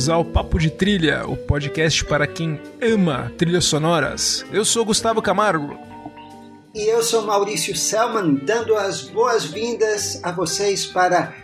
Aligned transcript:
bem-vindos 0.00 0.08
ao 0.08 0.24
Papo 0.24 0.58
de 0.58 0.70
Trilha, 0.70 1.26
o 1.26 1.36
podcast 1.36 2.04
para 2.06 2.26
quem 2.26 2.58
ama 2.80 3.30
trilhas 3.36 3.66
sonoras. 3.66 4.46
Eu 4.50 4.64
sou 4.64 4.84
Gustavo 4.84 5.20
Camargo. 5.20 5.78
E 6.74 6.88
eu 6.90 7.02
sou 7.02 7.26
Maurício 7.26 7.76
Selman, 7.76 8.36
dando 8.36 8.76
as 8.76 9.02
boas-vindas 9.02 10.18
a 10.22 10.32
vocês 10.32 10.86
para 10.86 11.34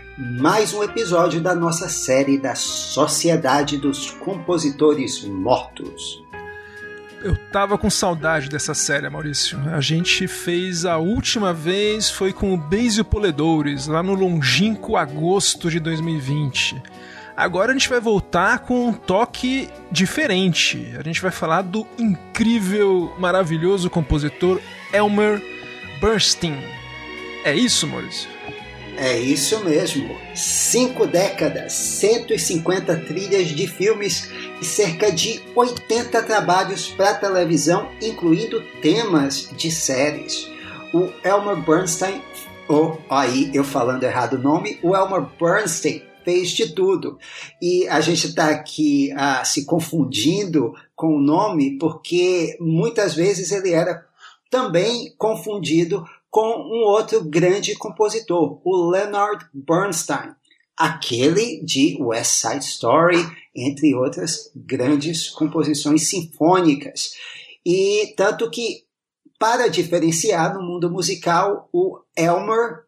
mais 0.41 0.73
um 0.73 0.83
episódio 0.83 1.41
da 1.41 1.55
nossa 1.55 1.89
série 1.91 2.39
da 2.39 2.55
Sociedade 2.55 3.77
dos 3.77 4.13
Compositores 4.13 5.23
Mortos. 5.25 6.25
Eu 7.23 7.37
tava 7.51 7.77
com 7.77 7.91
saudade 7.91 8.49
dessa 8.49 8.73
série, 8.73 9.11
Maurício. 9.11 9.59
A 9.71 9.81
gente 9.83 10.27
fez 10.27 10.87
a 10.87 10.97
última 10.97 11.53
vez 11.53 12.09
foi 12.09 12.33
com 12.33 12.55
o 12.55 12.57
Basil 12.57 13.05
Poledores, 13.05 13.87
lá 13.87 14.03
no 14.03 14.15
longínquo 14.15 14.97
agosto 14.97 15.71
de 15.71 15.79
2020. 15.79 16.81
Agora 17.37 17.71
a 17.71 17.75
gente 17.75 17.91
vai 17.91 18.01
voltar 18.01 18.61
com 18.61 18.89
um 18.89 18.93
toque 18.95 19.69
diferente. 19.93 20.95
A 20.99 21.03
gente 21.03 21.21
vai 21.21 21.31
falar 21.31 21.61
do 21.61 21.87
incrível, 21.99 23.13
maravilhoso 23.19 23.91
compositor 23.91 24.59
Elmer 24.91 25.43
Bernstein. 26.01 26.57
É 27.45 27.55
isso, 27.55 27.87
Maurício? 27.87 28.31
É 28.97 29.19
isso 29.19 29.63
mesmo. 29.63 30.17
Cinco 30.35 31.07
décadas, 31.07 31.75
150 31.75 32.97
trilhas 33.01 33.49
de 33.49 33.67
filmes 33.67 34.31
e 34.63 34.65
cerca 34.65 35.13
de 35.13 35.43
80 35.55 36.23
trabalhos 36.23 36.89
para 36.89 37.13
televisão, 37.13 37.91
incluindo 38.01 38.63
temas 38.81 39.51
de 39.55 39.71
séries. 39.71 40.51
O 40.95 41.13
Elmer 41.23 41.57
Bernstein, 41.57 42.23
ou 42.67 42.99
aí 43.11 43.51
eu 43.53 43.63
falando 43.63 44.05
errado 44.05 44.35
o 44.35 44.39
nome, 44.39 44.79
o 44.83 44.97
Elmer 44.97 45.27
Bernstein 45.39 46.03
fez 46.27 46.51
de 46.51 46.75
tudo. 46.75 47.19
E 47.63 47.87
a 47.87 48.01
gente 48.01 48.27
está 48.27 48.51
aqui 48.51 49.13
ah, 49.13 49.45
se 49.45 49.65
confundindo 49.65 50.75
com 50.97 51.17
o 51.17 51.21
nome 51.21 51.79
porque 51.79 52.57
muitas 52.61 53.15
vezes 53.15 53.53
ele 53.53 53.71
era 53.71 54.05
também 54.51 55.15
confundido 55.17 56.05
com 56.29 56.43
um 56.43 56.85
outro 56.85 57.25
grande 57.25 57.77
compositor, 57.77 58.61
o 58.65 58.91
Leonard 58.91 59.47
Bernstein, 59.55 60.35
aquele 60.77 61.63
de 61.65 61.97
West 62.01 62.33
Side 62.33 62.65
Story, 62.65 63.19
entre 63.55 63.95
outras 63.95 64.51
grandes 64.55 65.31
composições 65.31 66.09
sinfônicas. 66.09 67.15
E 67.65 68.13
tanto 68.17 68.51
que, 68.51 68.85
para 69.39 69.69
diferenciar 69.69 70.55
no 70.55 70.63
mundo 70.63 70.91
musical, 70.91 71.69
o 71.73 72.01
Elmer 72.17 72.86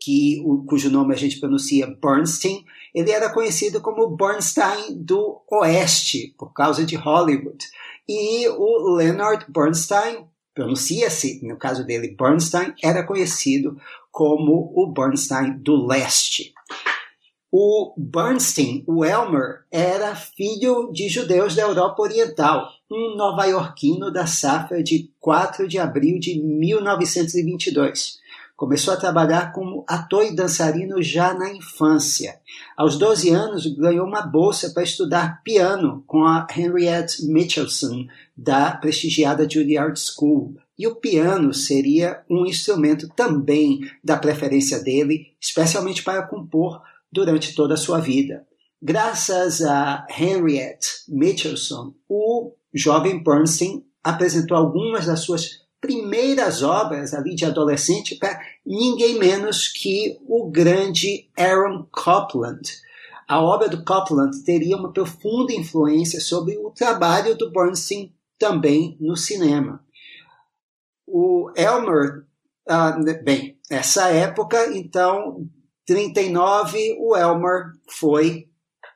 que, 0.00 0.40
o, 0.44 0.64
cujo 0.64 0.90
nome 0.90 1.14
a 1.14 1.18
gente 1.18 1.38
pronuncia 1.38 1.86
Bernstein, 2.02 2.64
ele 2.94 3.10
era 3.10 3.32
conhecido 3.32 3.80
como 3.80 4.16
Bernstein 4.16 4.94
do 4.96 5.42
Oeste, 5.50 6.34
por 6.38 6.52
causa 6.52 6.84
de 6.84 6.96
Hollywood. 6.96 7.64
E 8.08 8.48
o 8.48 8.96
Leonard 8.96 9.44
Bernstein, 9.48 10.26
pronuncia-se, 10.54 11.46
no 11.46 11.56
caso 11.56 11.84
dele, 11.84 12.16
Bernstein, 12.18 12.74
era 12.82 13.06
conhecido 13.06 13.76
como 14.10 14.72
o 14.74 14.92
Bernstein 14.92 15.58
do 15.58 15.86
Leste. 15.86 16.52
O 17.52 17.94
Bernstein, 17.96 18.84
o 18.86 19.04
Elmer, 19.04 19.64
era 19.70 20.14
filho 20.14 20.90
de 20.92 21.08
judeus 21.08 21.54
da 21.54 21.62
Europa 21.62 22.02
Oriental, 22.02 22.68
um 22.90 23.16
nova-iorquino 23.16 24.12
da 24.12 24.26
safra 24.26 24.82
de 24.82 25.12
4 25.18 25.68
de 25.68 25.78
abril 25.78 26.18
de 26.18 26.40
1922. 26.40 28.19
Começou 28.60 28.92
a 28.92 28.98
trabalhar 28.98 29.52
como 29.52 29.86
ator 29.88 30.22
e 30.22 30.36
dançarino 30.36 31.02
já 31.02 31.32
na 31.32 31.50
infância. 31.50 32.38
Aos 32.76 32.98
12 32.98 33.30
anos, 33.30 33.66
ganhou 33.66 34.06
uma 34.06 34.20
bolsa 34.20 34.68
para 34.68 34.82
estudar 34.82 35.42
piano 35.42 36.04
com 36.06 36.26
a 36.26 36.46
Henriette 36.54 37.24
Mitchelson, 37.24 38.06
da 38.36 38.70
prestigiada 38.72 39.48
Juilliard 39.48 39.98
School. 39.98 40.56
E 40.78 40.86
o 40.86 40.94
piano 40.94 41.54
seria 41.54 42.20
um 42.28 42.44
instrumento 42.44 43.08
também 43.16 43.80
da 44.04 44.18
preferência 44.18 44.78
dele, 44.78 45.28
especialmente 45.40 46.02
para 46.02 46.26
compor 46.26 46.82
durante 47.10 47.54
toda 47.54 47.72
a 47.72 47.78
sua 47.78 47.98
vida. 47.98 48.46
Graças 48.82 49.62
a 49.62 50.06
Henriette 50.10 51.04
Mitchelson, 51.08 51.94
o 52.06 52.52
jovem 52.74 53.24
Bernstein 53.24 53.82
apresentou 54.04 54.54
algumas 54.54 55.06
das 55.06 55.20
suas 55.20 55.59
primeiras 55.80 56.62
obras 56.62 57.14
ali 57.14 57.34
de 57.34 57.44
adolescente 57.44 58.14
para 58.16 58.40
ninguém 58.64 59.18
menos 59.18 59.68
que 59.68 60.18
o 60.26 60.50
grande 60.50 61.30
Aaron 61.38 61.86
Copland. 61.90 62.60
A 63.26 63.40
obra 63.40 63.68
do 63.68 63.84
Copland 63.84 64.42
teria 64.44 64.76
uma 64.76 64.92
profunda 64.92 65.52
influência 65.52 66.20
sobre 66.20 66.58
o 66.58 66.70
trabalho 66.70 67.36
do 67.36 67.50
Bernstein 67.50 68.12
também 68.38 68.96
no 69.00 69.16
cinema. 69.16 69.84
O 71.06 71.50
Elmer, 71.56 72.24
uh, 72.68 73.24
bem, 73.24 73.58
nessa 73.70 74.08
época, 74.08 74.76
então, 74.76 75.48
39, 75.86 76.96
o 77.00 77.16
Elmer 77.16 77.72
foi 77.88 78.48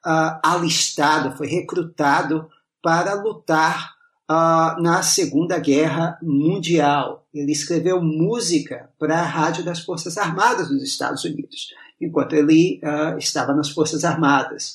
uh, 0.04 0.40
alistado, 0.42 1.36
foi 1.36 1.46
recrutado 1.46 2.48
para 2.82 3.14
lutar 3.14 3.93
uh, 4.30 4.80
na 4.80 5.02
Segunda 5.02 5.58
Guerra 5.58 6.18
Mundial. 6.22 7.26
Ele 7.32 7.52
escreveu 7.52 8.02
música 8.02 8.90
para 8.98 9.18
a 9.18 9.24
rádio 9.24 9.64
das 9.64 9.80
Forças 9.80 10.16
Armadas 10.16 10.68
dos 10.68 10.82
Estados 10.82 11.24
Unidos, 11.24 11.68
enquanto 12.00 12.34
ele 12.34 12.80
uh, 12.82 13.18
estava 13.18 13.54
nas 13.54 13.70
Forças 13.70 14.04
Armadas. 14.04 14.74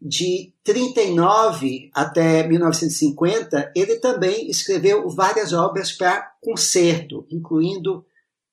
De 0.00 0.52
39 0.62 1.90
até 1.94 2.46
1950, 2.46 3.72
ele 3.74 3.96
também 3.96 4.48
escreveu 4.48 5.08
várias 5.08 5.52
obras 5.52 5.90
para 5.90 6.32
concerto, 6.40 7.26
incluindo 7.30 8.04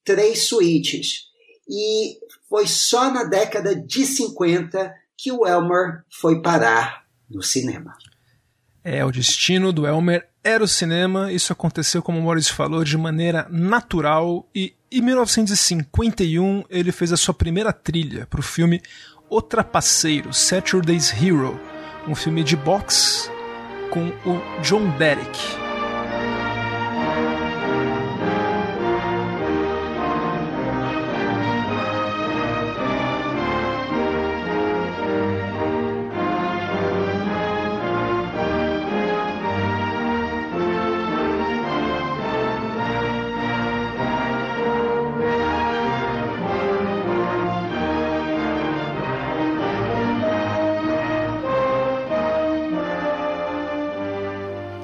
três 0.06 0.44
suítes. 0.44 1.26
E 1.70 2.18
foi 2.50 2.66
só 2.66 3.12
na 3.12 3.24
década 3.24 3.76
de 3.76 4.06
50 4.06 4.94
que 5.18 5.32
o 5.32 5.46
Elmer 5.46 6.04
foi 6.10 6.42
parar 6.42 7.06
no 7.30 7.42
cinema. 7.42 7.96
É, 8.84 9.04
o 9.06 9.12
destino 9.12 9.72
do 9.72 9.88
Elmer 9.88 10.28
era 10.44 10.64
o 10.64 10.68
cinema, 10.68 11.32
isso 11.32 11.54
aconteceu, 11.54 12.02
como 12.02 12.20
o 12.20 12.24
Maurício 12.24 12.54
falou, 12.54 12.84
de 12.84 12.98
maneira 12.98 13.48
natural 13.50 14.48
e 14.54 14.74
em 14.92 15.02
1951 15.02 16.66
ele 16.70 16.92
fez 16.92 17.14
a 17.14 17.18
sua 17.18 17.34
primeira 17.34 17.72
trilha 17.72 18.28
para 18.28 18.40
o 18.40 18.44
filme 18.44 18.82
O 19.30 19.42
Trapaceiro, 19.42 20.34
Saturday's 20.34 21.14
Hero, 21.14 21.60
um 22.08 22.14
filme 22.14 22.44
de 22.44 22.56
boxe 22.56 23.30
com 23.90 24.10
o 24.26 24.62
John 24.62 24.90
Derek. 24.98 25.63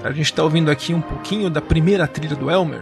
A 0.10 0.12
gente 0.12 0.26
está 0.26 0.44
ouvindo 0.44 0.72
aqui 0.72 0.92
um 0.92 1.02
pouquinho 1.02 1.52
da 1.52 1.62
primeira 1.62 2.08
trilha 2.08 2.36
do 2.36 2.50
Elmer. 2.50 2.82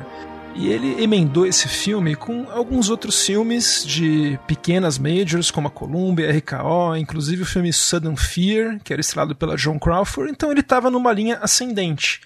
E 0.55 0.69
ele 0.69 1.03
emendou 1.03 1.45
esse 1.45 1.67
filme 1.67 2.15
com 2.15 2.49
alguns 2.49 2.89
outros 2.89 3.21
filmes 3.21 3.83
de 3.85 4.39
pequenas 4.47 4.97
majors, 4.97 5.51
como 5.51 5.67
a 5.67 5.71
Columbia, 5.71 6.31
RKO, 6.31 6.95
inclusive 6.95 7.41
o 7.41 7.45
filme 7.45 7.73
Sudden 7.73 8.15
Fear, 8.15 8.79
que 8.81 8.93
era 8.93 9.01
estrelado 9.01 9.35
pela 9.35 9.57
John 9.57 9.77
Crawford. 9.77 10.31
Então 10.31 10.49
ele 10.49 10.61
estava 10.61 10.89
numa 10.89 11.11
linha 11.11 11.37
ascendente. 11.41 12.21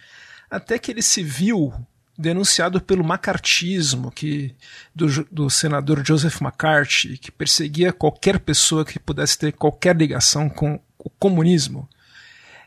Até 0.52 0.78
que 0.78 0.92
ele 0.92 1.02
se 1.02 1.24
viu 1.24 1.74
denunciado 2.16 2.80
pelo 2.80 3.04
macartismo 3.04 4.12
que, 4.12 4.54
do, 4.94 5.08
do 5.32 5.50
senador 5.50 6.06
Joseph 6.06 6.40
McCarthy, 6.42 7.18
que 7.18 7.32
perseguia 7.32 7.92
qualquer 7.92 8.40
pessoa 8.40 8.86
que 8.86 9.00
pudesse 9.00 9.40
ter 9.40 9.52
qualquer 9.52 9.96
ligação 9.96 10.48
com 10.48 10.80
o 11.00 11.10
comunismo 11.10 11.90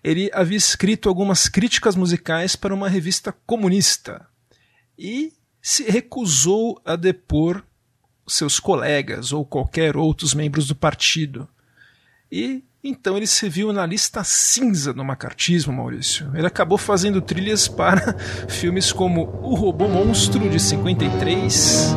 ele 0.05 0.31
havia 0.35 0.59
escrito 0.59 1.09
algumas 1.09 1.49
críticas 1.49 1.97
musicais 1.97 2.55
para 2.55 2.75
uma 2.75 2.91
revista 2.91 3.35
comunista 3.47 4.27
e 4.99 5.33
se 5.63 5.91
recusou 5.91 6.79
a 6.85 6.95
depor 6.95 7.65
seus 8.29 8.61
colegas 8.61 9.33
ou 9.33 9.47
qualquer 9.47 9.97
outros 9.97 10.35
membros 10.35 10.67
do 10.67 10.75
partido. 10.75 11.49
E 12.31 12.63
então 12.83 13.17
ele 13.17 13.27
se 13.27 13.49
viu 13.49 13.73
na 13.73 13.87
lista 13.87 14.23
cinza 14.23 14.93
do 14.93 15.03
macartismo, 15.03 15.73
Maurício. 15.73 16.31
Ele 16.35 16.47
acabou 16.47 16.77
fazendo 16.77 17.23
trilhas 17.23 17.67
para 17.67 18.13
filmes 18.47 18.93
como 18.93 19.23
O 19.43 19.55
Robô 19.55 19.89
Monstro 19.89 20.51
de 20.51 20.61
53. 20.61 21.95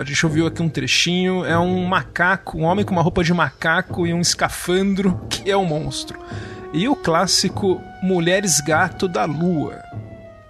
A 0.00 0.04
gente 0.04 0.24
ouviu 0.24 0.46
aqui 0.46 0.62
um 0.62 0.68
trechinho, 0.70 1.44
é 1.44 1.58
um 1.58 1.84
macaco, 1.84 2.56
um 2.56 2.62
homem 2.62 2.86
com 2.86 2.92
uma 2.92 3.02
roupa 3.02 3.22
de 3.22 3.34
macaco 3.34 4.06
e 4.06 4.14
um 4.14 4.20
escafandro 4.22 5.20
que 5.28 5.50
é 5.50 5.54
um 5.54 5.66
monstro. 5.66 6.18
E 6.72 6.88
o 6.88 6.96
clássico 6.96 7.78
Mulheres 8.02 8.62
Gato 8.62 9.06
da 9.06 9.26
Lua. 9.26 9.82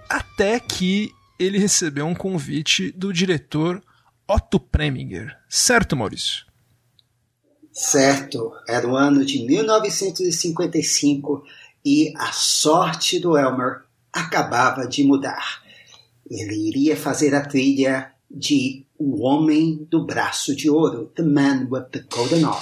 Até 0.09 0.57
que 0.57 1.11
ele 1.37 1.57
recebeu 1.57 2.05
um 2.05 2.15
convite 2.15 2.93
do 2.93 3.11
diretor 3.11 3.83
Otto 4.25 4.57
Preminger. 4.57 5.37
Certo, 5.49 5.97
Maurício? 5.97 6.45
Certo, 7.73 8.53
era 8.65 8.87
o 8.87 8.95
ano 8.95 9.25
de 9.25 9.45
1955 9.45 11.43
e 11.83 12.13
a 12.15 12.31
sorte 12.31 13.19
do 13.19 13.37
Elmer 13.37 13.81
acabava 14.13 14.87
de 14.87 15.03
mudar. 15.03 15.61
Ele 16.29 16.69
iria 16.69 16.95
fazer 16.95 17.35
a 17.35 17.45
trilha 17.45 18.13
de 18.33 18.85
O 19.03 19.23
Homem 19.23 19.87
do 19.89 20.05
Braço 20.05 20.55
de 20.55 20.69
Ouro, 20.69 21.11
The 21.15 21.23
Man 21.23 21.67
with 21.71 21.85
the 21.91 22.03
Golden 22.07 22.45
Arm. 22.45 22.61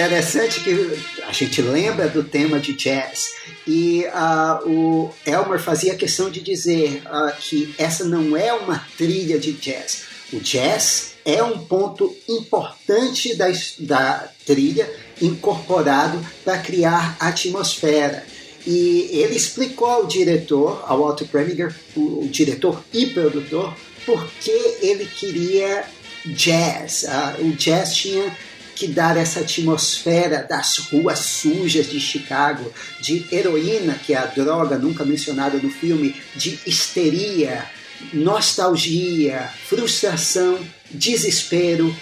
Interessante 0.00 0.60
que 0.60 0.98
a 1.28 1.32
gente 1.32 1.60
lembra 1.60 2.08
do 2.08 2.24
tema 2.24 2.58
de 2.58 2.72
jazz 2.72 3.34
e 3.66 4.04
uh, 4.06 4.68
o 4.68 5.10
Elmer 5.26 5.60
fazia 5.60 5.94
questão 5.94 6.30
de 6.30 6.40
dizer 6.40 7.02
uh, 7.06 7.36
que 7.38 7.74
essa 7.76 8.04
não 8.04 8.36
é 8.36 8.52
uma 8.52 8.84
trilha 8.96 9.38
de 9.38 9.52
jazz. 9.52 10.04
O 10.32 10.40
jazz 10.40 11.12
é 11.24 11.42
um 11.42 11.58
ponto 11.58 12.16
importante 12.28 13.34
da, 13.34 13.46
da 13.80 14.28
trilha 14.46 14.90
incorporado 15.20 16.18
para 16.44 16.58
criar 16.58 17.16
atmosfera. 17.20 18.24
E 18.66 19.08
ele 19.12 19.36
explicou 19.36 19.88
ao 19.88 20.06
diretor, 20.06 20.82
ao 20.86 21.02
Otto 21.02 21.26
Preminger, 21.26 21.74
o, 21.94 22.24
o 22.24 22.28
diretor 22.28 22.82
e 22.92 23.06
produtor, 23.06 23.74
por 24.06 24.26
que 24.40 24.50
ele 24.80 25.04
queria 25.04 25.84
jazz. 26.24 27.04
Uh, 27.04 27.46
o 27.46 27.52
jazz 27.52 27.94
tinha 27.94 28.34
que 28.80 28.88
dar 28.88 29.18
essa 29.18 29.40
atmosfera 29.40 30.42
das 30.42 30.78
ruas 30.78 31.18
sujas 31.18 31.86
de 31.86 32.00
Chicago, 32.00 32.72
de 32.98 33.26
heroína, 33.30 33.92
que 33.92 34.14
é 34.14 34.16
a 34.16 34.24
droga 34.24 34.78
nunca 34.78 35.04
mencionada 35.04 35.58
no 35.58 35.68
filme, 35.68 36.16
de 36.34 36.58
histeria, 36.64 37.70
nostalgia, 38.10 39.52
frustração, 39.66 40.58
desespero 40.90 41.94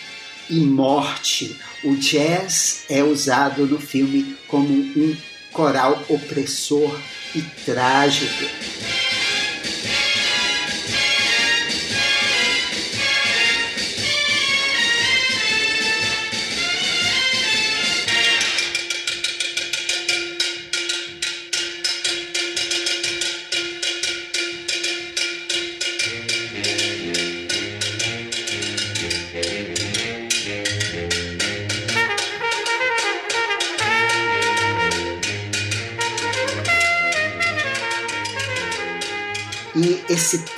e 0.49 0.61
morte. 0.61 1.59
O 1.83 1.97
jazz 1.97 2.85
é 2.89 3.03
usado 3.03 3.67
no 3.67 3.81
filme 3.81 4.37
como 4.47 4.73
um 4.73 5.17
coral 5.53 6.01
opressor 6.09 6.97
e 7.35 7.43
trágico. 7.43 8.45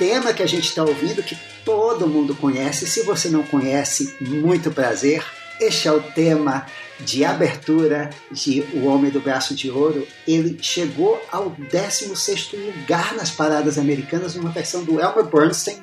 Tema 0.01 0.33
que 0.33 0.41
a 0.41 0.47
gente 0.47 0.67
está 0.67 0.83
ouvindo, 0.83 1.21
que 1.21 1.37
todo 1.63 2.07
mundo 2.07 2.35
conhece, 2.35 2.87
se 2.87 3.03
você 3.03 3.29
não 3.29 3.43
conhece, 3.43 4.15
muito 4.19 4.71
prazer. 4.71 5.23
Este 5.59 5.87
é 5.87 5.91
o 5.91 6.01
tema 6.01 6.65
de 7.01 7.23
abertura 7.23 8.09
de 8.31 8.61
O 8.73 8.87
Homem 8.87 9.11
do 9.11 9.19
Braço 9.19 9.53
de 9.53 9.69
Ouro. 9.69 10.07
Ele 10.27 10.57
chegou 10.59 11.21
ao 11.31 11.51
16º 11.51 12.55
lugar 12.55 13.13
nas 13.13 13.29
paradas 13.29 13.77
americanas 13.77 14.33
numa 14.33 14.49
versão 14.49 14.83
do 14.83 14.99
Elmer 14.99 15.25
Bernstein. 15.25 15.77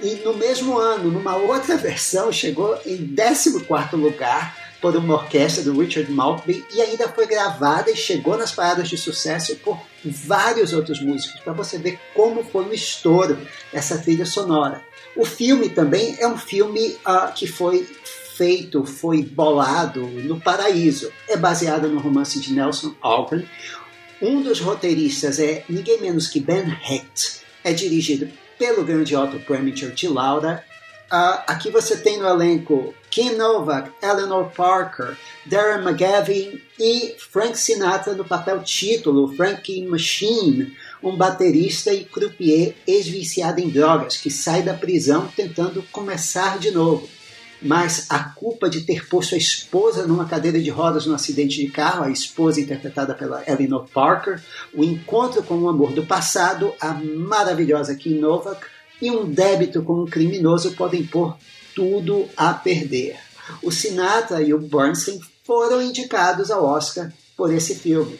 E 0.00 0.14
no 0.24 0.36
mesmo 0.36 0.78
ano, 0.78 1.10
numa 1.10 1.34
outra 1.34 1.76
versão, 1.76 2.30
chegou 2.30 2.78
em 2.86 2.98
14º 2.98 3.96
lugar 3.96 4.56
por 4.80 4.96
uma 4.96 5.14
orquestra 5.14 5.62
do 5.62 5.78
Richard 5.78 6.10
Maltby 6.10 6.64
e 6.74 6.80
ainda 6.80 7.08
foi 7.08 7.26
gravada 7.26 7.90
e 7.90 7.96
chegou 7.96 8.36
nas 8.36 8.52
paradas 8.52 8.88
de 8.88 8.96
sucesso 8.96 9.54
por 9.56 9.78
vários 10.04 10.72
outros 10.72 11.00
músicos, 11.00 11.40
para 11.40 11.52
você 11.52 11.78
ver 11.78 11.98
como 12.14 12.42
foi 12.42 12.64
um 12.64 12.72
estouro 12.72 13.38
essa 13.72 13.98
trilha 13.98 14.24
sonora. 14.24 14.82
O 15.16 15.24
filme 15.24 15.68
também 15.68 16.16
é 16.18 16.26
um 16.26 16.38
filme 16.38 16.96
uh, 17.06 17.32
que 17.34 17.46
foi 17.46 17.86
feito, 18.36 18.86
foi 18.86 19.22
bolado 19.22 20.00
no 20.00 20.40
Paraíso. 20.40 21.12
É 21.28 21.36
baseado 21.36 21.88
no 21.88 22.00
romance 22.00 22.40
de 22.40 22.54
Nelson 22.54 22.94
Algren. 23.02 23.46
Um 24.22 24.40
dos 24.40 24.60
roteiristas 24.60 25.38
é 25.38 25.62
ninguém 25.68 26.00
menos 26.00 26.28
que 26.28 26.40
Ben 26.40 26.64
Hecht. 26.88 27.40
É 27.62 27.72
dirigido 27.74 28.30
pelo 28.58 28.84
grande 28.84 29.14
Otto 29.14 29.38
Preminger 29.40 29.92
de 29.92 30.08
Laura. 30.08 30.64
Uh, 31.12 31.42
aqui 31.48 31.70
você 31.70 31.96
tem 31.96 32.18
no 32.18 32.28
elenco 32.28 32.94
Kim 33.10 33.34
Novak, 33.34 33.90
Eleanor 34.00 34.52
Parker, 34.52 35.16
Darren 35.44 35.82
McGavin 35.82 36.62
e 36.78 37.16
Frank 37.18 37.58
Sinatra 37.58 38.14
no 38.14 38.24
papel 38.24 38.62
título, 38.62 39.34
Frankie 39.34 39.84
Machine, 39.84 40.72
um 41.02 41.16
baterista 41.16 41.92
e 41.92 42.04
croupier 42.04 42.76
ex-viciado 42.86 43.60
em 43.60 43.68
drogas 43.68 44.18
que 44.18 44.30
sai 44.30 44.62
da 44.62 44.72
prisão 44.72 45.26
tentando 45.34 45.82
começar 45.90 46.60
de 46.60 46.70
novo. 46.70 47.08
Mas 47.60 48.06
a 48.08 48.20
culpa 48.20 48.70
de 48.70 48.82
ter 48.82 49.08
posto 49.08 49.34
a 49.34 49.38
esposa 49.38 50.06
numa 50.06 50.26
cadeira 50.26 50.60
de 50.60 50.70
rodas 50.70 51.06
no 51.06 51.14
acidente 51.14 51.56
de 51.56 51.70
carro, 51.72 52.04
a 52.04 52.10
esposa 52.10 52.60
interpretada 52.60 53.14
pela 53.14 53.42
Eleanor 53.48 53.86
Parker, 53.92 54.40
o 54.72 54.84
encontro 54.84 55.42
com 55.42 55.56
o 55.56 55.68
amor 55.68 55.92
do 55.92 56.06
passado, 56.06 56.72
a 56.80 56.94
maravilhosa 56.94 57.96
Kim 57.96 58.20
Novak, 58.20 58.64
e 59.00 59.10
um 59.10 59.30
débito 59.30 59.82
com 59.82 60.02
um 60.02 60.06
criminoso 60.06 60.72
podem 60.72 61.04
pôr 61.04 61.36
tudo 61.74 62.28
a 62.36 62.52
perder. 62.52 63.16
O 63.62 63.70
Sinatra 63.70 64.42
e 64.42 64.52
o 64.52 64.58
Bernstein 64.58 65.20
foram 65.44 65.82
indicados 65.82 66.50
ao 66.50 66.64
Oscar 66.64 67.12
por 67.36 67.52
esse 67.52 67.74
filme. 67.74 68.18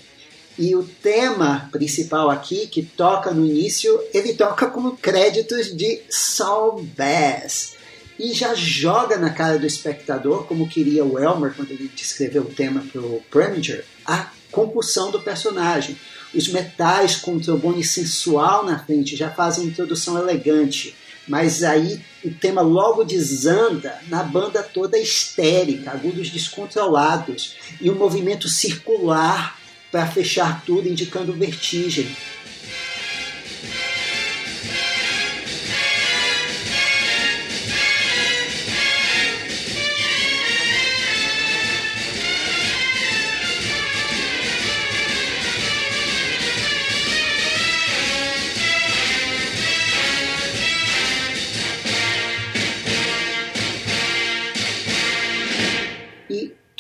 E 0.59 0.75
o 0.75 0.83
tema 0.83 1.69
principal 1.73 2.29
aqui, 2.29 2.67
que 2.67 2.83
toca 2.83 3.31
no 3.31 3.47
início, 3.47 3.99
ele 4.13 4.35
toca 4.35 4.67
como 4.67 4.97
créditos 4.97 5.75
de 5.75 6.03
Saul 6.11 6.83
Bass. 6.97 7.75
E 8.19 8.35
já 8.35 8.55
joga 8.55 9.17
na 9.17 9.31
cara 9.31 9.59
do 9.59 9.67
espectador, 9.67 10.45
como 10.45 10.69
queria 10.69 11.05
o 11.05 11.19
Elmer 11.19 11.55
quando 11.55 11.71
ele 11.71 11.91
descreveu 11.95 12.43
o 12.43 12.53
tema 12.55 12.85
para 12.93 13.01
o 13.01 13.23
Preminger, 13.31 13.85
a 14.05 14.31
compulsão 14.53 15.11
do 15.11 15.21
personagem. 15.21 15.97
Os 16.35 16.49
metais 16.49 17.17
com 17.17 17.37
o 17.37 17.41
trombone 17.41 17.83
sensual 17.83 18.65
na 18.65 18.79
frente 18.79 19.17
já 19.17 19.31
fazem 19.31 19.67
introdução 19.67 20.19
elegante 20.19 20.95
mas 21.31 21.63
aí 21.63 22.01
o 22.25 22.31
tema 22.33 22.61
logo 22.61 23.05
desanda 23.05 23.97
na 24.09 24.23
banda 24.23 24.65
toda 24.65 24.99
histérica, 24.99 25.93
agudos 25.93 26.29
descontrolados 26.29 27.55
e 27.81 27.89
um 27.89 27.95
movimento 27.95 28.49
circular 28.49 29.57
para 29.93 30.09
fechar 30.09 30.65
tudo, 30.65 30.89
indicando 30.89 31.33
vertigem. 31.33 32.09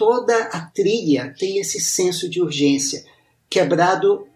Toda 0.00 0.34
a 0.44 0.62
trilha 0.62 1.34
tem 1.38 1.58
esse 1.58 1.78
senso 1.78 2.26
de 2.26 2.40
urgência, 2.40 3.04
quebrado 3.50 4.26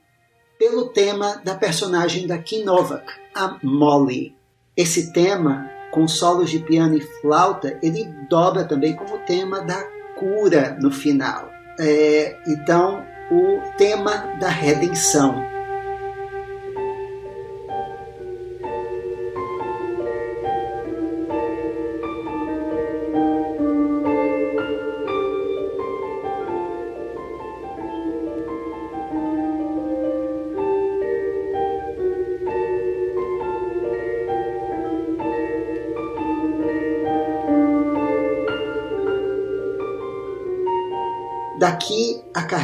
pelo 0.58 0.88
tema 0.88 1.40
da 1.42 1.54
personagem 1.54 2.26
da 2.26 2.36
Kim 2.36 2.64
Novak, 2.64 3.10
a 3.34 3.58
Molly. 3.62 4.36
Esse 4.76 5.10
tema, 5.10 5.70
com 5.90 6.06
solos 6.06 6.50
de 6.50 6.58
piano 6.58 6.98
e 6.98 7.00
flauta, 7.00 7.78
ele 7.82 8.04
dobra 8.28 8.64
também 8.64 8.94
como 8.94 9.24
tema 9.24 9.62
da 9.62 9.82
cura 10.18 10.76
no 10.78 10.90
final. 10.90 11.48
É, 11.80 12.36
então, 12.46 13.02
o 13.30 13.76
tema 13.78 14.36
da 14.38 14.48
redenção. 14.48 15.53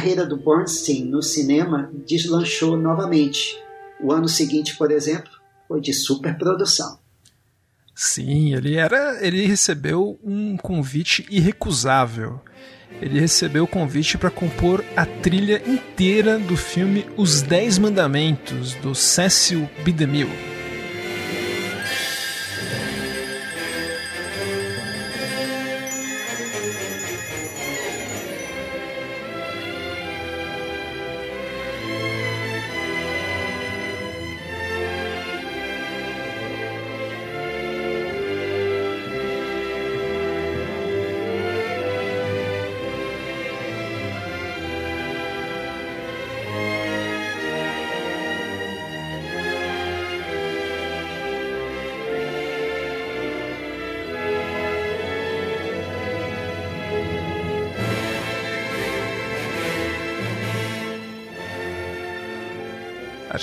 Carreira 0.01 0.25
do 0.25 0.35
Bernstein 0.35 1.05
no 1.05 1.21
cinema 1.21 1.91
deslanchou 2.07 2.75
novamente. 2.75 3.55
O 4.01 4.11
ano 4.11 4.27
seguinte, 4.27 4.75
por 4.75 4.89
exemplo, 4.89 5.29
foi 5.67 5.79
de 5.79 5.93
superprodução. 5.93 6.97
Sim, 7.93 8.55
ele 8.55 8.75
era, 8.75 9.23
ele 9.23 9.45
recebeu 9.45 10.19
um 10.23 10.57
convite 10.57 11.27
irrecusável. 11.29 12.41
Ele 12.99 13.19
recebeu 13.19 13.65
o 13.65 13.67
convite 13.67 14.17
para 14.17 14.31
compor 14.31 14.83
a 14.95 15.05
trilha 15.05 15.61
inteira 15.67 16.39
do 16.39 16.57
filme 16.57 17.05
Os 17.15 17.43
Dez 17.43 17.77
Mandamentos 17.77 18.73
do 18.75 18.95
Cecil 18.95 19.69
B. 19.85 19.91
DeMille. 19.91 20.50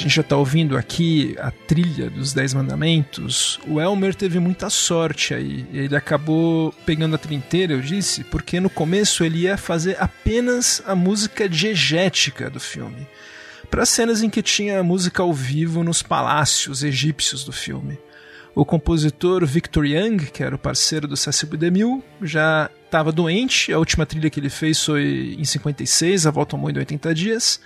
Gente 0.02 0.14
já 0.14 0.22
está 0.22 0.36
ouvindo 0.36 0.76
aqui 0.76 1.34
a 1.40 1.50
trilha 1.50 2.08
dos 2.08 2.32
Dez 2.32 2.54
Mandamentos. 2.54 3.58
O 3.66 3.80
Elmer 3.80 4.14
teve 4.14 4.38
muita 4.38 4.70
sorte 4.70 5.34
aí. 5.34 5.66
Ele 5.72 5.96
acabou 5.96 6.72
pegando 6.86 7.16
a 7.16 7.18
trilha 7.18 7.36
inteira, 7.36 7.72
eu 7.72 7.80
disse, 7.80 8.22
porque 8.24 8.60
no 8.60 8.70
começo 8.70 9.24
ele 9.24 9.40
ia 9.40 9.56
fazer 9.56 9.96
apenas 9.98 10.80
a 10.86 10.94
música 10.94 11.48
diegética 11.48 12.48
do 12.48 12.60
filme. 12.60 13.06
Para 13.68 13.84
cenas 13.84 14.22
em 14.22 14.30
que 14.30 14.40
tinha 14.40 14.82
música 14.82 15.22
ao 15.22 15.32
vivo 15.32 15.82
nos 15.82 16.00
palácios 16.00 16.84
egípcios 16.84 17.42
do 17.44 17.52
filme. 17.52 17.98
O 18.54 18.64
compositor 18.64 19.44
Victor 19.44 19.84
Young, 19.84 20.18
que 20.26 20.42
era 20.42 20.54
o 20.54 20.58
parceiro 20.58 21.08
do 21.08 21.16
Cecil 21.16 21.48
B. 21.48 21.56
DeMille, 21.56 22.02
já 22.22 22.70
estava 22.84 23.10
doente. 23.10 23.72
A 23.72 23.78
última 23.78 24.06
trilha 24.06 24.30
que 24.30 24.38
ele 24.38 24.50
fez 24.50 24.82
foi 24.82 25.36
em 25.38 25.44
56, 25.44 26.26
A 26.26 26.30
Volta 26.30 26.56
ao 26.56 26.60
Mundo 26.60 26.76
em 26.76 26.80
80 26.80 27.14
Dias. 27.14 27.60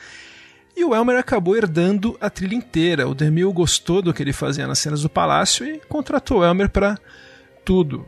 E 0.76 0.84
o 0.84 0.94
Elmer 0.94 1.18
acabou 1.18 1.56
herdando 1.56 2.16
a 2.20 2.30
trilha 2.30 2.54
inteira. 2.54 3.08
O 3.08 3.14
Demil 3.14 3.52
gostou 3.52 4.00
do 4.00 4.12
que 4.12 4.22
ele 4.22 4.32
fazia 4.32 4.66
nas 4.66 4.78
cenas 4.78 5.02
do 5.02 5.08
palácio 5.08 5.66
e 5.66 5.80
contratou 5.88 6.40
o 6.40 6.44
Elmer 6.44 6.70
para 6.70 6.98
tudo. 7.64 8.06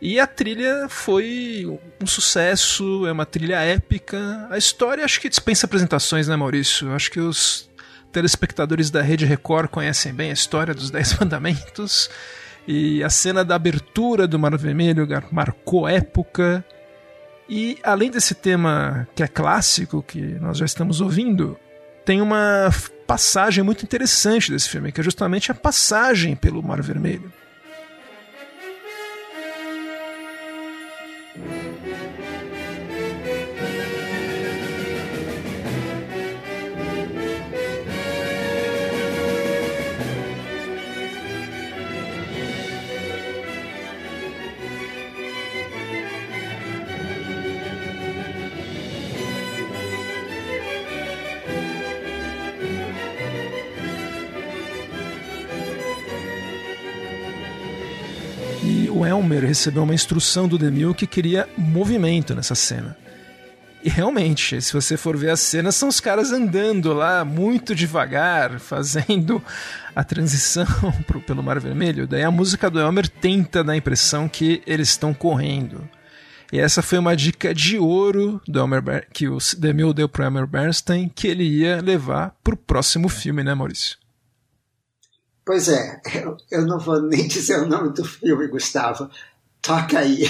E 0.00 0.18
a 0.18 0.26
trilha 0.26 0.88
foi 0.88 1.64
um 2.00 2.06
sucesso, 2.06 3.06
é 3.06 3.12
uma 3.12 3.24
trilha 3.24 3.60
épica. 3.60 4.48
A 4.50 4.58
história 4.58 5.04
acho 5.04 5.20
que 5.20 5.28
dispensa 5.28 5.64
apresentações, 5.64 6.26
né, 6.26 6.34
Maurício? 6.34 6.92
Acho 6.92 7.10
que 7.10 7.20
os 7.20 7.70
telespectadores 8.10 8.90
da 8.90 9.00
Rede 9.00 9.24
Record 9.24 9.68
conhecem 9.68 10.12
bem 10.12 10.30
a 10.30 10.34
história 10.34 10.74
dos 10.74 10.90
Dez 10.92 11.16
Mandamentos. 11.18 12.10
E 12.66 13.02
a 13.02 13.08
cena 13.10 13.44
da 13.44 13.54
abertura 13.54 14.26
do 14.26 14.38
Mar 14.38 14.56
Vermelho 14.56 15.06
marcou 15.30 15.88
época. 15.88 16.64
E 17.48 17.78
além 17.82 18.10
desse 18.10 18.34
tema 18.34 19.06
que 19.14 19.22
é 19.22 19.28
clássico, 19.28 20.02
que 20.02 20.20
nós 20.40 20.58
já 20.58 20.64
estamos 20.64 21.00
ouvindo, 21.00 21.56
tem 22.04 22.20
uma 22.20 22.70
passagem 23.06 23.62
muito 23.62 23.84
interessante 23.84 24.50
desse 24.50 24.68
filme, 24.68 24.92
que 24.92 25.00
é 25.00 25.04
justamente 25.04 25.50
a 25.50 25.54
passagem 25.54 26.34
pelo 26.34 26.62
Mar 26.62 26.80
Vermelho. 26.82 27.32
Elmer 59.22 59.44
recebeu 59.44 59.84
uma 59.84 59.94
instrução 59.94 60.48
do 60.48 60.58
Demil 60.58 60.92
que 60.92 61.06
queria 61.06 61.48
movimento 61.56 62.34
nessa 62.34 62.56
cena. 62.56 62.96
E 63.84 63.88
realmente, 63.88 64.60
se 64.60 64.72
você 64.72 64.96
for 64.96 65.16
ver 65.16 65.30
as 65.30 65.38
cenas, 65.38 65.76
são 65.76 65.88
os 65.88 66.00
caras 66.00 66.32
andando 66.32 66.92
lá 66.92 67.24
muito 67.24 67.72
devagar, 67.72 68.58
fazendo 68.60 69.40
a 69.94 70.02
transição 70.02 70.66
pro, 71.06 71.20
pelo 71.20 71.42
Mar 71.42 71.60
Vermelho. 71.60 72.06
Daí 72.06 72.24
a 72.24 72.32
música 72.32 72.68
do 72.68 72.80
Elmer 72.80 73.08
tenta 73.08 73.62
dar 73.62 73.74
a 73.74 73.76
impressão 73.76 74.28
que 74.28 74.60
eles 74.66 74.88
estão 74.88 75.14
correndo. 75.14 75.88
E 76.52 76.58
essa 76.58 76.82
foi 76.82 76.98
uma 76.98 77.16
dica 77.16 77.54
de 77.54 77.78
ouro 77.78 78.42
do 78.46 78.58
Elmer 78.58 79.06
que 79.12 79.28
o 79.28 79.38
Demil 79.56 79.94
deu 79.94 80.08
pro 80.08 80.24
Elmer 80.24 80.48
Bernstein, 80.48 81.08
que 81.08 81.28
ele 81.28 81.44
ia 81.44 81.80
levar 81.80 82.34
pro 82.42 82.56
próximo 82.56 83.08
filme, 83.08 83.44
né, 83.44 83.54
Maurício? 83.54 84.01
Pois 85.44 85.68
é, 85.68 86.00
eu, 86.14 86.36
eu 86.50 86.66
não 86.66 86.78
vou 86.78 87.00
nem 87.02 87.26
dizer 87.28 87.60
o 87.60 87.68
nome 87.68 87.92
do 87.92 88.04
filme, 88.04 88.48
Gustavo. 88.48 89.10
Toca 89.60 89.98
aí. 89.98 90.28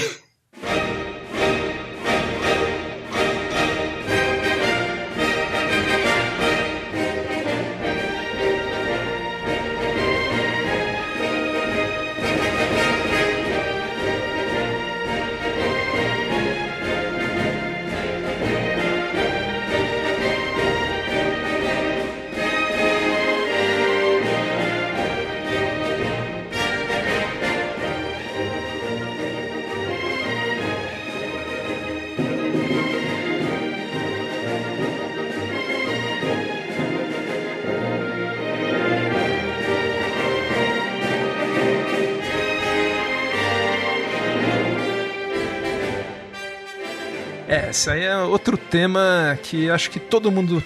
Esse 47.72 47.88
aí 47.88 48.04
é 48.04 48.18
outro 48.18 48.58
tema 48.58 49.38
que 49.42 49.70
acho 49.70 49.90
que 49.90 49.98
todo 49.98 50.30
mundo 50.30 50.62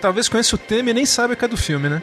talvez 0.00 0.28
conheça 0.28 0.54
o 0.54 0.58
tema 0.58 0.90
e 0.90 0.94
nem 0.94 1.04
sabe 1.04 1.34
que 1.34 1.44
é 1.44 1.48
do 1.48 1.56
filme, 1.56 1.88
né? 1.88 2.00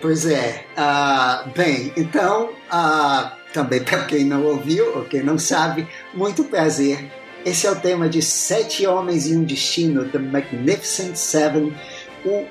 Pois 0.00 0.24
é. 0.24 0.64
Uh, 0.76 1.50
bem, 1.50 1.92
então, 1.94 2.50
uh, 2.72 3.30
também 3.52 3.82
para 3.82 4.04
quem 4.04 4.24
não 4.24 4.44
ouviu 4.44 4.96
ou 4.96 5.04
quem 5.04 5.22
não 5.22 5.38
sabe, 5.38 5.86
muito 6.14 6.44
prazer. 6.44 7.10
Esse 7.44 7.66
é 7.66 7.70
o 7.70 7.76
tema 7.76 8.08
de 8.08 8.22
Sete 8.22 8.86
Homens 8.86 9.26
e 9.26 9.36
um 9.36 9.44
Destino, 9.44 10.08
The 10.08 10.18
Magnificent 10.18 11.14
Seven, 11.16 11.76
o 12.24 12.46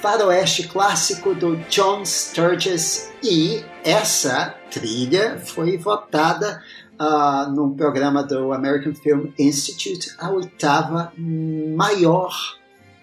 faroeste 0.00 0.68
clássico 0.68 1.34
do 1.34 1.56
John 1.68 2.04
Sturges. 2.04 3.10
E 3.22 3.64
essa 3.84 4.54
trilha 4.70 5.40
foi 5.44 5.76
votada 5.76 6.62
uh, 7.02 7.50
no 7.50 7.74
programa 7.74 8.22
do 8.22 8.52
American 8.52 8.94
Film 8.94 9.32
Institute 9.38 10.14
a 10.18 10.30
oitava 10.30 11.12
maior 11.18 12.32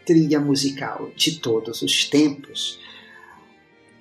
trilha 0.05 0.39
musical 0.39 1.09
de 1.15 1.39
todos 1.39 1.81
os 1.81 2.05
tempos. 2.05 2.79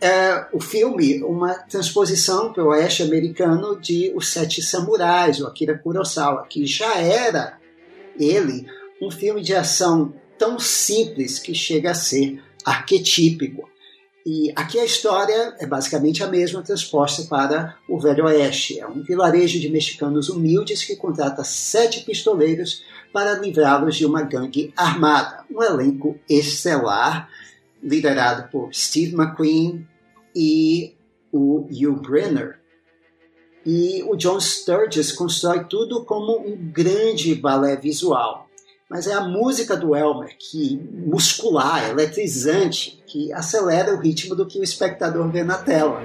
É, 0.00 0.46
o 0.52 0.60
filme, 0.60 1.22
uma 1.24 1.54
transposição 1.54 2.52
para 2.52 2.62
o 2.62 2.68
oeste 2.68 3.02
americano 3.02 3.78
de 3.80 4.12
Os 4.14 4.28
Sete 4.28 4.62
Samurais, 4.62 5.40
o 5.40 5.46
Akira 5.46 5.76
Kurosawa, 5.76 6.46
que 6.48 6.64
já 6.64 6.98
era 6.98 7.58
ele 8.18 8.64
um 9.02 9.10
filme 9.10 9.42
de 9.42 9.54
ação 9.54 10.14
tão 10.38 10.58
simples 10.58 11.40
que 11.40 11.52
chega 11.52 11.90
a 11.90 11.94
ser 11.94 12.40
arquetípico. 12.64 13.68
E 14.30 14.52
aqui 14.54 14.78
a 14.78 14.84
história 14.84 15.56
é 15.58 15.64
basicamente 15.64 16.22
a 16.22 16.26
mesma 16.26 16.60
transposta 16.60 17.22
para 17.22 17.78
o 17.88 17.98
Velho 17.98 18.26
Oeste. 18.26 18.78
É 18.78 18.86
um 18.86 19.02
vilarejo 19.02 19.58
de 19.58 19.70
mexicanos 19.70 20.28
humildes 20.28 20.84
que 20.84 20.96
contrata 20.96 21.42
sete 21.42 22.04
pistoleiros 22.04 22.84
para 23.10 23.38
livrá-los 23.38 23.96
de 23.96 24.04
uma 24.04 24.20
gangue 24.20 24.70
armada. 24.76 25.46
Um 25.50 25.62
elenco 25.62 26.20
estelar, 26.28 27.26
liderado 27.82 28.50
por 28.50 28.68
Steve 28.74 29.14
McQueen 29.14 29.88
e 30.36 30.94
o 31.32 31.66
Hugh 31.70 32.02
Brenner. 32.02 32.60
E 33.64 34.02
o 34.02 34.14
John 34.14 34.38
Sturges 34.38 35.10
constrói 35.10 35.64
tudo 35.64 36.04
como 36.04 36.38
um 36.38 36.54
grande 36.70 37.34
balé 37.34 37.76
visual 37.76 38.46
mas 38.88 39.06
é 39.06 39.12
a 39.12 39.20
música 39.20 39.76
do 39.76 39.94
Elmer 39.94 40.34
que 40.38 40.78
muscular, 40.90 41.90
eletrizante, 41.90 42.97
que 43.08 43.32
acelera 43.32 43.94
o 43.94 43.98
ritmo 43.98 44.36
do 44.36 44.46
que 44.46 44.60
o 44.60 44.62
espectador 44.62 45.28
vê 45.30 45.42
na 45.42 45.56
tela. 45.56 46.00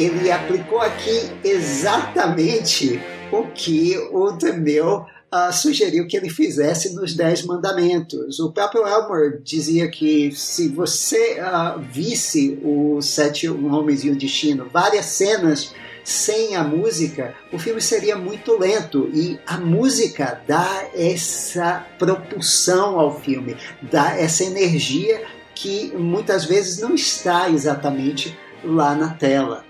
Ele 0.00 0.30
aplicou 0.30 0.80
aqui 0.80 1.30
exatamente 1.44 3.00
o 3.30 3.44
que 3.48 3.96
o 4.10 4.32
Demeu 4.32 5.04
uh, 5.32 5.52
sugeriu 5.52 6.06
que 6.06 6.16
ele 6.16 6.30
fizesse 6.30 6.94
nos 6.94 7.14
Dez 7.14 7.42
Mandamentos. 7.44 8.40
O 8.40 8.50
próprio 8.50 8.86
Elmer 8.86 9.40
dizia 9.42 9.88
que 9.88 10.32
se 10.32 10.68
você 10.68 11.38
uh, 11.40 11.78
visse 11.80 12.58
os 12.62 13.06
Sete 13.06 13.48
Homens 13.48 14.04
e 14.04 14.10
o 14.10 14.16
Destino, 14.16 14.68
várias 14.72 15.06
cenas 15.06 15.72
sem 16.02 16.56
a 16.56 16.64
música, 16.64 17.34
o 17.52 17.58
filme 17.58 17.80
seria 17.80 18.16
muito 18.16 18.58
lento 18.58 19.10
e 19.12 19.38
a 19.46 19.58
música 19.58 20.40
dá 20.48 20.88
essa 20.94 21.86
propulsão 21.98 22.98
ao 22.98 23.20
filme, 23.20 23.54
dá 23.82 24.18
essa 24.18 24.42
energia 24.42 25.22
que 25.54 25.92
muitas 25.94 26.46
vezes 26.46 26.78
não 26.78 26.94
está 26.94 27.50
exatamente 27.50 28.36
lá 28.64 28.94
na 28.94 29.10
tela 29.10 29.69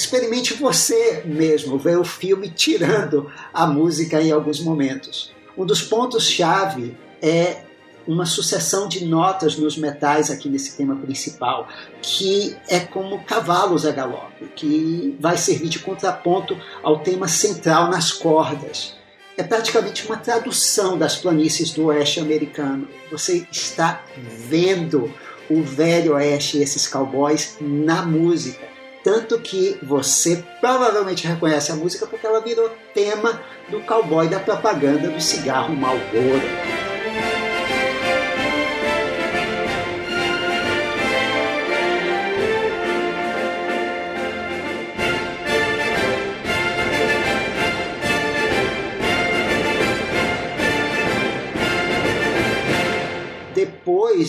experimente 0.00 0.54
você 0.54 1.22
mesmo 1.24 1.78
ver 1.78 1.98
o 1.98 2.04
filme 2.04 2.48
tirando 2.48 3.30
a 3.52 3.66
música 3.66 4.20
em 4.20 4.32
alguns 4.32 4.60
momentos. 4.60 5.32
Um 5.56 5.66
dos 5.66 5.82
pontos-chave 5.82 6.96
é 7.20 7.64
uma 8.06 8.24
sucessão 8.24 8.88
de 8.88 9.04
notas 9.04 9.56
nos 9.56 9.76
metais 9.76 10.30
aqui 10.30 10.48
nesse 10.48 10.76
tema 10.76 10.96
principal, 10.96 11.68
que 12.00 12.56
é 12.66 12.80
como 12.80 13.22
cavalos 13.24 13.84
a 13.84 13.92
galope, 13.92 14.46
que 14.56 15.16
vai 15.20 15.36
servir 15.36 15.68
de 15.68 15.78
contraponto 15.78 16.56
ao 16.82 17.00
tema 17.00 17.28
central 17.28 17.90
nas 17.90 18.10
cordas. 18.10 18.96
É 19.36 19.42
praticamente 19.42 20.06
uma 20.06 20.16
tradução 20.16 20.98
das 20.98 21.16
planícies 21.16 21.70
do 21.70 21.86
oeste 21.86 22.20
americano. 22.20 22.88
Você 23.10 23.46
está 23.52 24.02
vendo 24.16 25.12
o 25.48 25.62
velho 25.62 26.14
oeste 26.14 26.58
e 26.58 26.62
esses 26.62 26.88
cowboys 26.88 27.56
na 27.60 28.02
música. 28.02 28.69
Tanto 29.02 29.38
que 29.40 29.78
você 29.82 30.44
provavelmente 30.60 31.26
reconhece 31.26 31.72
a 31.72 31.76
música 31.76 32.06
porque 32.06 32.26
ela 32.26 32.40
virou 32.40 32.70
tema 32.94 33.40
do 33.70 33.80
cowboy 33.80 34.28
da 34.28 34.38
propaganda 34.38 35.08
do 35.08 35.20
cigarro 35.20 35.74
Marlboro. 35.74 36.89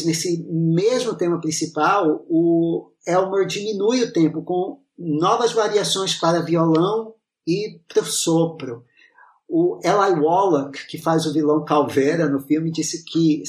Depois, 0.02 0.06
nesse 0.06 0.44
mesmo 0.50 1.16
tema 1.16 1.40
principal, 1.40 2.26
o 2.30 2.92
Elmer 3.06 3.46
diminui 3.46 4.04
o 4.04 4.14
tempo 4.14 4.44
com 4.44 4.80
novas 4.98 5.54
variações 5.54 6.16
para 6.16 6.42
violão 6.42 7.14
e 7.48 7.80
para 7.88 8.04
sopro. 8.04 8.84
O 9.48 9.80
Eli 9.84 10.20
Wallach, 10.20 10.88
que 10.88 10.98
faz 10.98 11.26
o 11.26 11.34
vilão 11.34 11.66
Calveira 11.66 12.28
no 12.28 12.40
filme, 12.40 12.72
disse 12.72 13.04
que 13.04 13.44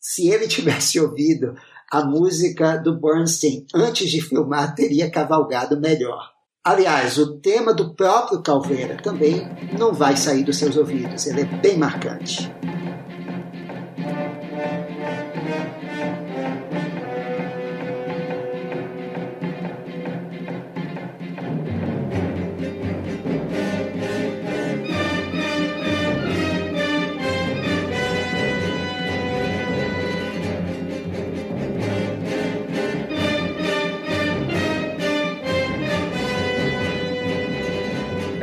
se 0.00 0.28
ele 0.28 0.48
tivesse 0.48 0.98
ouvido 1.00 1.54
a 1.90 2.04
música 2.04 2.76
do 2.76 2.98
Bernstein 2.98 3.66
antes 3.74 4.10
de 4.10 4.20
filmar, 4.20 4.74
teria 4.74 5.10
cavalgado 5.10 5.80
melhor. 5.80 6.32
Aliás, 6.64 7.18
o 7.18 7.38
tema 7.38 7.74
do 7.74 7.94
próprio 7.94 8.42
Calveira 8.42 8.96
também 8.96 9.42
não 9.78 9.92
vai 9.92 10.16
sair 10.16 10.42
dos 10.42 10.56
seus 10.56 10.76
ouvidos, 10.76 11.26
ele 11.26 11.42
é 11.42 11.44
bem 11.44 11.76
marcante. 11.76 12.50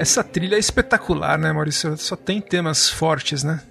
Essa 0.02 0.24
trilha 0.24 0.56
é 0.56 0.60
espetacular, 0.60 1.38
né, 1.38 1.54
Maurício? 1.54 1.96
Só 1.96 2.16
tem 2.16 2.42
temas 2.42 2.90
fortes, 2.90 3.44
né? 3.44 3.62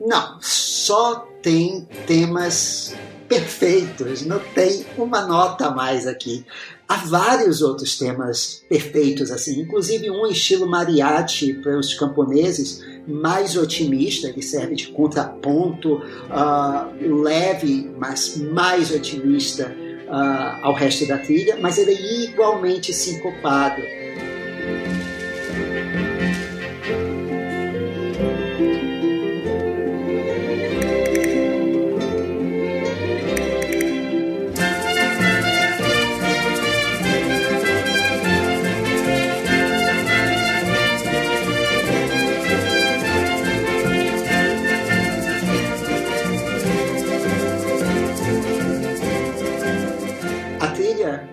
Não, 0.00 0.38
só 0.40 1.26
tem 1.42 1.88
temas 2.06 2.94
perfeitos, 3.28 4.24
não 4.24 4.38
tem 4.38 4.86
uma 4.96 5.26
nota 5.26 5.66
a 5.66 5.70
mais 5.72 6.06
aqui. 6.06 6.46
Há 6.86 6.98
vários 6.98 7.60
outros 7.60 7.98
temas 7.98 8.62
perfeitos, 8.68 9.32
assim, 9.32 9.62
inclusive 9.62 10.08
um 10.12 10.24
estilo 10.28 10.64
mariachi 10.64 11.54
para 11.54 11.76
os 11.76 11.92
camponeses, 11.94 12.80
mais 13.08 13.56
otimista, 13.56 14.28
ele 14.28 14.42
serve 14.42 14.76
de 14.76 14.86
contraponto, 14.92 15.96
uh, 15.96 17.20
leve, 17.20 17.92
mas 17.98 18.36
mais 18.36 18.92
otimista 18.92 19.74
uh, 20.06 20.64
ao 20.64 20.72
resto 20.72 21.04
da 21.08 21.18
trilha, 21.18 21.58
mas 21.60 21.78
ele 21.78 21.94
é 21.94 22.24
igualmente 22.26 22.92
sincopado. 22.92 23.82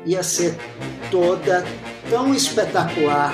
Ia 0.05 0.23
ser 0.23 0.55
toda 1.09 1.63
tão 2.09 2.33
espetacular, 2.33 3.33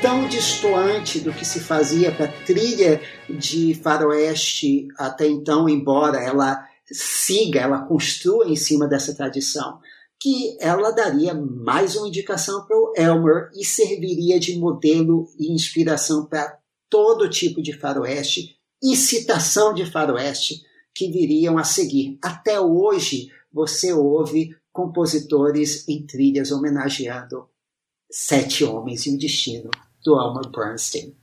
tão 0.00 0.28
distoante 0.28 1.20
do 1.20 1.32
que 1.32 1.44
se 1.44 1.60
fazia 1.60 2.12
para 2.12 2.26
a 2.26 2.44
trilha 2.44 3.00
de 3.28 3.74
faroeste 3.74 4.88
até 4.96 5.26
então, 5.26 5.68
embora 5.68 6.18
ela 6.18 6.66
siga, 6.90 7.60
ela 7.60 7.82
construa 7.82 8.48
em 8.48 8.56
cima 8.56 8.86
dessa 8.86 9.14
tradição, 9.14 9.78
que 10.18 10.56
ela 10.60 10.90
daria 10.90 11.34
mais 11.34 11.96
uma 11.96 12.08
indicação 12.08 12.66
para 12.66 12.76
o 12.76 12.92
Elmer 12.96 13.50
e 13.54 13.64
serviria 13.64 14.38
de 14.38 14.58
modelo 14.58 15.28
e 15.38 15.52
inspiração 15.52 16.26
para 16.26 16.58
todo 16.90 17.30
tipo 17.30 17.62
de 17.62 17.72
faroeste 17.72 18.56
e 18.82 18.96
citação 18.96 19.72
de 19.72 19.86
faroeste 19.86 20.62
que 20.94 21.10
viriam 21.10 21.56
a 21.56 21.64
seguir. 21.64 22.18
Até 22.20 22.60
hoje 22.60 23.28
você 23.52 23.92
ouve 23.92 24.54
compositores 24.72 25.88
em 25.88 26.06
trilhas 26.06 26.50
homenageando 26.50 27.48
Sete 28.10 28.64
Homens 28.64 29.06
e 29.06 29.14
o 29.14 29.18
Destino 29.18 29.70
do 30.04 30.18
Elmer 30.18 30.50
Bernstein. 30.50 31.14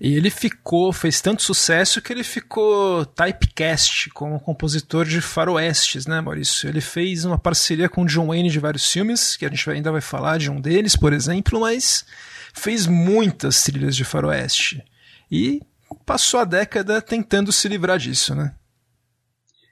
E 0.00 0.16
ele 0.16 0.28
ficou, 0.28 0.92
fez 0.92 1.20
tanto 1.20 1.42
sucesso 1.42 2.02
que 2.02 2.12
ele 2.12 2.24
ficou 2.24 3.06
typecast 3.06 4.10
como 4.10 4.40
compositor 4.40 5.04
de 5.04 5.20
faroestes, 5.20 6.04
né, 6.06 6.20
Maurício? 6.20 6.68
Ele 6.68 6.80
fez 6.80 7.24
uma 7.24 7.38
parceria 7.38 7.88
com 7.88 8.04
John 8.04 8.26
Wayne 8.26 8.50
de 8.50 8.58
vários 8.58 8.90
filmes, 8.90 9.36
que 9.36 9.46
a 9.46 9.48
gente 9.48 9.70
ainda 9.70 9.92
vai 9.92 10.00
falar 10.00 10.38
de 10.38 10.50
um 10.50 10.60
deles, 10.60 10.96
por 10.96 11.12
exemplo, 11.12 11.60
mas 11.60 12.04
fez 12.52 12.86
muitas 12.86 13.62
trilhas 13.62 13.94
de 13.94 14.04
faroeste. 14.04 14.84
E 15.30 15.62
passou 16.04 16.40
a 16.40 16.44
década 16.44 17.00
tentando 17.00 17.52
se 17.52 17.68
livrar 17.68 17.98
disso, 17.98 18.34
né? 18.34 18.54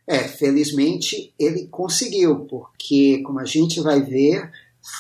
É, 0.06 0.18
felizmente 0.20 1.32
ele 1.38 1.66
conseguiu, 1.68 2.40
porque, 2.46 3.22
como 3.24 3.38
a 3.38 3.44
gente 3.44 3.80
vai 3.80 4.00
ver, 4.00 4.50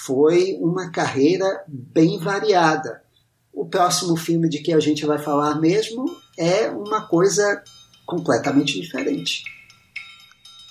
foi 0.04 0.56
uma 0.60 0.90
carreira 0.90 1.64
bem 1.66 2.18
variada. 2.18 3.02
O 3.52 3.66
próximo 3.66 4.16
filme 4.16 4.48
de 4.48 4.58
que 4.58 4.72
a 4.72 4.80
gente 4.80 5.04
vai 5.04 5.18
falar 5.18 5.60
mesmo 5.60 6.04
é 6.38 6.70
uma 6.70 7.02
coisa 7.02 7.62
completamente 8.06 8.80
diferente. 8.80 9.42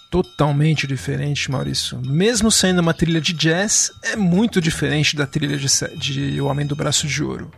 Totalmente 0.09 0.85
diferente, 0.85 1.49
Maurício. 1.49 2.01
Mesmo 2.05 2.51
sendo 2.51 2.79
uma 2.79 2.93
trilha 2.93 3.21
de 3.21 3.31
jazz, 3.31 3.91
é 4.03 4.15
muito 4.15 4.59
diferente 4.59 5.15
da 5.15 5.25
trilha 5.25 5.57
de, 5.57 5.97
de 5.97 6.41
O 6.41 6.47
Homem 6.47 6.65
do 6.65 6.75
Braço 6.75 7.07
de 7.07 7.23
Ouro. 7.23 7.49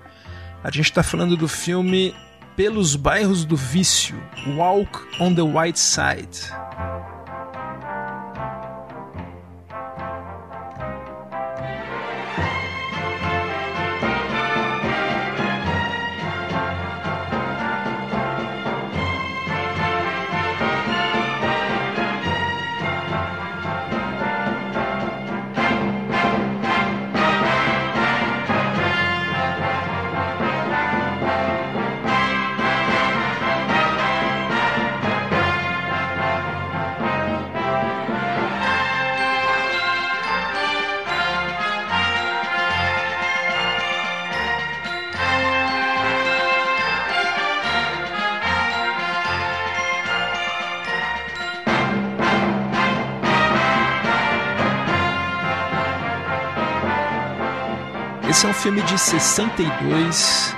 A 0.63 0.69
gente 0.69 0.85
está 0.85 1.01
falando 1.01 1.35
do 1.35 1.47
filme 1.47 2.13
Pelos 2.55 2.95
Bairros 2.95 3.45
do 3.45 3.55
Vício 3.55 4.15
Walk 4.55 5.07
on 5.19 5.33
the 5.33 5.41
White 5.41 5.79
Side. 5.79 6.29
Esse 58.43 58.47
é 58.49 58.51
um 58.51 58.61
filme 58.61 58.81
de 58.81 58.99
62 58.99 60.53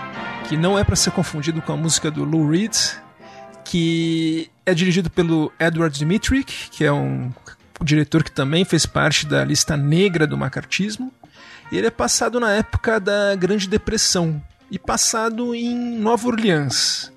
que 0.50 0.58
não 0.58 0.76
é 0.76 0.84
para 0.84 0.96
ser 0.96 1.12
confundido 1.12 1.62
com 1.62 1.72
a 1.72 1.78
música 1.78 2.10
do 2.10 2.24
Lou 2.24 2.50
Reed, 2.50 2.76
que 3.64 4.50
é 4.66 4.74
dirigido 4.74 5.08
pelo 5.08 5.54
Edward 5.60 6.00
Dmytryk, 6.00 6.72
que 6.72 6.84
é 6.84 6.92
um 6.92 7.32
diretor 7.84 8.24
que 8.24 8.32
também 8.32 8.66
fez 8.66 8.88
parte 8.88 9.28
da 9.28 9.46
lista 9.46 9.78
negra 9.78 10.26
do 10.26 10.36
macartismo. 10.36 11.14
Ele 11.72 11.86
é 11.86 11.92
passado 11.92 12.40
na 12.40 12.54
época 12.54 13.00
da 13.00 13.36
Grande 13.36 13.70
Depressão 13.70 14.42
e 14.72 14.80
passado 14.80 15.54
em 15.54 15.76
Nova 15.76 16.28
Orleans. 16.28 17.14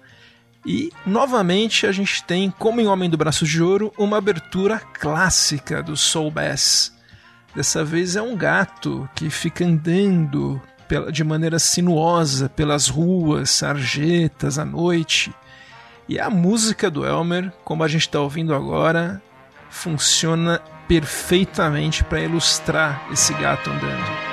E 0.67 0.93
novamente 1.07 1.87
a 1.87 1.93
gente 1.93 2.23
tem, 2.25 2.51
como 2.51 2.79
em 2.79 2.87
Homem 2.87 3.09
do 3.09 3.17
Braço 3.17 3.47
de 3.47 3.63
Ouro, 3.63 3.91
uma 3.97 4.19
abertura 4.19 4.79
clássica 4.79 5.83
do 5.83 5.97
Soul 5.97 6.31
Bass 6.31 6.98
Dessa 7.55 7.85
vez 7.85 8.17
é 8.17 8.23
um 8.23 8.37
gato 8.37 9.09
que 9.15 9.31
fica 9.31 9.65
andando 9.65 10.61
de 11.13 11.23
maneira 11.23 11.59
sinuosa 11.59 12.49
pelas 12.49 12.89
ruas, 12.89 13.51
sarjetas 13.51 14.59
à 14.59 14.65
noite. 14.65 15.35
E 16.09 16.19
a 16.19 16.31
música 16.31 16.91
do 16.91 17.05
Elmer, 17.05 17.53
como 17.65 17.85
a 17.85 17.89
gente 17.89 18.03
está 18.03 18.21
ouvindo 18.21 18.55
agora, 18.55 19.21
funciona 19.69 20.61
perfeitamente 20.87 22.03
para 22.05 22.21
ilustrar 22.21 23.07
esse 23.13 23.35
gato 23.35 23.71
andando. 23.71 24.28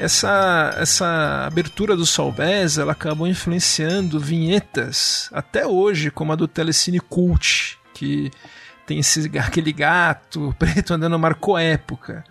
Essa, 0.00 0.74
essa 0.78 1.46
abertura 1.46 1.94
do 1.94 2.06
Solbés 2.06 2.78
ela 2.78 2.92
acabou 2.92 3.26
influenciando 3.26 4.18
vinhetas 4.18 5.28
até 5.30 5.66
hoje, 5.66 6.10
como 6.10 6.32
a 6.32 6.36
do 6.36 6.48
Telecine 6.48 6.98
Cult, 6.98 7.78
que 7.92 8.30
tem 8.86 8.98
esse, 8.98 9.30
aquele 9.38 9.72
gato 9.72 10.54
preto 10.58 10.94
andando, 10.94 11.18
marcou 11.18 11.58
época. 11.58 12.24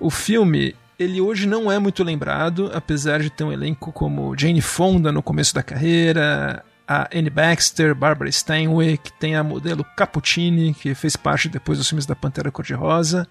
O 0.00 0.10
filme, 0.10 0.74
ele 0.98 1.20
hoje 1.20 1.46
não 1.46 1.70
é 1.70 1.78
muito 1.78 2.02
lembrado, 2.02 2.72
apesar 2.74 3.20
de 3.20 3.30
ter 3.30 3.44
um 3.44 3.52
elenco 3.52 3.92
como 3.92 4.36
Jane 4.36 4.60
Fonda 4.60 5.12
no 5.12 5.22
começo 5.22 5.54
da 5.54 5.62
carreira, 5.62 6.64
a 6.88 7.08
Anne 7.14 7.30
Baxter, 7.30 7.94
Barbara 7.94 8.30
Steinway, 8.30 8.98
tem 9.20 9.36
a 9.36 9.44
modelo 9.44 9.84
Cappuccini, 9.96 10.74
que 10.74 10.92
fez 10.92 11.16
parte 11.16 11.48
depois 11.48 11.78
dos 11.78 11.88
filmes 11.88 12.04
da 12.04 12.16
Pantera 12.16 12.50
Cor-de-Rosa. 12.50 13.28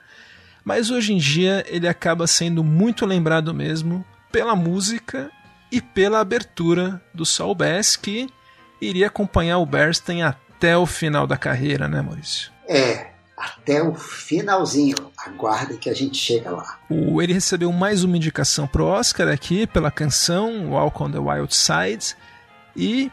Mas 0.65 0.89
hoje 0.89 1.13
em 1.13 1.17
dia 1.17 1.63
ele 1.67 1.88
acaba 1.88 2.25
sendo 2.25 2.63
muito 2.63 3.06
lembrado 3.06 3.54
mesmo 3.54 4.04
pela 4.32 4.56
música 4.56 5.32
e 5.71 5.80
pela 5.80 6.19
abertura 6.19 6.99
do 7.13 7.23
Saul 7.25 7.54
Bass, 7.54 7.95
que 7.95 8.28
iria 8.82 9.08
acompanhar 9.08 9.60
o 9.60 9.65
Bernstein 9.65 10.23
até 10.23 10.75
o 10.75 10.88
final 10.88 11.28
da 11.28 11.38
carreira, 11.38 11.88
né, 11.88 12.01
Maurício? 12.01 12.51
É, 12.67 13.12
até 13.38 13.84
o 13.84 13.93
finalzinho. 13.93 14.95
Aguarde 15.17 15.78
que 15.78 15.89
a 15.89 15.93
gente 15.93 16.17
chega 16.17 16.49
lá. 16.49 16.80
O, 16.89 17.21
ele 17.21 17.34
recebeu 17.34 17.71
mais 17.71 18.04
uma 18.04 18.17
indicação 18.17 18.67
pro 18.67 18.86
Oscar 18.86 19.28
aqui 19.28 19.67
pela 19.67 19.91
canção 19.91 20.71
Walk 20.71 21.01
on 21.01 21.12
the 21.12 21.19
Wild 21.19 21.54
Side 21.56 22.15
e 22.75 23.12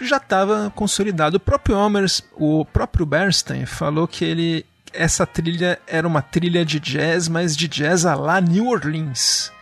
já 0.00 0.16
estava 0.16 0.72
consolidado. 0.74 1.36
O 1.36 1.40
próprio 1.40 1.76
Homers, 1.76 2.22
o 2.34 2.64
próprio 2.64 3.06
Bernstein 3.06 3.64
falou 3.66 4.08
que 4.08 4.24
ele 4.24 4.66
essa 4.92 5.26
trilha 5.26 5.78
era 5.86 6.06
uma 6.06 6.22
trilha 6.22 6.64
de 6.64 6.78
jazz, 6.78 7.28
mas 7.28 7.56
de 7.56 7.68
jazz 7.68 8.04
a 8.04 8.14
lá 8.14 8.40
New 8.40 8.68
Orleans. 8.68 9.52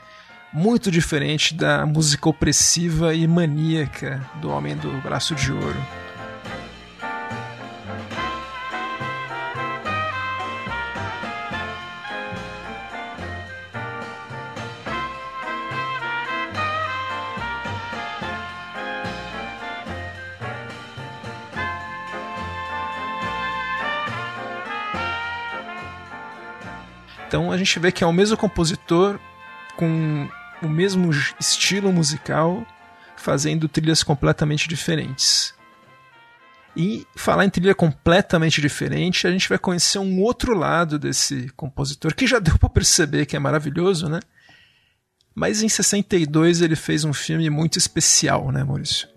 Muito 0.53 0.90
diferente 0.90 1.55
da 1.55 1.87
música 1.87 2.29
opressiva 2.29 3.14
e 3.14 3.27
maníaca 3.27 4.21
do 4.40 4.51
Homem 4.51 4.77
do 4.77 4.90
Braço 5.01 5.35
de 5.35 5.53
Ouro. 5.53 5.99
Então 27.31 27.53
a 27.53 27.57
gente 27.57 27.79
vê 27.79 27.93
que 27.93 28.03
é 28.03 28.07
o 28.09 28.12
mesmo 28.12 28.37
compositor 28.37 29.16
com 29.77 30.29
o 30.61 30.69
mesmo 30.69 31.12
estilo 31.38 31.93
musical 31.93 32.66
fazendo 33.16 33.69
trilhas 33.69 34.03
completamente 34.03 34.69
diferentes. 34.69 35.55
E 36.77 37.07
falar 37.14 37.45
em 37.45 37.51
trilha 37.51 37.73
completamente 37.73 38.61
diferente, 38.61 39.29
a 39.29 39.31
gente 39.31 39.49
vai 39.49 39.59
conhecer 39.59 40.01
um 40.01 40.21
outro 40.21 40.55
lado 40.55 40.99
desse 40.99 41.49
compositor, 41.57 42.16
que 42.16 42.27
já 42.27 42.40
deu 42.40 42.59
para 42.59 42.69
perceber 42.69 43.27
que 43.27 43.37
é 43.37 43.38
maravilhoso, 43.38 44.09
né? 44.09 44.19
Mas 45.33 45.62
em 45.62 45.69
62 45.69 46.61
ele 46.61 46.75
fez 46.75 47.05
um 47.05 47.12
filme 47.12 47.49
muito 47.49 47.79
especial, 47.79 48.51
né, 48.51 48.64
Maurício? 48.64 49.09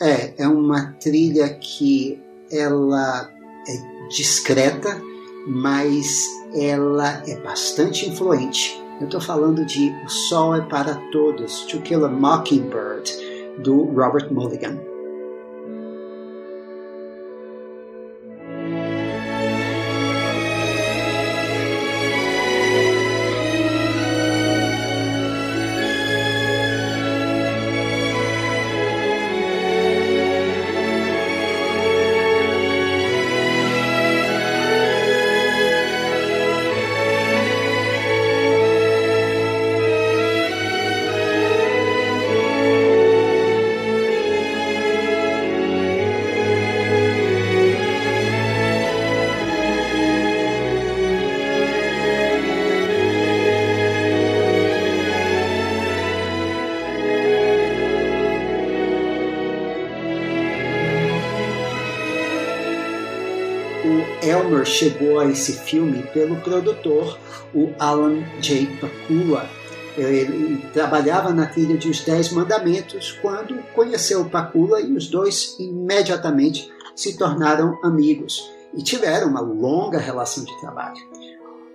É, 0.00 0.42
é 0.42 0.48
uma 0.48 0.92
trilha 0.92 1.52
que 1.52 2.18
ela 2.50 3.30
é 3.68 4.08
discreta, 4.08 5.09
mas 5.46 6.26
ela 6.54 7.22
é 7.26 7.36
bastante 7.36 8.08
influente. 8.08 8.80
Eu 9.00 9.06
estou 9.06 9.20
falando 9.20 9.64
de 9.64 9.94
O 10.04 10.08
Sol 10.08 10.54
é 10.54 10.60
para 10.60 10.94
Todos, 11.10 11.60
To 11.66 11.80
Kill 11.80 12.04
a 12.04 12.08
Mockingbird, 12.08 13.10
do 13.58 13.84
Robert 13.84 14.32
Mulligan. 14.32 14.89
Chegou 64.70 65.18
a 65.18 65.26
esse 65.26 65.52
filme 65.52 66.02
pelo 66.14 66.36
produtor, 66.36 67.18
o 67.54 67.72
Alan 67.78 68.22
J. 68.40 68.66
Pakula. 68.80 69.48
Ele 69.98 70.64
trabalhava 70.72 71.32
na 71.32 71.46
trilha 71.46 71.76
de 71.76 71.90
Os 71.90 72.00
Dez 72.00 72.32
Mandamentos 72.32 73.12
quando 73.20 73.56
conheceu 73.74 74.24
Pakula 74.24 74.80
e 74.80 74.92
os 74.92 75.08
dois 75.08 75.56
imediatamente 75.58 76.72
se 76.94 77.18
tornaram 77.18 77.78
amigos 77.82 78.50
e 78.72 78.82
tiveram 78.82 79.28
uma 79.28 79.40
longa 79.40 79.98
relação 79.98 80.44
de 80.44 80.60
trabalho. 80.60 81.00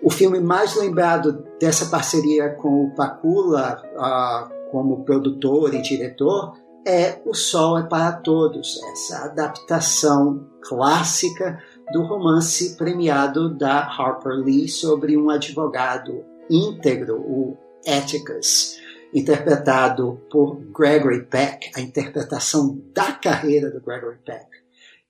O 0.02 0.10
filme 0.10 0.40
mais 0.40 0.76
lembrado 0.76 1.46
dessa 1.60 1.88
parceria 1.88 2.50
com 2.50 2.86
o 2.86 2.96
Pakula 2.96 3.82
uh, 3.96 4.72
como 4.72 5.04
produtor 5.04 5.74
e 5.74 5.82
diretor 5.82 6.54
é 6.86 7.20
O 7.26 7.34
Sol 7.34 7.80
é 7.80 7.84
para 7.84 8.12
Todos, 8.12 8.80
essa 8.92 9.26
adaptação 9.26 10.46
clássica 10.62 11.60
do 11.92 12.04
romance 12.04 12.76
premiado 12.76 13.50
da 13.50 13.80
Harper 13.80 14.34
Lee 14.34 14.68
sobre 14.68 15.18
um 15.18 15.30
advogado 15.30 16.24
íntegro, 16.50 17.18
o 17.18 17.58
Atticus, 17.88 18.78
interpretado 19.14 20.22
por 20.30 20.60
Gregory 20.78 21.24
Peck, 21.26 21.72
a 21.76 21.82
interpretação 21.82 22.82
da 22.94 23.12
carreira 23.14 23.70
do 23.70 23.80
Gregory 23.80 24.18
Peck. 24.26 24.48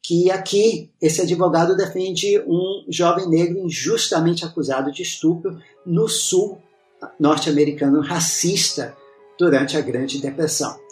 Que 0.04 0.30
aqui 0.30 0.92
esse 1.02 1.22
advogado 1.22 1.76
defende 1.76 2.40
um 2.46 2.86
jovem 2.88 3.28
negro 3.28 3.58
injustamente 3.58 4.46
acusado 4.46 4.92
de 4.92 5.02
estupro 5.02 5.58
no 5.86 6.08
sul 6.08 6.62
norte-americano 7.20 8.02
racista 8.02 8.96
durante 9.38 9.76
a 9.78 9.82
Grande 9.82 10.22
Depressão. 10.22 10.85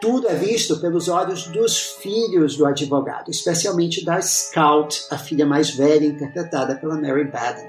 Tudo 0.00 0.28
é 0.28 0.34
visto 0.34 0.80
pelos 0.80 1.08
olhos 1.08 1.48
dos 1.48 1.80
filhos 1.80 2.56
do 2.56 2.64
advogado, 2.64 3.30
especialmente 3.30 4.04
da 4.04 4.20
Scout, 4.20 5.04
a 5.10 5.18
filha 5.18 5.44
mais 5.44 5.70
velha, 5.70 6.06
interpretada 6.06 6.76
pela 6.76 7.00
Mary 7.00 7.24
Baden. 7.24 7.66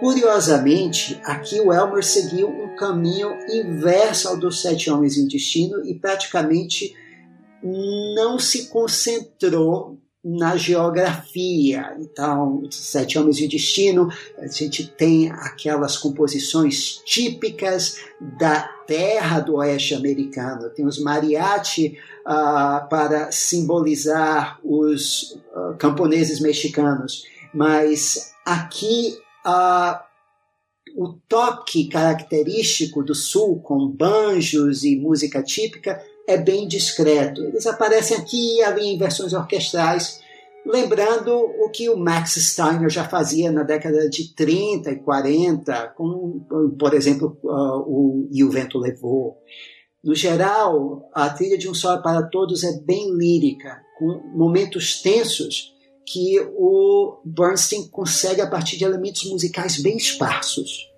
Curiosamente, 0.00 1.20
aqui 1.24 1.60
o 1.60 1.72
Elmer 1.72 2.04
seguiu 2.04 2.48
um 2.48 2.74
caminho 2.76 3.36
inverso 3.48 4.28
ao 4.28 4.36
dos 4.36 4.62
Sete 4.62 4.90
Homens 4.90 5.16
em 5.18 5.28
Destino 5.28 5.84
e 5.84 5.94
praticamente 5.94 6.94
não 7.62 8.38
se 8.38 8.68
concentrou 8.68 9.98
na 10.24 10.56
geografia. 10.56 11.96
Então, 12.00 12.62
Sete 12.70 13.18
Homens 13.18 13.36
de 13.36 13.46
Destino, 13.46 14.08
a 14.38 14.46
gente 14.48 14.86
tem 14.86 15.30
aquelas 15.30 15.96
composições 15.96 17.00
típicas 17.04 17.98
da 18.38 18.75
terra 18.86 19.40
do 19.40 19.56
oeste 19.56 19.94
americano. 19.94 20.70
Tem 20.70 20.86
os 20.86 20.98
mariachi 20.98 21.98
uh, 22.20 22.88
para 22.88 23.30
simbolizar 23.32 24.58
os 24.64 25.38
uh, 25.54 25.74
camponeses 25.78 26.40
mexicanos. 26.40 27.24
Mas 27.52 28.32
aqui 28.44 29.18
uh, 29.46 29.98
o 30.96 31.14
toque 31.28 31.88
característico 31.88 33.02
do 33.02 33.14
sul, 33.14 33.60
com 33.60 33.88
banjos 33.88 34.84
e 34.84 34.96
música 34.96 35.42
típica, 35.42 36.02
é 36.26 36.36
bem 36.36 36.66
discreto. 36.66 37.44
Eles 37.44 37.66
aparecem 37.66 38.16
aqui 38.16 38.56
e 38.56 38.62
ali 38.62 38.86
em 38.86 38.98
versões 38.98 39.32
orquestrais, 39.32 40.20
lembrando 40.66 41.32
o 41.32 41.70
que 41.70 41.88
o 41.88 41.96
Max 41.96 42.34
Steiner 42.34 42.90
já 42.90 43.08
fazia 43.08 43.50
na 43.50 43.62
década 43.62 44.08
de 44.08 44.34
30 44.34 44.90
e 44.90 44.96
40, 44.96 45.94
com, 45.96 46.40
por 46.78 46.92
exemplo, 46.94 47.38
uh, 47.44 47.78
o 47.86 48.28
E 48.32 48.42
o 48.42 48.50
Vento 48.50 48.78
Levou. 48.78 49.38
No 50.02 50.14
geral, 50.14 51.08
a 51.14 51.30
trilha 51.30 51.56
de 51.56 51.68
Um 51.68 51.74
Sol 51.74 52.00
para 52.02 52.22
Todos 52.24 52.62
é 52.64 52.80
bem 52.80 53.12
lírica, 53.16 53.80
com 53.98 54.20
momentos 54.34 55.00
tensos 55.00 55.74
que 56.04 56.38
o 56.56 57.18
Bernstein 57.24 57.88
consegue 57.88 58.40
a 58.40 58.48
partir 58.48 58.76
de 58.76 58.84
elementos 58.84 59.24
musicais 59.24 59.82
bem 59.82 59.96
esparsos. 59.96 60.88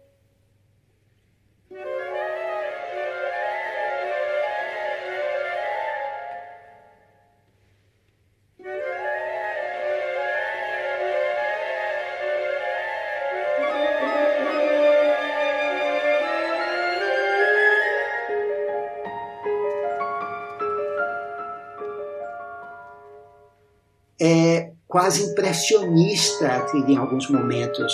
Quase 24.99 25.31
impressionista 25.31 26.67
em 26.75 26.97
alguns 26.97 27.31
momentos. 27.31 27.93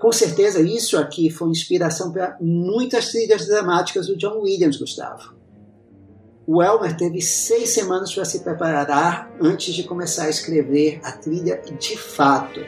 Com 0.00 0.10
certeza 0.10 0.62
isso 0.62 0.96
aqui 0.96 1.28
foi 1.28 1.50
inspiração 1.50 2.10
para 2.10 2.38
muitas 2.40 3.10
trilhas 3.10 3.46
dramáticas 3.46 4.06
do 4.06 4.16
John 4.16 4.40
Williams, 4.40 4.78
Gustavo. 4.78 5.34
O 6.46 6.62
Elmer 6.62 6.96
teve 6.96 7.20
seis 7.20 7.68
semanas 7.68 8.14
para 8.14 8.24
se 8.24 8.40
preparar 8.40 9.30
antes 9.42 9.74
de 9.74 9.82
começar 9.82 10.24
a 10.24 10.30
escrever 10.30 11.00
a 11.04 11.12
trilha 11.12 11.60
de 11.78 11.98
fato. 11.98 12.60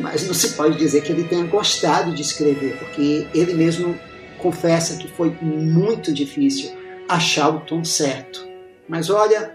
Mas 0.00 0.26
não 0.26 0.32
se 0.32 0.54
pode 0.54 0.78
dizer 0.78 1.02
que 1.02 1.12
ele 1.12 1.24
tenha 1.24 1.44
gostado 1.44 2.14
de 2.14 2.22
escrever, 2.22 2.78
porque 2.78 3.28
ele 3.34 3.52
mesmo 3.52 3.94
confessa 4.38 4.96
que 4.96 5.06
foi 5.06 5.28
muito 5.42 6.14
difícil 6.14 6.74
achar 7.06 7.50
o 7.50 7.60
tom 7.60 7.84
certo. 7.84 8.48
Mas 8.88 9.10
olha, 9.10 9.54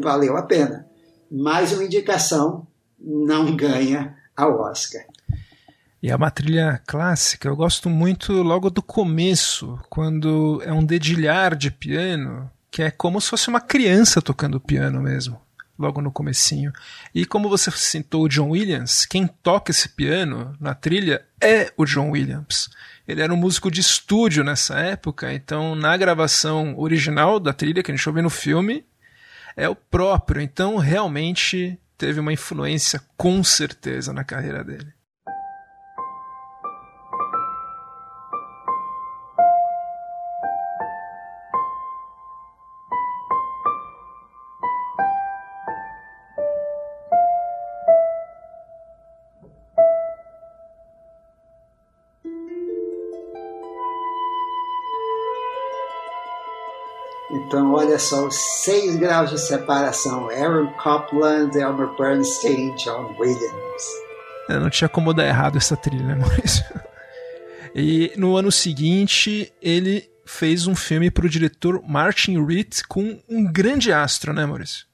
valeu 0.00 0.36
a 0.36 0.42
pena. 0.42 0.88
Mais 1.30 1.72
uma 1.72 1.84
indicação 1.84 2.66
não 3.00 3.56
ganha 3.56 4.16
a 4.36 4.46
Oscar. 4.46 5.02
E 6.02 6.10
é 6.10 6.16
uma 6.16 6.30
trilha 6.30 6.80
clássica, 6.86 7.46
eu 7.46 7.54
gosto 7.54 7.90
muito 7.90 8.32
logo 8.42 8.70
do 8.70 8.82
começo, 8.82 9.78
quando 9.90 10.62
é 10.64 10.72
um 10.72 10.84
dedilhar 10.84 11.54
de 11.54 11.70
piano, 11.70 12.50
que 12.70 12.82
é 12.82 12.90
como 12.90 13.20
se 13.20 13.28
fosse 13.28 13.48
uma 13.48 13.60
criança 13.60 14.22
tocando 14.22 14.58
piano 14.58 15.02
mesmo, 15.02 15.38
logo 15.78 16.00
no 16.00 16.10
comecinho. 16.10 16.72
E 17.14 17.26
como 17.26 17.50
você 17.50 17.70
citou 17.72 18.22
o 18.22 18.28
John 18.28 18.48
Williams, 18.48 19.04
quem 19.04 19.26
toca 19.26 19.72
esse 19.72 19.90
piano 19.90 20.56
na 20.58 20.74
trilha 20.74 21.22
é 21.38 21.70
o 21.76 21.84
John 21.84 22.10
Williams. 22.10 22.70
Ele 23.06 23.20
era 23.20 23.34
um 23.34 23.36
músico 23.36 23.70
de 23.70 23.82
estúdio 23.82 24.42
nessa 24.42 24.78
época, 24.78 25.34
então 25.34 25.74
na 25.74 25.94
gravação 25.98 26.78
original 26.78 27.38
da 27.38 27.52
trilha 27.52 27.82
que 27.82 27.90
a 27.90 27.94
gente 27.94 28.08
ouve 28.08 28.22
no 28.22 28.30
filme, 28.30 28.86
é 29.54 29.68
o 29.68 29.76
próprio. 29.76 30.40
Então 30.40 30.78
realmente 30.78 31.78
teve 32.00 32.18
uma 32.18 32.32
influência 32.32 32.98
com 33.14 33.44
certeza 33.44 34.10
na 34.10 34.24
carreira 34.24 34.64
dele. 34.64 34.90
Então, 57.50 57.74
olha 57.74 57.98
só, 57.98 58.28
os 58.28 58.36
seis 58.62 58.94
graus 58.94 59.28
de 59.28 59.36
separação: 59.36 60.30
Aaron 60.30 60.72
Copland, 60.74 61.58
Elmer 61.58 61.88
Bernstein, 61.98 62.76
John 62.76 63.12
Williams. 63.18 63.82
Eu 64.48 64.60
não 64.60 64.70
tinha 64.70 64.88
como 64.88 65.12
dar 65.12 65.26
errado 65.26 65.58
essa 65.58 65.76
trilha, 65.76 66.04
né, 66.04 66.14
Maurício? 66.14 66.64
E 67.74 68.12
no 68.16 68.36
ano 68.36 68.52
seguinte, 68.52 69.52
ele 69.60 70.08
fez 70.24 70.68
um 70.68 70.76
filme 70.76 71.10
para 71.10 71.26
o 71.26 71.28
diretor 71.28 71.82
Martin 71.84 72.40
Ritt 72.44 72.86
com 72.86 73.20
um 73.28 73.44
grande 73.44 73.92
astro, 73.92 74.32
né, 74.32 74.46
Maurício? 74.46 74.86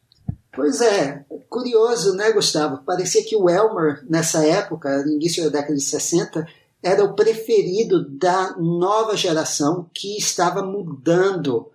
Pois 0.55 0.81
é, 0.81 1.27
curioso, 1.51 2.15
né, 2.15 2.33
Gustavo? 2.33 2.79
Parecia 2.87 3.23
que 3.23 3.37
o 3.37 3.51
Elmer, 3.51 4.03
nessa 4.09 4.47
época, 4.47 5.05
no 5.05 5.13
início 5.13 5.45
da 5.45 5.59
década 5.59 5.75
de 5.75 5.83
60, 5.83 6.47
era 6.83 7.05
o 7.05 7.15
preferido 7.15 8.09
da 8.09 8.57
nova 8.57 9.15
geração 9.15 9.91
que 9.93 10.17
estava 10.17 10.63
mudando 10.63 11.71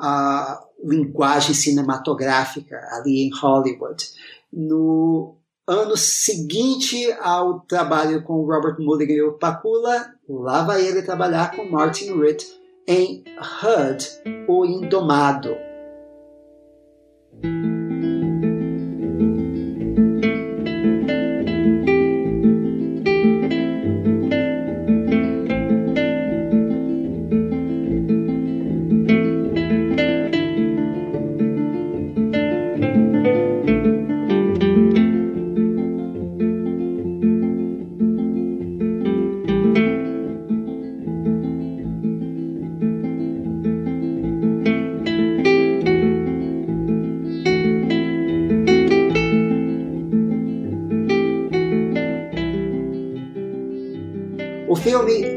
a 0.00 0.60
linguagem 0.82 1.54
cinematográfica 1.54 2.80
ali 2.92 3.22
em 3.22 3.30
Hollywood. 3.34 4.04
No 4.52 5.36
ano 5.66 5.96
seguinte 5.96 7.10
ao 7.20 7.60
trabalho 7.60 8.22
com 8.22 8.44
Robert 8.44 8.76
Mulligan 8.78 9.14
e 9.14 9.22
o 9.22 9.32
Pakula, 9.32 10.12
lá 10.28 10.62
vai 10.62 10.86
ele 10.86 11.02
trabalhar 11.02 11.56
com 11.56 11.68
Martin 11.68 12.20
Ritt 12.20 12.46
em 12.86 13.24
Hud, 13.36 14.06
o 14.48 14.64
Indomado. 14.64 15.65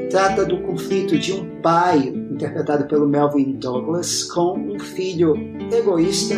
Trata 0.09 0.45
do 0.45 0.61
conflito 0.61 1.17
de 1.17 1.33
um 1.33 1.61
pai, 1.61 1.99
interpretado 2.07 2.85
pelo 2.85 3.07
Melvin 3.07 3.53
Douglas, 3.53 4.23
com 4.23 4.57
um 4.57 4.79
filho 4.79 5.35
egoísta, 5.71 6.35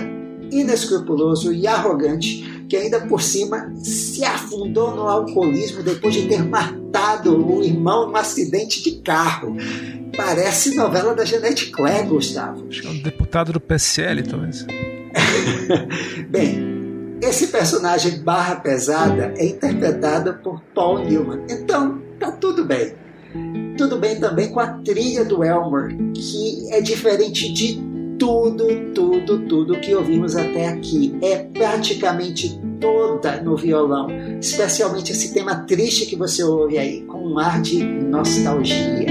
inescrupuloso 0.51 1.53
e 1.53 1.67
arrogante, 1.67 2.65
que 2.67 2.75
ainda 2.75 3.01
por 3.01 3.21
cima 3.21 3.71
se 3.75 4.23
afundou 4.23 4.95
no 4.95 5.07
alcoolismo 5.07 5.83
depois 5.83 6.13
de 6.13 6.27
ter 6.27 6.43
matado 6.43 7.45
o 7.45 7.63
irmão 7.63 8.07
num 8.07 8.15
acidente 8.15 8.83
de 8.83 9.01
carro. 9.01 9.55
Parece 10.15 10.75
novela 10.75 11.15
da 11.15 11.23
Jeanette 11.23 11.71
Claire, 11.71 12.07
Gustavo. 12.07 12.67
É 12.83 12.87
um 12.87 13.01
deputado 13.01 13.53
do 13.53 13.59
PSL, 13.59 14.23
talvez. 14.23 14.65
Bem, 16.29 17.17
esse 17.21 17.47
personagem 17.47 18.19
barra 18.19 18.55
pesada 18.55 19.33
é 19.37 19.45
interpretado 19.45 20.33
por 20.43 20.61
Paul 20.73 21.05
Newman. 21.05 21.45
Então, 21.49 22.01
tá 22.19 22.31
tudo 22.31 22.65
bem. 22.65 22.93
Tudo 23.77 23.97
bem 23.97 24.19
também 24.19 24.49
com 24.49 24.59
a 24.59 24.67
trilha 24.67 25.25
do 25.25 25.43
Elmer, 25.43 25.95
que 26.13 26.67
é 26.71 26.81
diferente 26.81 27.51
de 27.51 27.81
tudo, 28.19 28.67
tudo, 28.93 29.39
tudo 29.47 29.79
que 29.79 29.95
ouvimos 29.95 30.35
até 30.35 30.67
aqui. 30.67 31.15
É 31.21 31.37
praticamente 31.37 32.59
toda 32.79 33.41
no 33.41 33.55
violão, 33.55 34.07
especialmente 34.39 35.11
esse 35.11 35.33
tema 35.33 35.55
triste 35.65 36.05
que 36.05 36.15
você 36.15 36.43
ouve 36.43 36.77
aí, 36.77 37.01
com 37.03 37.19
um 37.19 37.39
ar 37.39 37.61
de 37.61 37.83
nostalgia. 37.83 39.10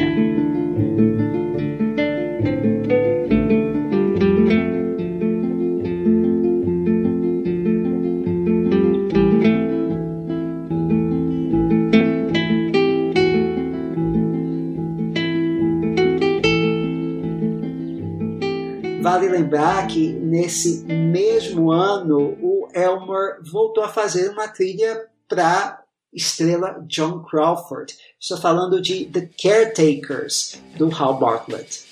Nesse 20.51 20.83
mesmo 20.83 21.71
ano 21.71 22.37
o 22.43 22.69
Elmer 22.75 23.39
voltou 23.41 23.85
a 23.85 23.89
fazer 23.89 24.31
uma 24.31 24.49
trilha 24.49 25.07
para 25.29 25.81
estrela 26.13 26.85
John 26.89 27.23
Crawford. 27.23 27.97
Estou 28.19 28.37
falando 28.37 28.83
de 28.83 29.05
The 29.05 29.31
Caretakers 29.41 30.61
do 30.77 30.91
Hal 30.93 31.21
Bartlett. 31.21 31.85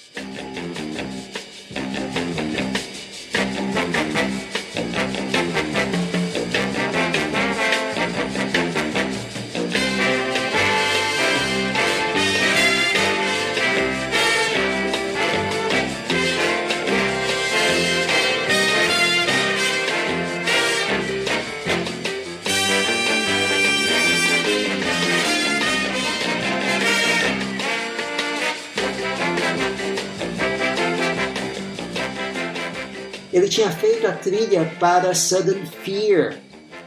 Ele 33.39 33.49
tinha 33.49 33.71
feito 33.71 34.05
a 34.05 34.11
trilha 34.11 34.65
para 34.81 35.15
Sudden 35.15 35.65
Fear 35.85 36.39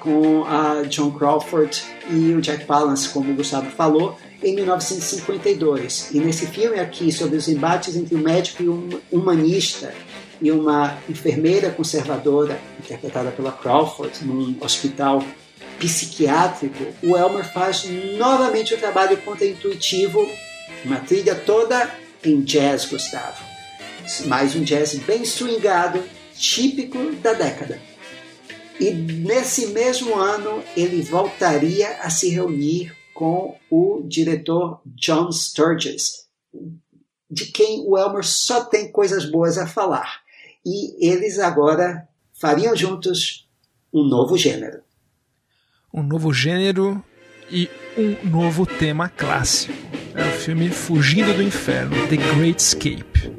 com 0.02 0.44
a 0.44 0.84
John 0.84 1.10
Crawford 1.12 1.82
e 2.10 2.34
o 2.34 2.42
Jack 2.42 2.66
Palance, 2.66 3.08
como 3.08 3.32
o 3.32 3.36
Gustavo 3.36 3.72
falou, 3.72 4.18
em 4.44 4.54
1952. 4.56 6.10
E 6.12 6.20
nesse 6.20 6.46
filme 6.48 6.78
aqui, 6.78 7.10
sobre 7.10 7.38
os 7.38 7.48
embates 7.48 7.96
entre 7.96 8.14
um 8.16 8.20
médico 8.20 8.64
e 8.64 8.68
um 8.68 8.90
humanista 9.10 9.94
e 10.42 10.52
uma 10.52 10.98
enfermeira 11.08 11.70
conservadora, 11.70 12.60
interpretada 12.84 13.32
pela 13.32 13.54
Crawford, 13.54 14.14
num 14.26 14.58
hospital 14.60 15.24
psiquiátrico, 15.80 16.84
o 17.02 17.16
Elmer 17.16 17.50
faz 17.54 17.86
novamente 18.18 18.74
o 18.74 18.78
trabalho 18.78 19.16
contra-intuitivo, 19.22 20.30
uma 20.84 20.98
trilha 20.98 21.34
toda 21.34 21.90
em 22.26 22.42
jazz, 22.42 22.84
Gustavo. 22.84 23.42
Mais 24.26 24.54
um 24.54 24.64
jazz 24.66 24.96
bem 24.96 25.24
swingado, 25.24 26.04
típico 26.42 27.12
da 27.22 27.34
década. 27.34 27.80
E 28.80 28.90
nesse 28.92 29.68
mesmo 29.68 30.16
ano 30.16 30.64
ele 30.76 31.04
voltaria 31.04 32.00
a 32.00 32.10
se 32.10 32.30
reunir 32.30 32.98
com 33.14 33.56
o 33.70 34.02
diretor 34.08 34.82
John 34.84 35.32
Sturges, 35.32 36.26
de 37.30 37.46
quem 37.46 37.86
o 37.88 37.96
Elmer 37.96 38.26
só 38.26 38.66
tem 38.66 38.92
coisas 38.92 39.30
boas 39.30 39.60
a 39.60 39.68
falar. 39.68 40.22
E 40.66 41.08
eles 41.08 41.38
agora 41.38 42.08
fariam 42.34 42.76
juntos 42.76 43.48
um 43.94 44.04
novo 44.04 44.36
gênero. 44.36 44.82
Um 45.94 46.02
novo 46.02 46.34
gênero 46.34 47.04
e 47.52 47.70
um 47.96 48.28
novo 48.28 48.66
tema 48.66 49.10
clássico. 49.10 49.74
É 50.16 50.28
o 50.28 50.32
filme 50.40 50.70
Fugindo 50.70 51.34
do 51.36 51.44
Inferno, 51.44 51.96
The 52.08 52.18
Great 52.36 52.60
Escape. 52.60 53.32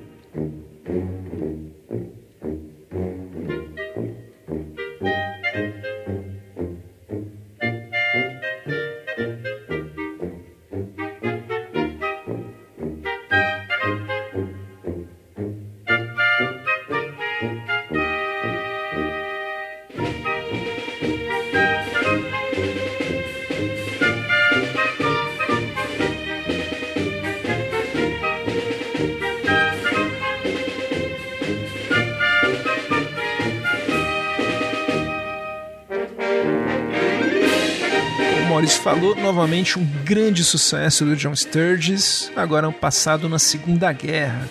Falou, 38.70 39.16
novamente 39.16 39.78
um 39.78 39.84
grande 40.04 40.44
sucesso 40.44 41.04
do 41.04 41.16
John 41.16 41.34
Sturges, 41.34 42.30
agora 42.36 42.70
passado 42.70 43.28
na 43.28 43.38
Segunda 43.38 43.92
Guerra, 43.92 44.48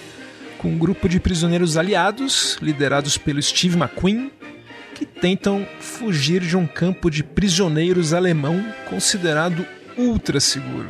com 0.58 0.70
um 0.70 0.78
grupo 0.78 1.08
de 1.08 1.20
prisioneiros 1.20 1.78
aliados, 1.78 2.58
liderados 2.62 3.18
pelo 3.18 3.42
Steve 3.42 3.78
McQueen, 3.78 4.32
que 4.96 5.06
tentam 5.06 5.66
fugir 5.80 6.42
de 6.42 6.58
um 6.58 6.68
campo 6.68 7.10
de 7.10 7.24
prisioneiros 7.24 8.14
alemão 8.14 8.64
considerado 8.90 9.66
ultra 9.98 10.40
seguro. 10.40 10.90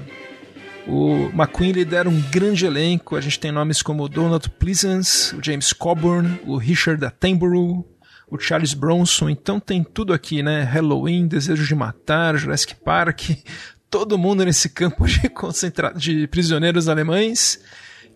O 0.87 1.29
McQueen 1.33 1.71
lidera 1.71 2.09
um 2.09 2.21
grande 2.31 2.65
elenco, 2.65 3.15
a 3.15 3.21
gente 3.21 3.39
tem 3.39 3.51
nomes 3.51 3.81
como 3.81 4.09
Donald 4.09 4.49
Pleasance, 4.51 5.35
o 5.35 5.43
James 5.43 5.73
Coburn, 5.73 6.39
o 6.45 6.57
Richard 6.57 7.03
Attenborough, 7.05 7.85
o 8.31 8.39
Charles 8.39 8.73
Bronson, 8.73 9.29
então 9.29 9.59
tem 9.59 9.83
tudo 9.83 10.13
aqui, 10.13 10.41
né? 10.41 10.63
Halloween, 10.63 11.27
Desejo 11.27 11.67
de 11.67 11.75
Matar, 11.75 12.37
Jurassic 12.37 12.75
Park, 12.75 13.31
todo 13.91 14.17
mundo 14.17 14.45
nesse 14.45 14.69
campo 14.69 15.05
de, 15.05 15.27
concentra 15.29 15.93
de 15.93 16.25
prisioneiros 16.27 16.87
alemães 16.87 17.59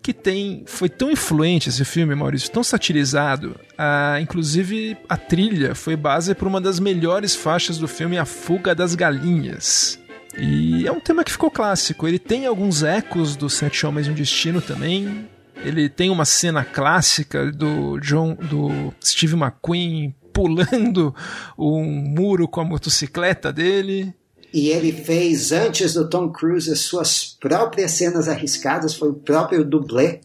que 0.02 0.12
tem 0.12 0.62
foi 0.66 0.88
tão 0.88 1.10
influente 1.10 1.68
esse 1.68 1.84
filme, 1.84 2.14
Maurício, 2.14 2.50
tão 2.50 2.62
satirizado. 2.62 3.58
A, 3.76 4.18
inclusive 4.20 4.96
a 5.08 5.16
trilha 5.16 5.74
foi 5.74 5.96
base 5.96 6.34
para 6.34 6.48
uma 6.48 6.60
das 6.60 6.80
melhores 6.80 7.34
faixas 7.34 7.76
do 7.76 7.88
filme, 7.88 8.16
A 8.16 8.24
Fuga 8.24 8.74
das 8.74 8.94
Galinhas. 8.94 9.98
E 10.38 10.86
é 10.86 10.92
um 10.92 11.00
tema 11.00 11.24
que 11.24 11.32
ficou 11.32 11.50
clássico. 11.50 12.06
Ele 12.06 12.18
tem 12.18 12.46
alguns 12.46 12.82
ecos 12.82 13.36
do 13.36 13.50
Sete 13.50 13.84
Homens 13.86 14.06
e 14.06 14.10
um 14.10 14.14
Destino 14.14 14.60
também. 14.60 15.28
Ele 15.64 15.88
tem 15.88 16.10
uma 16.10 16.24
cena 16.24 16.64
clássica 16.64 17.50
do 17.50 17.98
John, 18.00 18.34
do 18.34 18.92
Steve 19.02 19.34
McQueen 19.34 20.14
pulando 20.32 21.14
um 21.58 21.84
muro 21.84 22.46
com 22.46 22.60
a 22.60 22.64
motocicleta 22.64 23.52
dele. 23.52 24.14
E 24.52 24.68
ele 24.68 24.92
fez 24.92 25.50
antes 25.50 25.94
do 25.94 26.08
Tom 26.08 26.30
Cruise 26.30 26.70
as 26.70 26.80
suas 26.80 27.36
próprias 27.40 27.92
cenas 27.92 28.28
arriscadas, 28.28 28.94
foi 28.94 29.10
o 29.10 29.14
próprio 29.14 29.64
dublê. 29.64 30.20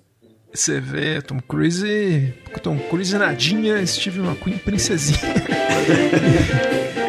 Você 0.54 0.82
vê 0.82 1.22
Tom 1.22 1.40
Cruise, 1.40 2.34
Tom 2.62 2.78
Cruise 2.78 3.18
nadinha, 3.18 3.86
Steve 3.88 4.20
McQueen 4.20 4.58
princesinha. 4.58 5.20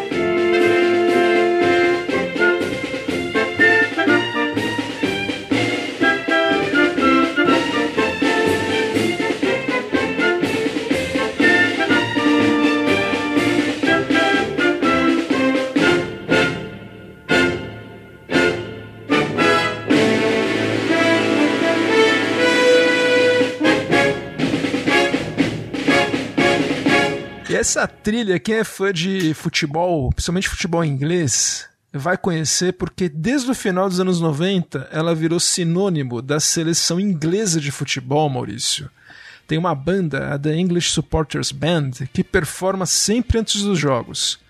essa 27.63 27.87
trilha, 27.87 28.41
quem 28.41 28.57
é 28.57 28.65
fã 28.65 28.93
de 28.93 29.33
futebol, 29.35 30.11
principalmente 30.11 30.49
futebol 30.49 30.85
inglês, 30.85 31.69
vai 31.93 32.19
conhecer 32.19 32.73
porque 32.73 33.09
desde 33.09 33.53
o 33.53 33.55
final 33.55 33.89
dos 33.89 34.01
anos 34.01 34.21
90 34.21 34.89
ela 34.91 35.15
virou 35.15 35.39
sinônimo 35.39 36.21
da 36.21 36.41
seleção 36.41 36.99
inglesa 36.99 37.61
de 37.61 37.71
futebol, 37.71 38.29
Maurício. 38.29 38.91
Tem 39.47 39.59
uma 39.59 39.77
banda, 39.77 40.35
a 40.35 40.39
The 40.39 40.57
English 40.57 40.91
Supporters 40.91 41.53
Band, 41.53 41.93
que 42.13 42.25
performa 42.25 42.85
sempre 42.85 43.39
antes 43.39 43.63
dos 43.63 43.79
jogos. 43.79 44.41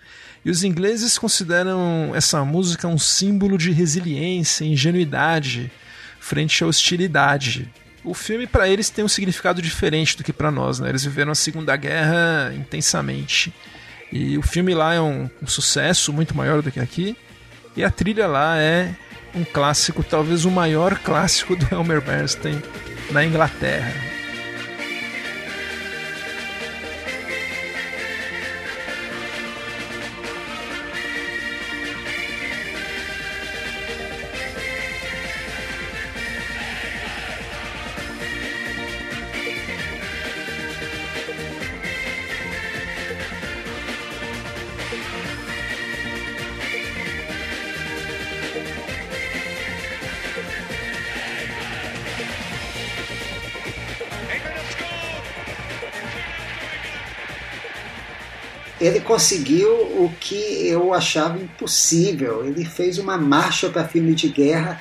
E 0.42 0.50
os 0.50 0.64
ingleses 0.64 1.18
consideram 1.18 2.12
essa 2.14 2.42
música 2.46 2.88
um 2.88 2.98
símbolo 2.98 3.58
de 3.58 3.72
resiliência, 3.72 4.64
ingenuidade 4.64 5.70
frente 6.18 6.64
à 6.64 6.66
hostilidade 6.66 7.70
o 8.04 8.14
filme 8.14 8.46
para 8.46 8.68
eles 8.68 8.90
tem 8.90 9.04
um 9.04 9.08
significado 9.08 9.62
diferente 9.62 10.16
do 10.16 10.24
que 10.24 10.32
para 10.32 10.50
nós, 10.50 10.80
né? 10.80 10.88
Eles 10.88 11.04
viveram 11.04 11.32
a 11.32 11.34
Segunda 11.34 11.76
Guerra 11.76 12.52
intensamente. 12.54 13.52
E 14.12 14.36
o 14.36 14.42
filme 14.42 14.74
lá 14.74 14.94
é 14.94 15.00
um, 15.00 15.30
um, 15.42 15.46
sucesso 15.46 16.12
muito 16.12 16.36
maior 16.36 16.62
do 16.62 16.70
que 16.70 16.80
aqui. 16.80 17.16
E 17.76 17.82
a 17.82 17.90
trilha 17.90 18.26
lá 18.26 18.58
é 18.58 18.94
um 19.34 19.44
clássico, 19.44 20.02
talvez 20.02 20.44
o 20.44 20.50
maior 20.50 20.98
clássico 20.98 21.56
do 21.56 21.74
Elmer 21.74 22.02
Bernstein 22.02 22.60
na 23.10 23.24
Inglaterra. 23.24 24.21
Conseguiu 59.12 59.70
o 60.02 60.10
que 60.18 60.66
eu 60.68 60.94
achava 60.94 61.36
impossível. 61.36 62.46
Ele 62.46 62.64
fez 62.64 62.96
uma 62.96 63.18
marcha 63.18 63.68
para 63.68 63.86
filme 63.86 64.14
de 64.14 64.26
guerra 64.28 64.80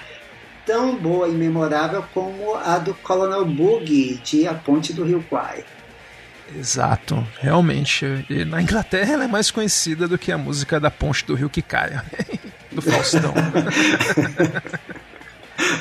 tão 0.65 0.95
boa 0.95 1.27
e 1.27 1.33
memorável 1.33 2.01
como 2.13 2.55
a 2.55 2.77
do 2.77 2.93
Colonel 2.93 3.43
Boogie 3.43 4.21
de 4.23 4.47
A 4.47 4.53
Ponte 4.53 4.93
do 4.93 5.03
Rio 5.03 5.21
Kwai. 5.27 5.65
Exato, 6.57 7.27
realmente. 7.41 8.05
E 8.29 8.45
na 8.45 8.61
Inglaterra 8.61 9.15
ela 9.15 9.25
é 9.25 9.27
mais 9.27 9.51
conhecida 9.51 10.07
do 10.07 10.17
que 10.17 10.31
a 10.31 10.37
música 10.37 10.79
da 10.79 10.89
Ponte 10.89 11.25
do 11.25 11.35
Rio 11.35 11.49
que 11.49 11.61
caia, 11.61 12.01
do 12.71 12.81
Faustão. 12.81 13.33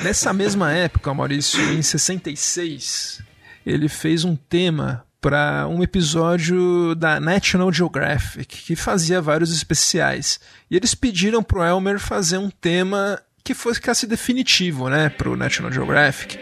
Nessa 0.03 0.33
mesma 0.33 0.73
época, 0.73 1.13
Maurício, 1.13 1.61
em 1.71 1.81
66, 1.81 3.23
ele 3.65 3.87
fez 3.87 4.25
um 4.25 4.35
tema 4.35 5.05
para 5.21 5.67
um 5.67 5.83
episódio 5.83 6.95
da 6.95 7.19
National 7.19 7.71
Geographic 7.71 8.63
que 8.63 8.75
fazia 8.75 9.21
vários 9.21 9.53
especiais. 9.53 10.39
E 10.69 10.75
eles 10.75 10.95
pediram 10.95 11.43
pro 11.43 11.63
Elmer 11.63 11.99
fazer 11.99 12.39
um 12.39 12.49
tema 12.49 13.21
que 13.43 13.53
fosse 13.53 13.79
definitivo, 14.07 14.89
né, 14.89 15.09
pro 15.09 15.37
National 15.37 15.71
Geographic. 15.71 16.39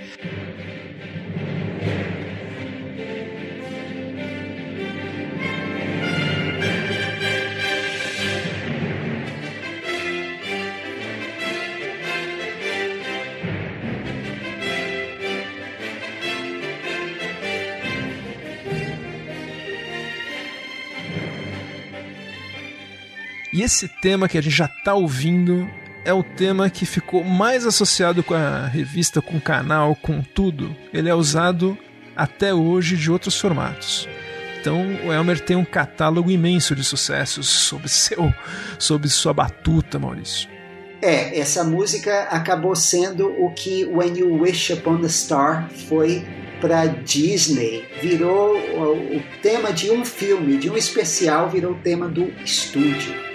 E 23.60 23.62
esse 23.62 23.90
tema 23.90 24.30
que 24.30 24.38
a 24.38 24.42
gente 24.42 24.56
já 24.56 24.68
está 24.68 24.94
ouvindo 24.94 25.70
é 26.06 26.14
o 26.14 26.24
tema 26.24 26.70
que 26.70 26.86
ficou 26.86 27.26
mais 27.26 27.66
associado 27.66 28.24
com 28.24 28.34
a 28.34 28.66
revista, 28.66 29.22
com 29.22 29.36
o 29.36 29.42
canal, 29.42 29.98
com 29.98 30.22
tudo. 30.22 30.74
Ele 30.94 31.10
é 31.10 31.14
usado 31.14 31.78
até 32.16 32.54
hoje 32.54 32.96
de 32.96 33.12
outros 33.12 33.38
formatos. 33.38 34.08
Então 34.62 34.82
o 35.06 35.12
Elmer 35.12 35.42
tem 35.42 35.58
um 35.58 35.66
catálogo 35.66 36.32
imenso 36.32 36.74
de 36.74 36.86
sucessos 36.86 37.50
sob, 37.50 37.84
seu, 37.92 38.34
sob 38.80 39.10
sua 39.10 39.34
batuta, 39.34 40.00
Maurício. 40.00 40.48
É, 41.02 41.38
essa 41.38 41.62
música 41.62 42.30
acabou 42.30 42.78
sendo 42.78 43.28
o 43.44 43.52
que 43.54 43.84
When 43.84 44.20
You 44.20 44.42
Wish 44.42 44.72
Upon 44.72 45.04
a 45.04 45.10
Star 45.10 45.70
foi 45.90 46.26
para 46.62 46.86
Disney. 46.86 47.84
Virou 48.02 48.56
o 48.58 49.22
tema 49.42 49.74
de 49.74 49.92
um 49.92 50.06
filme, 50.06 50.56
de 50.56 50.70
um 50.70 50.78
especial, 50.78 51.50
virou 51.50 51.74
o 51.74 51.80
tema 51.80 52.08
do 52.08 52.34
estúdio. 52.46 53.28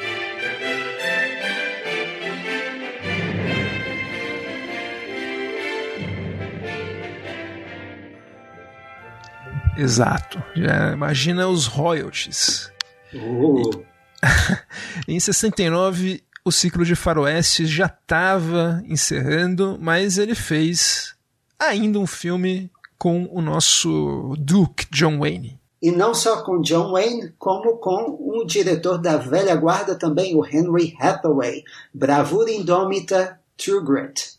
Exato. 9.77 10.43
Já 10.55 10.93
imagina 10.93 11.49
os 11.49 11.67
royalties. 11.67 12.71
Uh. 13.13 13.85
em 15.09 15.19
69, 15.19 16.23
o 16.45 16.53
ciclo 16.53 16.85
de 16.85 16.95
Faroeste 16.95 17.67
já 17.67 17.87
estava 17.87 18.83
encerrando, 18.87 19.79
mas 19.81 20.19
ele 20.19 20.35
fez 20.35 21.15
ainda 21.59 21.99
um 21.99 22.07
filme 22.07 22.71
com 22.99 23.29
o 23.31 23.41
nosso 23.41 24.35
Duke 24.39 24.87
John 24.91 25.19
Wayne. 25.19 25.59
E 25.83 25.91
não 25.91 26.15
só 26.15 26.43
com 26.43 26.63
John 26.63 26.93
Wayne, 26.93 27.35
como 27.39 27.77
com 27.77 28.17
um 28.19 28.47
diretor 28.47 28.97
da 28.97 29.19
velha 29.19 29.55
guarda 29.55 29.95
também, 29.95 30.35
o 30.35 30.45
Henry 30.47 30.97
Hathaway. 30.99 31.63
Bravura 31.93 32.51
indômita, 32.51 33.39
True 33.59 33.85
Grit. 33.85 34.39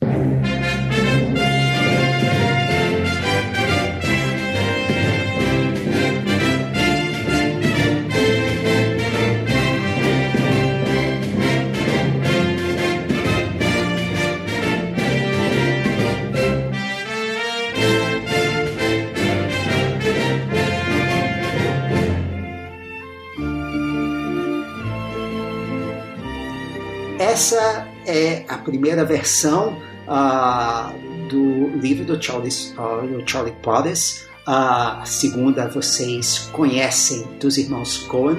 Essa 27.35 27.85
é 28.05 28.45
a 28.47 28.57
primeira 28.57 29.03
versão 29.03 29.77
uh, 30.07 31.27
do 31.27 31.67
livro 31.77 32.05
do 32.05 32.23
Charlie, 32.23 32.49
uh, 32.77 33.05
do 33.05 33.29
Charlie 33.29 33.53
Potts. 33.61 34.25
A 34.47 35.03
segunda 35.05 35.67
vocês 35.67 36.49
conhecem 36.53 37.23
dos 37.37 37.57
irmãos 37.57 37.97
Coen. 37.97 38.37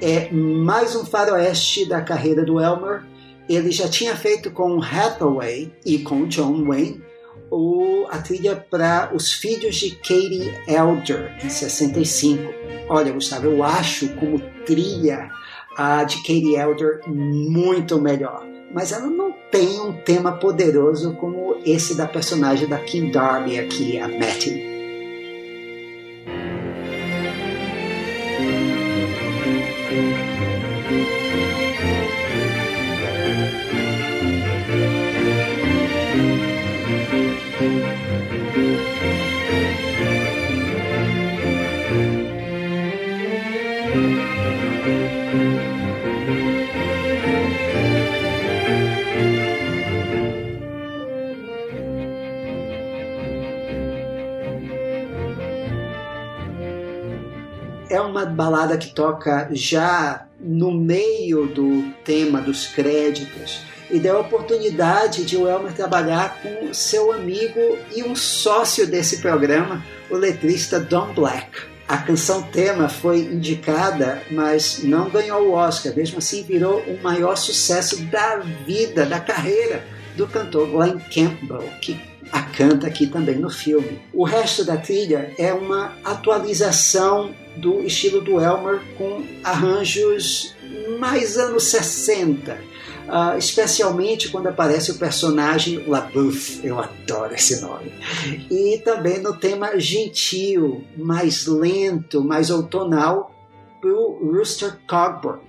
É 0.00 0.30
mais 0.30 0.94
um 0.94 1.04
faroeste 1.04 1.84
da 1.84 2.00
carreira 2.00 2.44
do 2.44 2.60
Elmer. 2.60 3.02
Ele 3.48 3.72
já 3.72 3.88
tinha 3.88 4.14
feito 4.14 4.52
com 4.52 4.80
Hathaway 4.80 5.72
e 5.84 5.98
com 5.98 6.24
John 6.28 6.64
Wayne 6.64 7.02
o, 7.50 8.06
a 8.08 8.18
trilha 8.18 8.54
para 8.54 9.10
Os 9.12 9.32
Filhos 9.32 9.74
de 9.74 9.96
Katie 9.96 10.54
Elder, 10.68 11.36
em 11.44 11.50
65. 11.50 12.40
Olha, 12.88 13.10
Gustavo, 13.10 13.46
eu 13.46 13.64
acho 13.64 14.10
como 14.10 14.38
trilha 14.64 15.28
a 15.76 16.04
de 16.04 16.18
Katie 16.18 16.56
Elder 16.56 17.00
muito 17.06 18.00
melhor. 18.00 18.44
Mas 18.72 18.92
ela 18.92 19.06
não 19.06 19.32
tem 19.50 19.80
um 19.80 19.92
tema 19.92 20.32
poderoso 20.32 21.12
como 21.14 21.56
esse 21.64 21.94
da 21.94 22.06
personagem 22.06 22.66
da 22.66 22.78
Kim 22.78 23.10
Darby 23.10 23.58
aqui, 23.58 23.98
a 23.98 24.08
Mattie. 24.08 24.71
Uma 58.06 58.26
balada 58.26 58.76
que 58.76 58.94
toca 58.94 59.48
já 59.52 60.26
no 60.38 60.72
meio 60.72 61.46
do 61.46 61.90
tema 62.04 62.40
dos 62.40 62.66
créditos 62.66 63.62
e 63.90 63.98
deu 63.98 64.16
a 64.16 64.20
oportunidade 64.20 65.24
de 65.24 65.36
o 65.36 65.46
Elmer 65.46 65.72
trabalhar 65.72 66.40
com 66.42 66.72
seu 66.72 67.12
amigo 67.12 67.60
e 67.94 68.02
um 68.02 68.16
sócio 68.16 68.86
desse 68.86 69.18
programa, 69.18 69.84
o 70.10 70.16
letrista 70.16 70.80
Don 70.80 71.12
Black. 71.12 71.50
A 71.86 71.98
canção 71.98 72.42
tema 72.42 72.88
foi 72.88 73.18
indicada, 73.18 74.22
mas 74.30 74.82
não 74.82 75.10
ganhou 75.10 75.48
o 75.48 75.52
Oscar. 75.52 75.94
Mesmo 75.94 76.18
assim, 76.18 76.42
virou 76.42 76.80
o 76.80 77.02
maior 77.02 77.36
sucesso 77.36 78.02
da 78.04 78.38
vida, 78.38 79.04
da 79.04 79.20
carreira 79.20 79.84
do 80.16 80.26
cantor 80.26 80.70
Glenn 80.70 80.98
Campbell, 81.12 81.68
que 81.82 82.11
a 82.32 82.42
canta 82.42 82.86
aqui 82.86 83.06
também 83.06 83.36
no 83.36 83.50
filme. 83.50 84.00
O 84.12 84.24
resto 84.24 84.64
da 84.64 84.78
trilha 84.78 85.34
é 85.38 85.52
uma 85.52 85.94
atualização 86.02 87.34
do 87.56 87.82
estilo 87.82 88.22
do 88.22 88.40
Elmer 88.40 88.80
com 88.96 89.22
arranjos 89.44 90.54
mais 90.98 91.36
anos 91.36 91.64
60. 91.64 92.52
Uh, 92.52 92.58
ah, 93.08 93.36
especialmente 93.36 94.28
quando 94.28 94.46
aparece 94.46 94.92
o 94.92 94.94
personagem 94.94 95.84
LaBeouf, 95.86 96.64
eu 96.64 96.78
adoro 96.78 97.34
esse 97.34 97.60
nome, 97.60 97.92
e 98.48 98.80
também 98.84 99.20
no 99.20 99.36
tema 99.36 99.78
gentil, 99.78 100.84
mais 100.96 101.46
lento, 101.46 102.22
mais 102.22 102.48
outonal, 102.48 103.34
do 103.82 104.20
Rooster 104.32 104.78
Cogburn. 104.88 105.42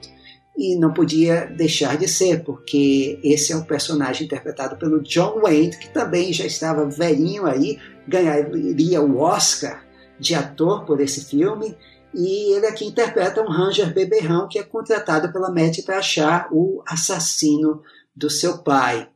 E 0.55 0.75
não 0.75 0.93
podia 0.93 1.45
deixar 1.47 1.97
de 1.97 2.07
ser, 2.07 2.43
porque 2.43 3.19
esse 3.23 3.51
é 3.51 3.55
um 3.55 3.63
personagem 3.63 4.25
interpretado 4.25 4.77
pelo 4.77 5.01
John 5.01 5.41
Wayne, 5.41 5.75
que 5.75 5.89
também 5.89 6.31
já 6.31 6.45
estava 6.45 6.85
velhinho 6.85 7.45
aí, 7.45 7.79
ganharia 8.07 9.01
o 9.01 9.17
Oscar 9.17 9.83
de 10.19 10.35
ator 10.35 10.85
por 10.85 11.01
esse 11.01 11.25
filme, 11.25 11.75
e 12.13 12.55
ele 12.55 12.67
aqui 12.67 12.85
interpreta 12.85 13.41
um 13.41 13.49
Ranger 13.49 13.91
beberrão 13.91 14.47
que 14.47 14.59
é 14.59 14.63
contratado 14.63 15.33
pela 15.33 15.51
Matt 15.51 15.83
para 15.83 15.97
achar 15.97 16.47
o 16.51 16.83
assassino 16.87 17.81
do 18.15 18.29
seu 18.29 18.59
pai. 18.59 19.07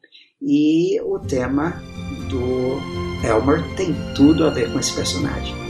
E 0.42 1.00
o 1.02 1.20
tema 1.20 1.82
do 2.30 3.28
Elmer 3.28 3.64
tem 3.76 3.96
tudo 4.16 4.46
a 4.46 4.50
ver 4.50 4.72
com 4.72 4.80
esse 4.80 4.94
personagem. 4.94 5.67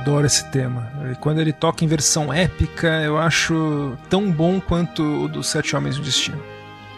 Adoro 0.00 0.26
esse 0.26 0.44
tema. 0.50 0.90
E 1.12 1.14
quando 1.16 1.40
ele 1.40 1.52
toca 1.52 1.84
em 1.84 1.88
versão 1.88 2.32
épica, 2.32 3.02
eu 3.02 3.18
acho 3.18 3.96
tão 4.08 4.30
bom 4.30 4.60
quanto 4.60 5.02
o 5.02 5.28
dos 5.28 5.48
Sete 5.48 5.76
Homens 5.76 5.96
do 5.96 6.02
Destino. 6.02 6.42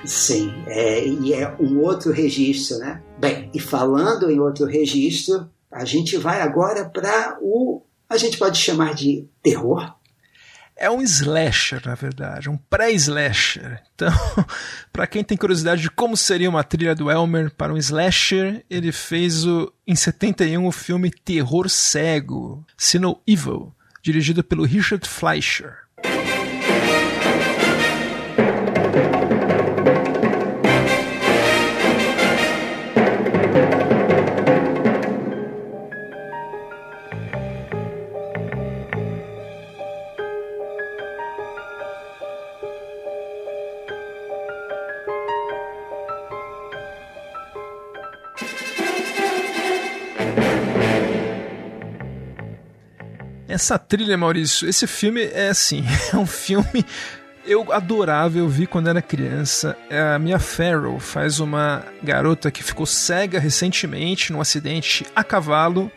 Sim, 0.05 0.53
é, 0.66 1.07
e 1.07 1.32
é 1.32 1.55
um 1.61 1.80
outro 1.80 2.12
registro, 2.12 2.78
né? 2.78 3.03
Bem, 3.18 3.50
e 3.53 3.61
falando 3.61 4.30
em 4.30 4.40
outro 4.40 4.66
registro, 4.66 5.48
a 5.70 5.84
gente 5.84 6.16
vai 6.16 6.40
agora 6.40 6.84
para 6.84 7.38
o. 7.40 7.82
A 8.09 8.16
gente 8.16 8.36
pode 8.36 8.59
chamar 8.59 8.94
de 8.94 9.26
terror? 9.42 9.94
É 10.83 10.91
um 10.91 11.01
slasher, 11.01 11.80
na 11.87 11.95
verdade, 11.95 12.51
um 12.51 12.57
pré-slasher. 12.57 13.80
Então, 13.95 14.12
para 14.93 15.07
quem 15.07 15.22
tem 15.22 15.39
curiosidade 15.39 15.80
de 15.80 15.89
como 15.89 16.16
seria 16.16 16.51
uma 16.51 16.64
trilha 16.64 16.93
do 16.93 17.09
Elmer 17.09 17.53
para 17.55 17.72
um 17.72 17.76
slasher, 17.76 18.64
ele 18.68 18.91
fez 18.91 19.47
o, 19.47 19.72
em 19.87 19.95
71 19.95 20.66
o 20.66 20.72
filme 20.72 21.09
Terror 21.09 21.68
Cego, 21.68 22.66
Sino 22.76 23.20
Evil, 23.24 23.72
dirigido 24.03 24.43
pelo 24.43 24.64
Richard 24.64 25.09
Fleischer. 25.09 25.82
Essa 53.62 53.78
trilha, 53.78 54.18
Maurício, 54.18 54.68
esse 54.68 54.88
filme 54.88 55.22
é 55.22 55.46
assim, 55.46 55.84
é 56.12 56.16
um 56.16 56.26
filme 56.26 56.84
eu 57.46 57.72
adorava, 57.72 58.36
eu 58.36 58.48
vi 58.48 58.66
quando 58.66 58.88
era 58.88 59.00
criança. 59.00 59.78
A 59.88 60.18
Mia 60.18 60.40
Farrow 60.40 60.98
faz 60.98 61.38
uma 61.38 61.84
garota 62.02 62.50
que 62.50 62.60
ficou 62.60 62.84
cega 62.84 63.38
recentemente 63.38 64.32
num 64.32 64.40
acidente 64.40 65.06
a 65.14 65.22
cavalo 65.22 65.92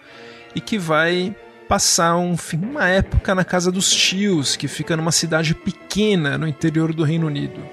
e 0.53 0.61
que 0.61 0.78
vai 0.78 1.36
passar 1.68 2.16
um, 2.18 2.36
uma 2.53 2.88
época 2.88 3.34
na 3.34 3.43
casa 3.43 3.72
dos 3.72 3.91
tios, 3.91 4.55
que 4.55 4.68
fica 4.68 4.95
numa 4.95 5.11
cidade 5.11 5.55
pequena 5.55 6.38
no 6.38 6.47
interior 6.47 6.93
do 6.93 7.03
Reino 7.03 7.26
Unido. 7.26 7.63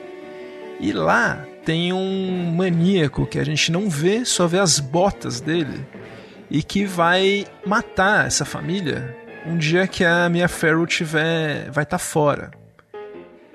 E 0.81 0.91
lá 0.91 1.45
tem 1.67 1.93
um 1.93 2.51
maníaco 2.57 3.27
que 3.27 3.39
a 3.39 3.45
gente 3.45 3.71
não 3.71 3.91
vê, 3.91 4.25
só 4.25 4.47
vê 4.47 4.59
as 4.59 4.81
botas 4.81 5.39
dele, 5.39 5.87
e 6.51 6.63
que 6.63 6.87
vai 6.87 7.45
matar 7.67 8.27
essa 8.27 8.47
família 8.47 9.21
um 9.47 9.57
dia 9.57 9.87
que 9.87 10.05
a 10.05 10.29
Mia 10.29 10.49
Farrow 10.49 10.87
tiver 10.87 11.71
vai 11.71 11.85
estar 11.85 11.97
tá 11.97 11.99
fora. 11.99 12.51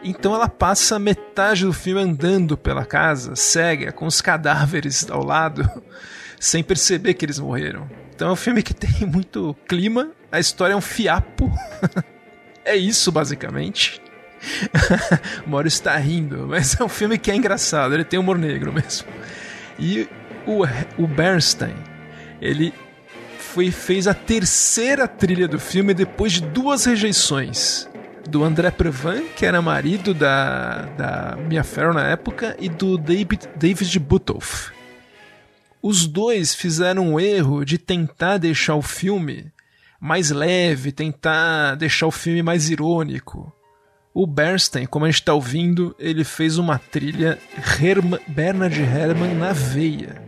Então 0.04 0.36
ela 0.36 0.48
passa 0.48 1.00
metade 1.00 1.66
do 1.66 1.74
filme 1.74 2.02
andando 2.02 2.58
pela 2.58 2.86
casa, 2.86 3.36
cega, 3.36 3.92
com 3.92 4.06
os 4.06 4.22
cadáveres 4.22 5.10
ao 5.10 5.24
lado, 5.24 5.70
sem 6.40 6.64
perceber 6.64 7.14
que 7.14 7.26
eles 7.26 7.40
morreram. 7.40 7.90
Então 8.14 8.30
é 8.30 8.32
um 8.32 8.36
filme 8.36 8.62
que 8.62 8.74
tem 8.74 9.06
muito 9.08 9.56
clima, 9.68 10.12
a 10.32 10.40
história 10.40 10.74
é 10.74 10.78
um 10.78 10.82
fiapo. 10.82 11.52
é 12.64 12.76
isso, 12.76 13.12
basicamente. 13.12 14.02
o 15.46 15.50
Mauro 15.50 15.68
está 15.68 15.98
rindo, 15.98 16.46
mas 16.48 16.80
é 16.80 16.84
um 16.84 16.90
filme 16.90 17.18
que 17.18 17.32
é 17.32 17.36
engraçado, 17.36 17.94
ele 17.94 18.04
tem 18.04 18.20
humor 18.20 18.38
negro 18.38 18.72
mesmo. 18.72 19.08
E 19.80 20.08
o, 20.46 20.64
o 21.02 21.08
Bernstein, 21.08 21.76
ele 22.40 22.74
foi 23.58 23.72
fez 23.72 24.06
a 24.08 24.14
terceira 24.14 25.08
trilha 25.08 25.48
do 25.48 25.60
filme 25.60 25.92
depois 25.92 26.34
de 26.34 26.42
duas 26.42 26.86
rejeições. 26.86 27.90
Do 28.30 28.44
André 28.44 28.70
Previn, 28.70 29.30
que 29.36 29.48
era 29.48 29.64
marido 29.64 30.14
da, 30.14 30.84
da 30.96 31.36
Mia 31.38 31.64
Farrow 31.64 31.92
na 31.92 32.08
época, 32.08 32.56
e 32.60 32.70
do 32.70 33.00
David, 33.00 33.50
David 33.56 33.98
Butoff. 33.98 34.72
Os 35.82 36.06
dois 36.06 36.54
fizeram 36.54 37.16
o 37.16 37.20
erro 37.20 37.66
de 37.66 37.80
tentar 37.80 38.38
deixar 38.38 38.76
o 38.76 38.82
filme 38.84 39.52
mais 40.00 40.30
leve, 40.30 40.92
tentar 40.92 41.74
deixar 41.74 42.06
o 42.06 42.12
filme 42.12 42.44
mais 42.44 42.70
irônico. 42.70 43.52
O 44.14 44.28
Bernstein, 44.28 44.86
como 44.86 45.06
a 45.06 45.08
gente 45.08 45.22
está 45.22 45.34
ouvindo, 45.34 45.96
ele 45.98 46.24
fez 46.24 46.60
uma 46.60 46.78
trilha 46.78 47.40
Bernard 48.28 48.80
Herrmann 48.80 49.34
na 49.34 49.52
veia. 49.52 50.27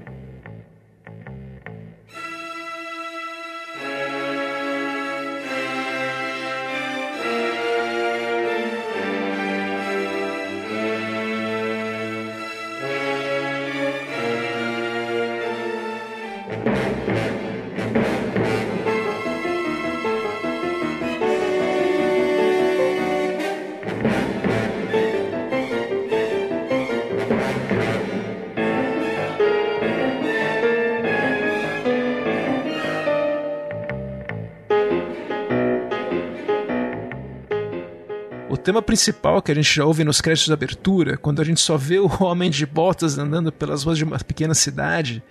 Tema 38.70 38.84
principal 38.84 39.42
que 39.42 39.52
a 39.52 39.56
gente 39.56 39.74
já 39.74 39.84
ouve 39.84 40.04
nos 40.04 40.22
créditos 40.22 40.46
de 40.46 40.54
abertura, 40.54 41.18
quando 41.18 41.42
a 41.42 41.44
gente 41.44 41.60
só 41.60 41.76
vê 41.76 41.98
o 41.98 42.08
homem 42.24 42.52
de 42.52 42.68
botas 42.68 43.18
andando 43.18 43.52
pelas 43.52 43.82
ruas 43.82 43.98
de 43.98 44.04
uma 44.04 44.20
pequena 44.20 44.54
cidade, 44.54 45.24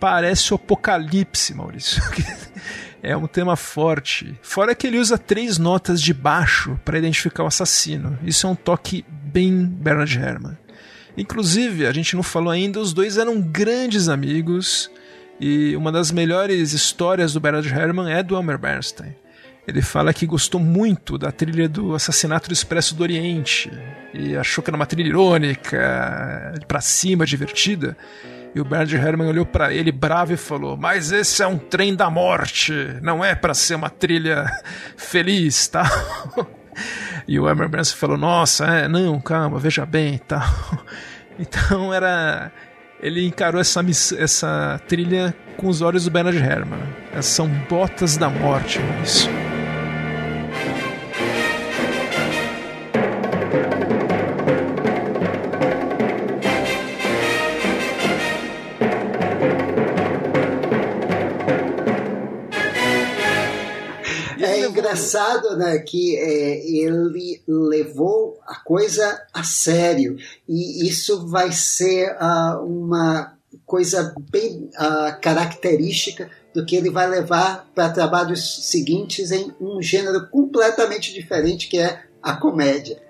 parece 0.00 0.52
o 0.52 0.56
apocalipse, 0.56 1.54
Maurício. 1.54 2.02
é 3.00 3.16
um 3.16 3.28
tema 3.28 3.54
forte. 3.54 4.36
Fora 4.42 4.74
que 4.74 4.88
ele 4.88 4.98
usa 4.98 5.16
três 5.16 5.58
notas 5.58 6.02
de 6.02 6.12
baixo 6.12 6.76
para 6.84 6.98
identificar 6.98 7.44
o 7.44 7.46
assassino. 7.46 8.18
Isso 8.24 8.48
é 8.48 8.50
um 8.50 8.56
toque 8.56 9.04
bem 9.08 9.64
Bernard 9.64 10.18
Herrmann. 10.18 10.58
Inclusive, 11.16 11.86
a 11.86 11.92
gente 11.92 12.16
não 12.16 12.22
falou 12.24 12.50
ainda, 12.50 12.80
os 12.80 12.92
dois 12.92 13.16
eram 13.16 13.40
grandes 13.40 14.08
amigos. 14.08 14.90
E 15.38 15.76
uma 15.76 15.92
das 15.92 16.10
melhores 16.10 16.72
histórias 16.72 17.32
do 17.32 17.38
Bernard 17.38 17.68
Herrmann 17.68 18.10
é 18.10 18.24
do 18.24 18.34
Elmer 18.34 18.58
Bernstein. 18.58 19.14
Ele 19.66 19.80
fala 19.80 20.12
que 20.12 20.26
gostou 20.26 20.60
muito 20.60 21.16
da 21.16 21.30
trilha 21.30 21.68
do 21.68 21.94
Assassinato 21.94 22.48
do 22.48 22.52
Expresso 22.52 22.96
do 22.96 23.02
Oriente 23.02 23.70
e 24.12 24.36
achou 24.36 24.62
que 24.62 24.68
era 24.68 24.76
uma 24.76 24.86
trilha 24.86 25.08
irônica, 25.08 26.54
pra 26.66 26.80
cima, 26.80 27.24
divertida. 27.24 27.96
E 28.54 28.60
o 28.60 28.64
Bernard 28.64 28.94
Herrmann 28.94 29.28
olhou 29.28 29.46
para 29.46 29.72
ele 29.72 29.92
bravo 29.92 30.32
e 30.32 30.36
falou: 30.36 30.76
Mas 30.76 31.12
esse 31.12 31.42
é 31.42 31.46
um 31.46 31.56
trem 31.56 31.94
da 31.94 32.10
morte, 32.10 32.72
não 33.00 33.24
é 33.24 33.34
para 33.34 33.54
ser 33.54 33.76
uma 33.76 33.88
trilha 33.88 34.44
feliz, 34.96 35.68
tá? 35.68 35.88
e 37.26 37.38
o 37.38 37.48
Elmer 37.48 37.68
Branson 37.68 37.96
falou: 37.96 38.18
Nossa, 38.18 38.66
é, 38.66 38.88
não, 38.88 39.20
calma, 39.20 39.58
veja 39.58 39.86
bem, 39.86 40.18
tal. 40.18 40.42
Então 41.38 41.92
era 41.94 42.52
ele 43.02 43.26
encarou 43.26 43.60
essa, 43.60 43.84
essa 44.18 44.80
trilha 44.86 45.34
com 45.56 45.66
os 45.66 45.80
olhos 45.80 46.04
do 46.04 46.10
Bernard 46.10 46.38
Herrmann. 46.38 46.78
São 47.22 47.48
botas 47.48 48.18
da 48.18 48.28
morte, 48.28 48.80
isso. 49.02 49.28
Engraçado 64.92 65.56
né, 65.56 65.78
que 65.78 66.16
é, 66.16 66.66
ele 66.66 67.42
levou 67.48 68.38
a 68.46 68.56
coisa 68.56 69.20
a 69.32 69.42
sério 69.42 70.16
e 70.48 70.86
isso 70.86 71.26
vai 71.26 71.50
ser 71.50 72.14
uh, 72.16 72.64
uma 72.64 73.34
coisa 73.64 74.14
bem 74.30 74.70
uh, 74.74 75.20
característica 75.20 76.30
do 76.54 76.64
que 76.64 76.76
ele 76.76 76.90
vai 76.90 77.08
levar 77.08 77.66
para 77.74 77.90
trabalhos 77.90 78.70
seguintes 78.70 79.30
em 79.30 79.52
um 79.60 79.80
gênero 79.80 80.28
completamente 80.28 81.12
diferente 81.14 81.68
que 81.68 81.78
é 81.78 82.02
a 82.22 82.36
comédia. 82.36 83.00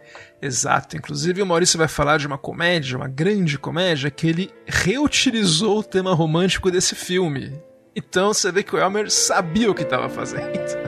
Exato. 0.41 0.97
Inclusive 0.97 1.43
o 1.43 1.47
Maurício 1.47 1.79
vai 1.79 1.89
falar 1.89 2.19
de 2.19 2.27
uma 2.27 2.39
comédia, 2.39 2.97
uma 2.97 3.09
grande 3.09 3.59
comédia, 3.59 4.11
que 4.11 4.27
ele 4.27 4.51
reutilizou 4.67 5.79
o 5.79 5.85
tema 5.85 6.15
romântico 6.15 6.71
desse 6.71 6.95
filme. 6.95 7.61
Então 7.95 8.33
você 8.33 8.51
vê 8.51 8.63
que 8.63 8.75
o 8.75 8.79
Elmer 8.79 9.11
sabia 9.11 9.71
o 9.71 9.75
que 9.75 9.83
estava 9.83 10.09
fazendo. 10.09 10.82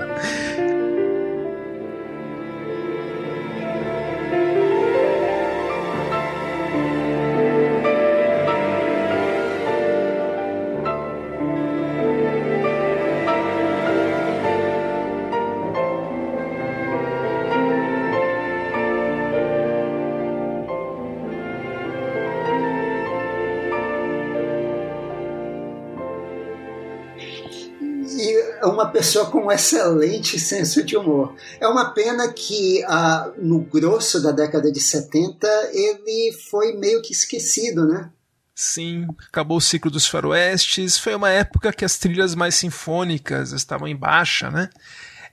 Pessoa 28.95 29.29
com 29.29 29.47
um 29.47 29.51
excelente 29.51 30.39
senso 30.39 30.85
de 30.85 30.97
humor. 30.97 31.35
É 31.61 31.67
uma 31.67 31.91
pena 31.91 32.33
que 32.33 32.81
ah, 32.85 33.29
no 33.37 33.59
grosso 33.59 34.23
da 34.23 34.31
década 34.31 34.71
de 34.71 34.79
70 34.79 35.49
ele 35.73 36.33
foi 36.49 36.75
meio 36.75 37.03
que 37.03 37.13
esquecido, 37.13 37.89
né? 37.89 38.09
Sim, 38.55 39.09
acabou 39.29 39.57
o 39.57 39.61
ciclo 39.61 39.91
dos 39.91 40.07
faroestes. 40.07 40.97
Foi 40.97 41.13
uma 41.13 41.29
época 41.29 41.73
que 41.73 41.85
as 41.85 41.99
trilhas 41.99 42.37
mais 42.37 42.55
sinfônicas 42.55 43.51
estavam 43.51 43.89
em 43.89 43.97
baixa, 43.97 44.49
né? 44.49 44.71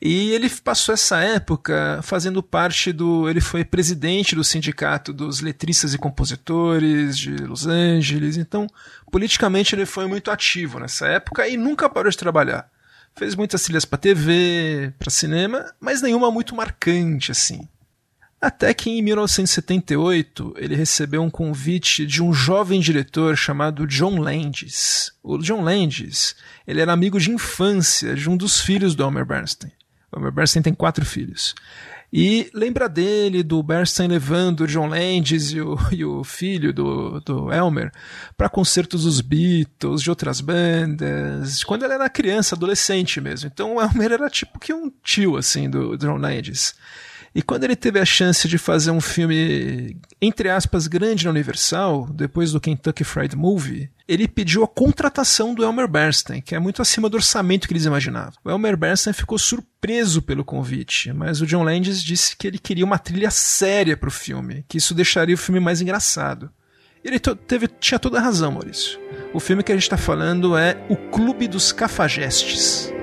E 0.01 0.31
ele 0.31 0.49
passou 0.49 0.93
essa 0.93 1.21
época 1.21 1.99
fazendo 2.01 2.41
parte 2.41 2.91
do. 2.91 3.29
Ele 3.29 3.39
foi 3.39 3.63
presidente 3.63 4.35
do 4.35 4.43
Sindicato 4.43 5.13
dos 5.13 5.39
Letristas 5.39 5.93
e 5.93 5.99
Compositores 5.99 7.15
de 7.15 7.35
Los 7.37 7.67
Angeles. 7.67 8.37
Então, 8.37 8.65
politicamente, 9.11 9.75
ele 9.75 9.85
foi 9.85 10.07
muito 10.07 10.31
ativo 10.31 10.79
nessa 10.79 11.05
época 11.05 11.47
e 11.47 11.55
nunca 11.55 11.87
parou 11.87 12.09
de 12.09 12.17
trabalhar. 12.17 12.67
Fez 13.15 13.35
muitas 13.35 13.63
trilhas 13.63 13.85
para 13.85 13.97
TV, 13.97 14.93
para 14.97 15.09
cinema, 15.09 15.73
mas 15.79 16.01
nenhuma 16.01 16.31
muito 16.31 16.55
marcante 16.55 17.31
assim. 17.31 17.67
Até 18.41 18.73
que 18.73 18.89
em 18.89 19.03
1978 19.03 20.55
ele 20.57 20.75
recebeu 20.75 21.21
um 21.21 21.29
convite 21.29 22.07
de 22.07 22.23
um 22.23 22.33
jovem 22.33 22.79
diretor 22.79 23.37
chamado 23.37 23.85
John 23.85 24.19
Landis. 24.19 25.11
O 25.21 25.37
John 25.37 25.61
Landis 25.61 26.35
ele 26.65 26.81
era 26.81 26.91
amigo 26.91 27.19
de 27.19 27.29
infância 27.29 28.15
de 28.15 28.27
um 28.27 28.35
dos 28.35 28.59
filhos 28.59 28.95
do 28.95 29.03
Elmer 29.03 29.25
Bernstein. 29.25 29.71
O 30.11 30.17
Elmer 30.17 30.31
Bernstein 30.31 30.63
tem 30.63 30.73
quatro 30.73 31.05
filhos. 31.05 31.53
E 32.13 32.49
lembra 32.53 32.89
dele, 32.89 33.41
do 33.41 33.63
Bernstein 33.63 34.07
levando 34.07 34.61
o 34.61 34.67
John 34.67 34.87
Landis 34.87 35.53
e 35.53 35.61
o, 35.61 35.77
e 35.93 36.03
o 36.03 36.23
filho 36.23 36.73
do, 36.73 37.21
do 37.21 37.51
Elmer 37.51 37.89
para 38.35 38.49
concertos 38.49 39.03
dos 39.03 39.21
Beatles, 39.21 40.01
de 40.01 40.09
outras 40.09 40.41
bandas, 40.41 41.63
quando 41.63 41.83
ele 41.83 41.93
era 41.93 42.09
criança, 42.09 42.55
adolescente 42.55 43.21
mesmo. 43.21 43.49
Então 43.51 43.75
o 43.75 43.81
Elmer 43.81 44.11
era 44.11 44.29
tipo 44.29 44.59
que 44.59 44.73
um 44.73 44.91
tio, 45.01 45.37
assim, 45.37 45.69
do, 45.69 45.97
do 45.97 46.05
John 46.05 46.17
Landis. 46.17 46.75
E 47.33 47.41
quando 47.41 47.63
ele 47.63 47.77
teve 47.77 47.97
a 47.97 48.05
chance 48.05 48.47
de 48.47 48.57
fazer 48.57 48.91
um 48.91 48.99
filme, 48.99 49.97
entre 50.21 50.49
aspas, 50.49 50.85
grande 50.87 51.23
na 51.23 51.31
Universal, 51.31 52.09
depois 52.11 52.51
do 52.51 52.59
Kentucky 52.59 53.05
Fried 53.05 53.37
Movie, 53.37 53.89
ele 54.05 54.27
pediu 54.27 54.63
a 54.63 54.67
contratação 54.67 55.55
do 55.55 55.63
Elmer 55.63 55.87
Bernstein, 55.87 56.41
que 56.41 56.53
é 56.53 56.59
muito 56.59 56.81
acima 56.81 57.09
do 57.09 57.15
orçamento 57.15 57.67
que 57.67 57.73
eles 57.73 57.85
imaginavam. 57.85 58.33
O 58.43 58.49
Elmer 58.49 58.75
Bernstein 58.75 59.13
ficou 59.13 59.37
surpreso 59.37 60.21
pelo 60.21 60.43
convite, 60.43 61.13
mas 61.13 61.39
o 61.39 61.47
John 61.47 61.63
Landis 61.63 62.03
disse 62.03 62.35
que 62.35 62.47
ele 62.47 62.59
queria 62.59 62.83
uma 62.83 62.99
trilha 62.99 63.31
séria 63.31 63.95
para 63.95 64.09
o 64.09 64.11
filme, 64.11 64.65
que 64.67 64.77
isso 64.77 64.93
deixaria 64.93 65.35
o 65.35 65.37
filme 65.37 65.61
mais 65.61 65.79
engraçado. 65.79 66.51
Ele 67.03 67.17
teve, 67.19 67.67
tinha 67.79 67.97
toda 67.97 68.19
a 68.19 68.21
razão, 68.21 68.51
Maurício. 68.51 68.99
O 69.33 69.39
filme 69.39 69.63
que 69.63 69.71
a 69.71 69.75
gente 69.75 69.83
está 69.83 69.97
falando 69.97 70.57
é 70.57 70.77
O 70.89 70.95
Clube 70.95 71.47
dos 71.47 71.71
Cafajestes. 71.71 72.93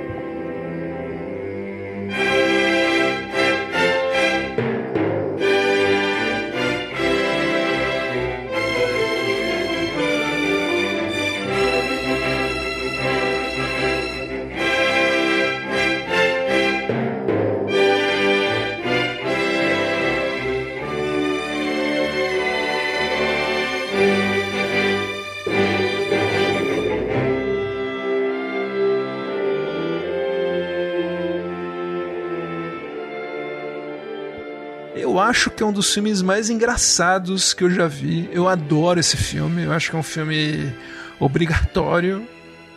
Acho 35.29 35.51
que 35.51 35.63
é 35.63 35.67
um 35.67 35.73
dos 35.73 35.93
filmes 35.93 36.23
mais 36.23 36.51
engraçados 36.51 37.53
que 37.53 37.63
eu 37.63 37.71
já 37.71 37.87
vi. 37.87 38.29
Eu 38.33 38.49
adoro 38.49 38.99
esse 38.99 39.17
filme, 39.17 39.65
eu 39.65 39.73
acho 39.73 39.91
que 39.91 39.97
é 39.97 39.99
um 39.99 40.03
filme 40.03 40.73
obrigatório. 41.21 42.27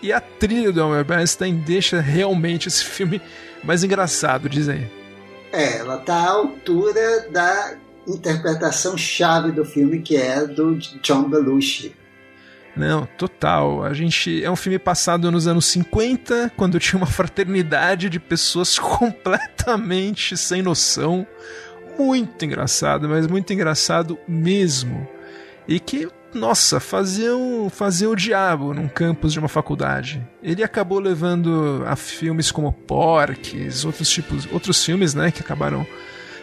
E 0.01 0.11
a 0.11 0.19
trilha 0.19 0.71
do 0.71 0.79
Elmer 0.79 1.05
Bernstein 1.05 1.55
deixa 1.55 2.01
realmente 2.01 2.67
esse 2.67 2.83
filme 2.83 3.21
mais 3.63 3.83
engraçado, 3.83 4.49
diz 4.49 4.67
aí. 4.67 4.89
É, 5.51 5.77
ela 5.77 5.97
tá 5.97 6.15
à 6.15 6.29
altura 6.29 7.29
da 7.29 7.75
interpretação 8.07 8.97
chave 8.97 9.51
do 9.51 9.63
filme, 9.63 10.01
que 10.01 10.17
é 10.17 10.45
do 10.45 10.75
John 10.75 11.29
Belushi. 11.29 11.95
Não, 12.75 13.05
total. 13.17 13.83
A 13.83 13.93
gente 13.93 14.43
é 14.43 14.49
um 14.49 14.55
filme 14.55 14.79
passado 14.79 15.29
nos 15.31 15.45
anos 15.45 15.65
50, 15.65 16.53
quando 16.55 16.79
tinha 16.79 16.97
uma 16.97 17.05
fraternidade 17.05 18.09
de 18.09 18.19
pessoas 18.19 18.77
completamente 18.79 20.35
sem 20.37 20.61
noção. 20.61 21.27
Muito 22.05 22.45
engraçado, 22.45 23.07
mas 23.07 23.27
muito 23.27 23.51
engraçado 23.53 24.17
mesmo. 24.27 25.07
E 25.67 25.79
que, 25.79 26.07
nossa, 26.33 26.79
faziam, 26.79 27.69
faziam 27.69 28.11
o 28.11 28.15
diabo 28.15 28.73
num 28.73 28.87
campus 28.87 29.33
de 29.33 29.39
uma 29.39 29.47
faculdade. 29.47 30.25
Ele 30.41 30.63
acabou 30.63 30.99
levando 30.99 31.83
a 31.85 31.95
filmes 31.95 32.51
como 32.51 32.73
Porques, 32.73 33.85
outros 33.85 34.09
tipos, 34.09 34.47
outros 34.51 34.83
filmes, 34.83 35.13
né, 35.13 35.31
que 35.31 35.41
acabaram 35.41 35.85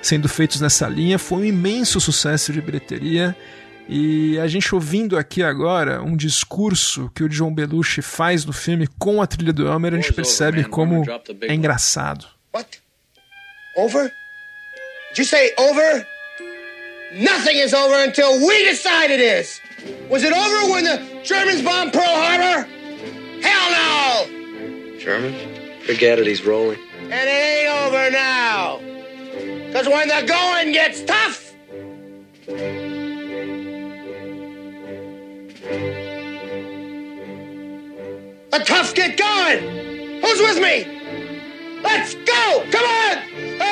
sendo 0.00 0.28
feitos 0.28 0.61
nessa 0.61 0.88
linha. 0.88 1.18
Foi 1.18 1.38
um 1.38 1.44
imenso 1.44 2.00
sucesso 2.00 2.52
de 2.52 2.61
bilheteria 2.61 3.36
e 3.88 4.38
a 4.38 4.46
gente 4.46 4.74
ouvindo 4.74 5.16
aqui 5.16 5.42
agora 5.42 6.02
um 6.02 6.14
discurso 6.14 7.11
que 7.14 7.24
o 7.24 7.28
John 7.28 7.54
Belushi 7.54 8.02
faz 8.02 8.44
no 8.44 8.52
filme 8.52 8.86
com 8.98 9.22
a 9.22 9.26
trilha 9.26 9.52
do 9.52 9.66
Elmer, 9.66 9.94
a 9.94 9.96
gente 9.96 10.12
percebe 10.12 10.64
como 10.64 11.04
é 11.40 11.54
engraçado. 11.54 12.26
What? 12.54 12.82
Over? 13.74 14.12
Did 15.18 15.24
you 15.24 15.36
say 15.36 15.50
over? 15.58 16.06
Nothing 17.12 17.56
is 17.56 17.74
over 17.74 18.04
until 18.04 18.38
we 18.38 18.64
decide 18.66 19.10
it 19.10 19.18
is. 19.18 19.60
Was 20.08 20.22
it 20.22 20.32
over 20.32 20.70
when 20.72 20.84
the 20.84 21.20
Germans 21.24 21.60
bombed 21.60 21.92
Pearl 21.92 22.04
Harbor? 22.04 22.68
Hell 23.42 24.28
no! 24.28 24.96
Germans? 25.00 25.84
Forget 25.84 26.20
it, 26.20 26.28
he's 26.28 26.46
rolling. 26.46 26.78
And 27.00 27.14
it 27.14 27.32
ain't 27.32 27.68
over 27.68 28.10
now. 28.12 28.78
Cause 29.72 29.88
when 29.88 30.06
the 30.06 30.24
going 30.24 30.72
gets 30.72 31.02
tough, 31.02 31.52
The 38.50 38.64
tough 38.64 38.94
get 38.94 39.18
going! 39.18 40.22
Who's 40.22 40.38
with 40.38 40.62
me? 40.62 41.80
Let's 41.82 42.14
go! 42.14 42.64
Come 42.70 42.84
on! 42.84 43.68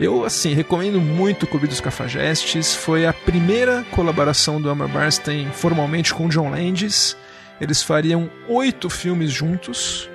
Eu, 0.00 0.24
assim, 0.24 0.54
recomendo 0.54 1.00
muito 1.00 1.42
o 1.42 1.46
Clube 1.46 1.66
dos 1.66 1.80
Cafajestes. 1.80 2.72
Foi 2.72 3.04
a 3.04 3.12
primeira 3.12 3.84
colaboração 3.90 4.60
do 4.60 4.68
Elmer 4.68 4.88
Bernstein 4.88 5.50
formalmente 5.50 6.14
com 6.14 6.28
John 6.28 6.50
Landis. 6.50 7.16
Eles 7.60 7.82
fariam 7.82 8.30
oito 8.48 8.88
filmes 8.88 9.32
juntos. 9.32 10.08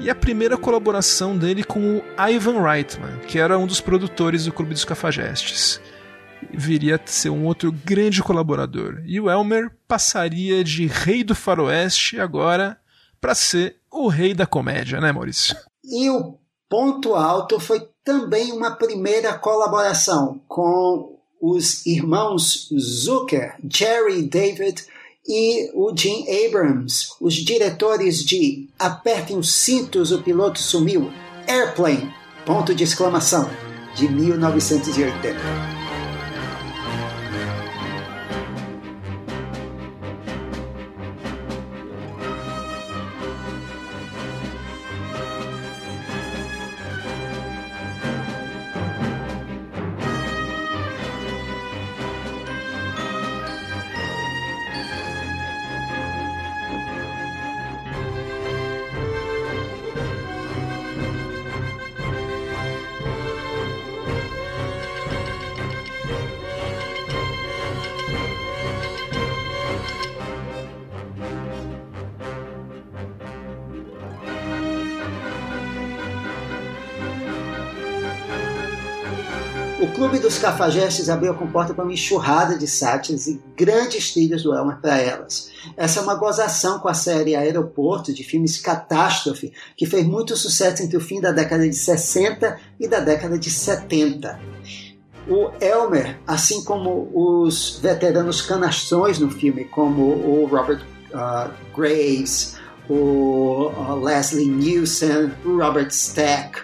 E 0.00 0.08
a 0.08 0.14
primeira 0.14 0.56
colaboração 0.56 1.36
dele 1.36 1.64
com 1.64 1.96
o 1.98 2.02
Ivan 2.30 2.62
Reitman, 2.62 3.18
que 3.26 3.38
era 3.38 3.58
um 3.58 3.66
dos 3.66 3.80
produtores 3.80 4.44
do 4.44 4.52
Clube 4.52 4.72
dos 4.72 4.84
Cafajestes. 4.84 5.80
Viria 6.52 6.94
a 6.94 7.00
ser 7.04 7.30
um 7.30 7.44
outro 7.44 7.72
grande 7.72 8.22
colaborador. 8.22 9.02
E 9.04 9.20
o 9.20 9.28
Elmer 9.28 9.72
passaria 9.88 10.62
de 10.62 10.86
rei 10.86 11.24
do 11.24 11.34
faroeste 11.34 12.20
agora 12.20 12.78
para 13.20 13.34
ser 13.34 13.76
o 13.90 14.06
rei 14.06 14.34
da 14.34 14.46
comédia, 14.46 15.00
né, 15.00 15.10
Maurício? 15.10 15.56
E 15.84 16.08
o 16.08 16.38
ponto 16.68 17.16
alto 17.16 17.58
foi 17.58 17.88
também 18.04 18.52
uma 18.52 18.70
primeira 18.70 19.36
colaboração 19.36 20.40
com 20.46 21.18
os 21.40 21.84
irmãos 21.86 22.68
Zucker, 22.78 23.56
Jerry 23.68 24.22
David 24.22 24.86
e 25.28 25.70
o 25.74 25.94
Jim 25.94 26.24
Abrams, 26.46 27.08
os 27.20 27.34
diretores 27.34 28.24
de 28.24 28.66
Apertem 28.78 29.36
os 29.36 29.52
cintos, 29.52 30.10
o 30.10 30.22
piloto 30.22 30.58
sumiu, 30.58 31.10
Airplane, 31.46 32.12
ponto 32.46 32.74
de 32.74 32.84
exclamação, 32.84 33.48
de 33.94 34.08
1980. 34.08 35.77
Dos 80.38 80.44
Cafajestes 80.44 81.08
abriu 81.08 81.32
a 81.32 81.34
comporta 81.34 81.74
para 81.74 81.82
uma 81.82 81.92
enxurrada 81.92 82.56
de 82.56 82.68
sátiras 82.68 83.26
e 83.26 83.42
grandes 83.56 84.12
trilhas 84.12 84.44
do 84.44 84.54
Elmer 84.54 84.76
para 84.80 84.96
elas. 84.96 85.50
Essa 85.76 85.98
é 85.98 86.02
uma 86.04 86.14
gozação 86.14 86.78
com 86.78 86.86
a 86.86 86.94
série 86.94 87.34
Aeroporto, 87.34 88.14
de 88.14 88.22
filmes 88.22 88.56
catástrofe, 88.56 89.52
que 89.76 89.84
fez 89.84 90.06
muito 90.06 90.36
sucesso 90.36 90.80
entre 90.84 90.96
o 90.96 91.00
fim 91.00 91.20
da 91.20 91.32
década 91.32 91.68
de 91.68 91.74
60 91.74 92.56
e 92.78 92.86
da 92.86 93.00
década 93.00 93.36
de 93.36 93.50
70. 93.50 94.38
O 95.26 95.50
Elmer, 95.60 96.16
assim 96.24 96.62
como 96.62 97.10
os 97.12 97.80
veteranos 97.82 98.40
canastrões 98.40 99.18
no 99.18 99.32
filme, 99.32 99.64
como 99.64 100.02
o 100.02 100.46
Robert 100.46 100.86
uh, 101.12 101.50
Graves, 101.76 102.54
o 102.88 103.72
uh, 103.74 104.04
Leslie 104.04 104.48
Nielsen, 104.48 105.32
o 105.44 105.58
Robert 105.58 105.88
Stack, 105.90 106.60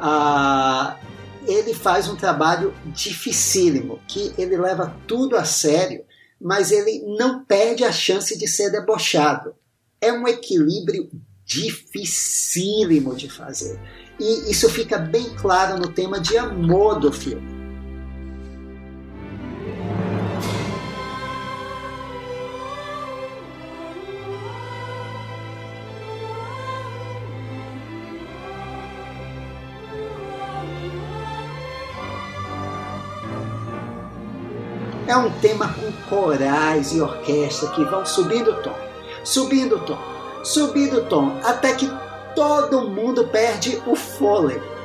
uh, 0.00 1.06
ele 1.46 1.74
faz 1.74 2.08
um 2.08 2.16
trabalho 2.16 2.74
dificílimo, 2.86 4.00
que 4.06 4.32
ele 4.36 4.56
leva 4.56 4.94
tudo 5.06 5.36
a 5.36 5.44
sério, 5.44 6.04
mas 6.40 6.70
ele 6.70 7.02
não 7.18 7.44
perde 7.44 7.84
a 7.84 7.92
chance 7.92 8.36
de 8.38 8.46
ser 8.46 8.70
debochado. 8.70 9.54
É 10.00 10.12
um 10.12 10.28
equilíbrio 10.28 11.10
dificílimo 11.44 13.14
de 13.14 13.30
fazer. 13.30 13.80
E 14.18 14.50
isso 14.50 14.68
fica 14.68 14.98
bem 14.98 15.34
claro 15.36 15.78
no 15.78 15.92
tema 15.92 16.20
de 16.20 16.36
amor 16.36 16.98
do 16.98 17.12
filme. 17.12 17.55
É 35.06 35.16
um 35.16 35.30
tema 35.40 35.72
com 35.72 35.92
corais 36.08 36.92
e 36.92 37.00
orquestra 37.00 37.68
que 37.70 37.84
vão 37.84 38.04
subindo 38.04 38.50
o 38.50 38.62
tom, 38.62 38.74
subindo 39.22 39.76
o 39.76 39.80
tom, 39.80 39.98
subindo 40.42 40.98
o 40.98 41.04
tom, 41.04 41.38
até 41.44 41.74
que 41.74 41.88
todo 42.34 42.88
mundo 42.88 43.28
perde 43.28 43.80
o 43.86 43.94
fôlego. 43.94 44.75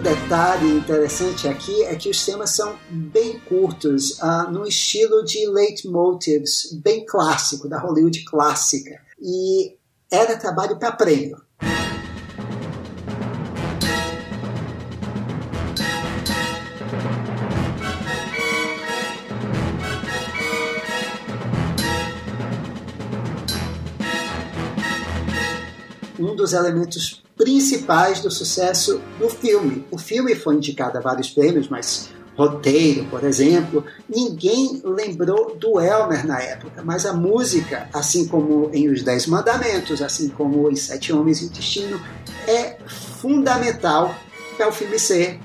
Detalhe 0.00 0.78
interessante 0.78 1.46
aqui 1.46 1.84
é 1.84 1.94
que 1.94 2.08
os 2.08 2.24
temas 2.24 2.50
são 2.50 2.78
bem 2.90 3.38
curtos, 3.40 4.18
uh, 4.18 4.50
no 4.50 4.66
estilo 4.66 5.24
de 5.24 5.46
leitmotivs, 5.46 6.72
bem 6.82 7.04
clássico, 7.04 7.68
da 7.68 7.78
Hollywood 7.78 8.24
clássica. 8.24 9.00
E 9.20 9.76
era 10.10 10.36
trabalho 10.36 10.78
para 10.78 10.92
prêmio. 10.92 11.40
Dos 26.40 26.54
elementos 26.54 27.22
principais 27.36 28.20
do 28.20 28.30
sucesso 28.30 29.00
do 29.18 29.28
filme. 29.28 29.84
O 29.90 29.98
filme 29.98 30.34
foi 30.34 30.56
indicado 30.56 30.96
a 30.98 31.00
vários 31.00 31.30
prêmios, 31.30 31.68
mas 31.68 32.10
roteiro, 32.36 33.04
por 33.06 33.22
exemplo, 33.24 33.84
ninguém 34.08 34.80
lembrou 34.82 35.54
do 35.56 35.78
Elmer 35.78 36.26
na 36.26 36.40
época, 36.40 36.82
mas 36.82 37.04
a 37.04 37.12
música, 37.12 37.88
assim 37.92 38.26
como 38.26 38.70
em 38.72 38.88
Os 38.88 39.02
Dez 39.02 39.26
Mandamentos, 39.26 40.00
assim 40.00 40.28
como 40.28 40.70
em 40.70 40.76
Sete 40.76 41.12
Homens 41.12 41.42
e 41.42 41.46
o 41.46 41.50
Destino, 41.50 42.00
é 42.46 42.76
fundamental 42.86 44.14
para 44.56 44.68
o 44.68 44.72
filme 44.72 44.98
ser 44.98 45.38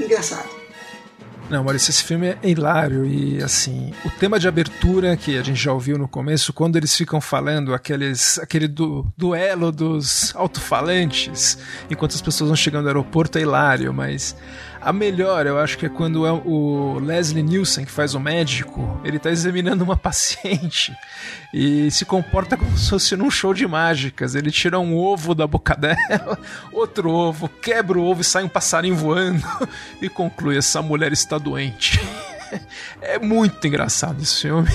engraçado. 0.00 0.61
Não, 1.52 1.62
Maurício, 1.62 1.90
esse 1.90 2.02
filme 2.02 2.28
é 2.28 2.38
hilário 2.42 3.04
e, 3.04 3.42
assim, 3.42 3.92
o 4.06 4.10
tema 4.10 4.40
de 4.40 4.48
abertura 4.48 5.14
que 5.18 5.36
a 5.36 5.42
gente 5.42 5.62
já 5.62 5.70
ouviu 5.70 5.98
no 5.98 6.08
começo, 6.08 6.50
quando 6.50 6.76
eles 6.76 6.96
ficam 6.96 7.20
falando 7.20 7.74
aqueles, 7.74 8.38
aquele 8.38 8.66
du, 8.66 9.06
duelo 9.18 9.70
dos 9.70 10.34
alto-falantes, 10.34 11.58
enquanto 11.90 12.14
as 12.14 12.22
pessoas 12.22 12.48
vão 12.48 12.56
chegando 12.56 12.84
ao 12.84 12.88
aeroporto, 12.88 13.36
é 13.36 13.42
hilário, 13.42 13.92
mas 13.92 14.34
a 14.84 14.92
melhor, 14.92 15.46
eu 15.46 15.58
acho 15.58 15.78
que 15.78 15.86
é 15.86 15.88
quando 15.88 16.26
é 16.26 16.32
o 16.32 16.98
Leslie 16.98 17.42
Nielsen, 17.42 17.84
que 17.84 17.90
faz 17.90 18.14
o 18.14 18.20
médico, 18.20 19.00
ele 19.04 19.16
está 19.16 19.30
examinando 19.30 19.84
uma 19.84 19.96
paciente 19.98 20.92
e 21.54 21.90
se 21.90 22.04
comporta 22.04 22.56
como 22.56 22.76
se 22.76 22.90
fosse 22.90 23.16
num 23.16 23.30
show 23.30 23.54
de 23.54 23.66
mágicas. 23.66 24.34
Ele 24.34 24.50
tira 24.50 24.80
um 24.80 24.96
ovo 24.96 25.34
da 25.34 25.46
boca 25.46 25.76
dela, 25.76 26.38
outro 26.72 27.10
ovo, 27.10 27.48
quebra 27.48 27.98
o 27.98 28.04
ovo 28.04 28.22
e 28.22 28.24
sai 28.24 28.42
um 28.42 28.48
passarinho 28.48 28.96
voando 28.96 29.46
e 30.02 30.08
conclui: 30.08 30.58
essa 30.58 30.82
mulher 30.82 31.12
está 31.12 31.38
doente. 31.38 32.00
É 33.00 33.18
muito 33.18 33.66
engraçado 33.66 34.20
esse 34.20 34.42
filme. 34.42 34.68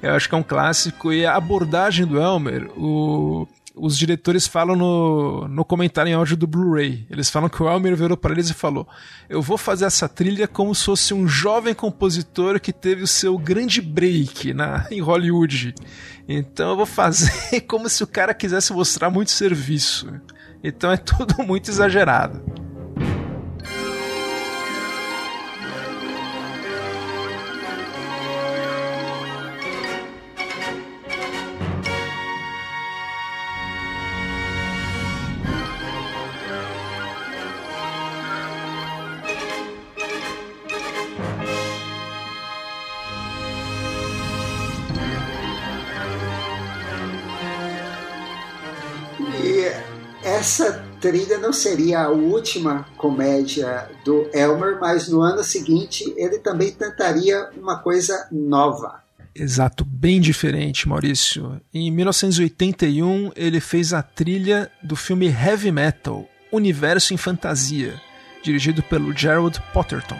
Eu 0.00 0.14
acho 0.14 0.28
que 0.28 0.34
é 0.34 0.38
um 0.38 0.42
clássico. 0.42 1.12
E 1.12 1.26
a 1.26 1.36
abordagem 1.36 2.06
do 2.06 2.18
Elmer, 2.18 2.70
o, 2.74 3.46
os 3.74 3.96
diretores 3.96 4.46
falam 4.46 4.76
no, 4.76 5.48
no 5.48 5.64
comentário 5.64 6.10
em 6.10 6.14
áudio 6.14 6.36
do 6.36 6.46
Blu-ray. 6.46 7.06
Eles 7.10 7.30
falam 7.30 7.48
que 7.48 7.62
o 7.62 7.68
Elmer 7.68 7.96
virou 7.96 8.16
para 8.16 8.32
eles 8.32 8.50
e 8.50 8.54
falou: 8.54 8.86
Eu 9.28 9.40
vou 9.40 9.56
fazer 9.56 9.86
essa 9.86 10.08
trilha 10.08 10.46
como 10.46 10.74
se 10.74 10.84
fosse 10.84 11.14
um 11.14 11.26
jovem 11.26 11.74
compositor 11.74 12.60
que 12.60 12.72
teve 12.72 13.02
o 13.02 13.06
seu 13.06 13.38
grande 13.38 13.80
break 13.80 14.52
na, 14.52 14.86
em 14.90 15.00
Hollywood. 15.00 15.74
Então 16.28 16.70
eu 16.70 16.76
vou 16.76 16.86
fazer 16.86 17.62
como 17.66 17.88
se 17.88 18.02
o 18.02 18.06
cara 18.06 18.34
quisesse 18.34 18.72
mostrar 18.72 19.10
muito 19.10 19.30
serviço. 19.30 20.12
Então 20.62 20.92
é 20.92 20.96
tudo 20.96 21.42
muito 21.42 21.70
exagerado. 21.70 22.42
Essa 50.42 50.84
trilha 51.00 51.38
não 51.38 51.52
seria 51.52 52.00
a 52.00 52.08
última 52.08 52.84
comédia 52.96 53.88
do 54.04 54.28
Elmer, 54.34 54.76
mas 54.80 55.08
no 55.08 55.20
ano 55.20 55.44
seguinte 55.44 56.12
ele 56.16 56.40
também 56.40 56.72
tentaria 56.72 57.48
uma 57.56 57.78
coisa 57.78 58.26
nova. 58.32 59.00
Exato, 59.32 59.84
bem 59.84 60.20
diferente, 60.20 60.88
Maurício. 60.88 61.60
Em 61.72 61.92
1981, 61.92 63.30
ele 63.36 63.60
fez 63.60 63.92
a 63.92 64.02
trilha 64.02 64.68
do 64.82 64.96
filme 64.96 65.28
Heavy 65.28 65.70
Metal 65.70 66.28
Universo 66.50 67.14
em 67.14 67.16
Fantasia, 67.16 67.94
dirigido 68.42 68.82
pelo 68.82 69.16
Gerald 69.16 69.62
Potterton. 69.72 70.18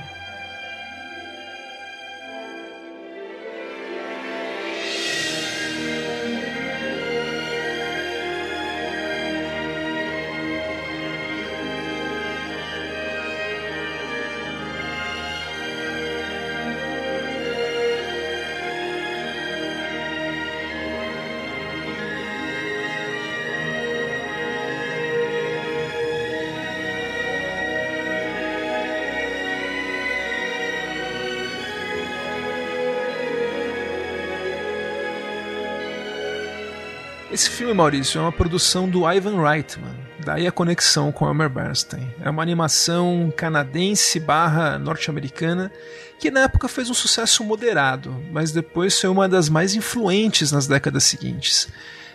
Esse 37.32 37.48
filme, 37.48 37.72
Maurício, 37.72 38.18
é 38.18 38.20
uma 38.20 38.30
produção 38.30 38.86
do 38.86 39.10
Ivan 39.10 39.42
Reitman, 39.42 39.96
daí 40.22 40.46
a 40.46 40.52
conexão 40.52 41.10
com 41.10 41.26
Elmer 41.26 41.48
Bernstein. 41.48 42.06
É 42.22 42.28
uma 42.28 42.42
animação 42.42 43.32
canadense 43.34 44.20
barra 44.20 44.78
norte-americana 44.78 45.72
que 46.20 46.30
na 46.30 46.40
época 46.40 46.68
fez 46.68 46.90
um 46.90 46.94
sucesso 46.94 47.42
moderado, 47.42 48.14
mas 48.30 48.52
depois 48.52 49.00
foi 49.00 49.08
uma 49.08 49.26
das 49.26 49.48
mais 49.48 49.74
influentes 49.74 50.52
nas 50.52 50.66
décadas 50.66 51.04
seguintes. 51.04 51.68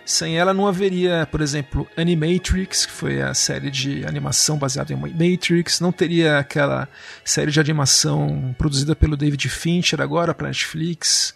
Sem 0.06 0.38
ela 0.38 0.54
não 0.54 0.68
haveria, 0.68 1.28
por 1.32 1.42
exemplo, 1.42 1.88
Animatrix, 1.98 2.86
que 2.86 2.92
foi 2.92 3.20
a 3.20 3.34
série 3.34 3.72
de 3.72 4.06
animação 4.06 4.56
baseada 4.56 4.94
em 4.94 4.96
Matrix, 4.96 5.80
não 5.80 5.92
teria 5.92 6.38
aquela 6.38 6.88
série 7.26 7.50
de 7.50 7.60
animação 7.60 8.56
produzida 8.56 8.96
pelo 8.96 9.18
David 9.18 9.50
Fincher 9.50 10.00
agora 10.00 10.36
para 10.36 10.48
Netflix 10.48 11.34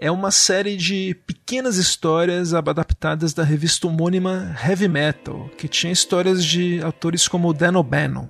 é 0.00 0.12
uma 0.12 0.30
série 0.30 0.76
de 0.76 1.16
pequenas 1.26 1.76
histórias 1.76 2.54
adaptadas 2.54 3.34
da 3.34 3.42
revista 3.42 3.88
homônima 3.88 4.54
Heavy 4.64 4.86
Metal, 4.86 5.50
que 5.58 5.66
tinha 5.66 5.92
histórias 5.92 6.44
de 6.44 6.80
autores 6.80 7.26
como 7.26 7.52
Dan 7.52 7.76
O'Bannon. 7.76 8.28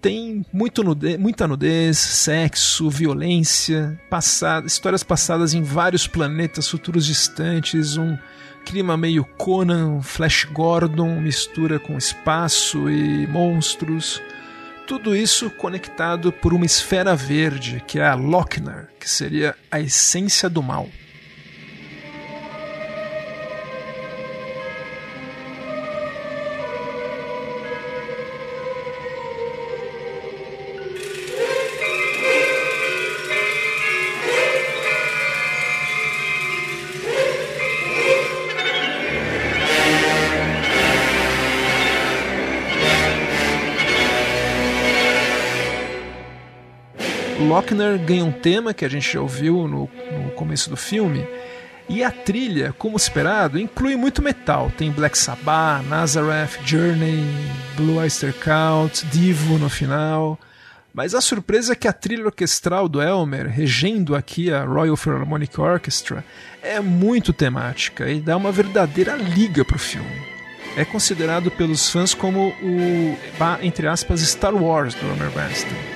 Tem 0.00 0.44
muito 0.50 0.82
muita 1.20 1.46
nudez, 1.46 1.98
sexo, 1.98 2.88
violência, 2.88 4.00
passada, 4.08 4.66
histórias 4.66 5.02
passadas 5.02 5.52
em 5.52 5.62
vários 5.62 6.06
planetas 6.06 6.68
futuros 6.68 7.04
distantes, 7.04 7.98
um 7.98 8.16
clima 8.64 8.96
meio 8.96 9.24
Conan, 9.24 10.00
Flash 10.00 10.44
Gordon, 10.52 11.20
mistura 11.20 11.78
com 11.78 11.98
espaço 11.98 12.88
e 12.88 13.26
monstros. 13.26 14.22
Tudo 14.92 15.16
isso 15.16 15.48
conectado 15.48 16.30
por 16.30 16.52
uma 16.52 16.66
esfera 16.66 17.16
verde, 17.16 17.82
que 17.86 17.98
é 17.98 18.06
a 18.06 18.14
Lochner, 18.14 18.90
que 19.00 19.08
seria 19.08 19.56
a 19.70 19.80
essência 19.80 20.50
do 20.50 20.62
mal. 20.62 20.86
Lochner 47.52 47.98
ganha 47.98 48.24
um 48.24 48.32
tema 48.32 48.72
que 48.72 48.82
a 48.82 48.88
gente 48.88 49.12
já 49.12 49.20
ouviu 49.20 49.68
no, 49.68 49.90
no 50.10 50.30
começo 50.30 50.70
do 50.70 50.76
filme. 50.76 51.26
E 51.86 52.02
a 52.02 52.10
trilha, 52.10 52.72
como 52.78 52.96
esperado, 52.96 53.58
inclui 53.58 53.94
muito 53.94 54.22
metal. 54.22 54.72
Tem 54.78 54.90
Black 54.90 55.18
Sabbath, 55.18 55.84
Nazareth, 55.86 56.64
Journey, 56.64 57.22
Blue 57.76 57.96
Oyster 57.96 58.32
Cult, 58.32 59.04
Divo 59.12 59.58
no 59.58 59.68
final. 59.68 60.40
Mas 60.94 61.14
a 61.14 61.20
surpresa 61.20 61.74
é 61.74 61.76
que 61.76 61.86
a 61.86 61.92
trilha 61.92 62.24
orquestral 62.24 62.88
do 62.88 63.02
Elmer, 63.02 63.46
regendo 63.48 64.16
aqui 64.16 64.50
a 64.50 64.64
Royal 64.64 64.96
Philharmonic 64.96 65.60
Orchestra, 65.60 66.24
é 66.62 66.80
muito 66.80 67.34
temática 67.34 68.08
e 68.08 68.18
dá 68.18 68.34
uma 68.34 68.50
verdadeira 68.50 69.14
liga 69.14 69.62
pro 69.62 69.78
filme. 69.78 70.32
é 70.74 70.86
considerado 70.86 71.50
pelos 71.50 71.90
fãs 71.90 72.14
como 72.14 72.48
o, 72.62 73.18
entre 73.60 73.86
aspas, 73.86 74.20
Star 74.22 74.54
Wars 74.54 74.94
do 74.94 75.06
Elmer 75.06 75.30
Bernstein. 75.30 75.91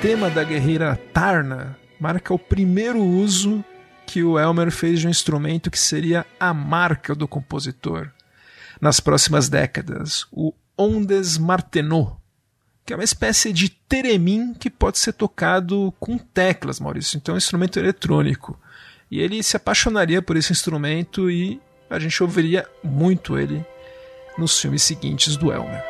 Tema 0.00 0.30
da 0.30 0.42
guerreira 0.42 0.98
Tarna 1.12 1.76
marca 2.00 2.32
o 2.32 2.38
primeiro 2.38 3.02
uso 3.02 3.62
que 4.06 4.22
o 4.22 4.38
Elmer 4.38 4.70
fez 4.70 5.00
de 5.00 5.06
um 5.06 5.10
instrumento 5.10 5.70
que 5.70 5.78
seria 5.78 6.24
a 6.38 6.54
marca 6.54 7.14
do 7.14 7.28
compositor. 7.28 8.10
Nas 8.80 8.98
próximas 8.98 9.50
décadas, 9.50 10.26
o 10.32 10.54
ondes 10.76 11.36
martenot, 11.36 12.16
que 12.86 12.94
é 12.94 12.96
uma 12.96 13.04
espécie 13.04 13.52
de 13.52 13.68
teremim 13.68 14.54
que 14.54 14.70
pode 14.70 14.98
ser 14.98 15.12
tocado 15.12 15.92
com 16.00 16.16
teclas, 16.16 16.80
Maurício. 16.80 17.18
Então 17.18 17.34
é 17.34 17.36
um 17.36 17.38
instrumento 17.38 17.78
eletrônico. 17.78 18.58
E 19.10 19.20
ele 19.20 19.42
se 19.42 19.58
apaixonaria 19.58 20.22
por 20.22 20.34
esse 20.34 20.50
instrumento 20.50 21.30
e 21.30 21.60
a 21.90 21.98
gente 21.98 22.22
ouviria 22.22 22.66
muito 22.82 23.38
ele 23.38 23.62
nos 24.38 24.58
filmes 24.58 24.82
seguintes 24.82 25.36
do 25.36 25.52
Elmer. 25.52 25.89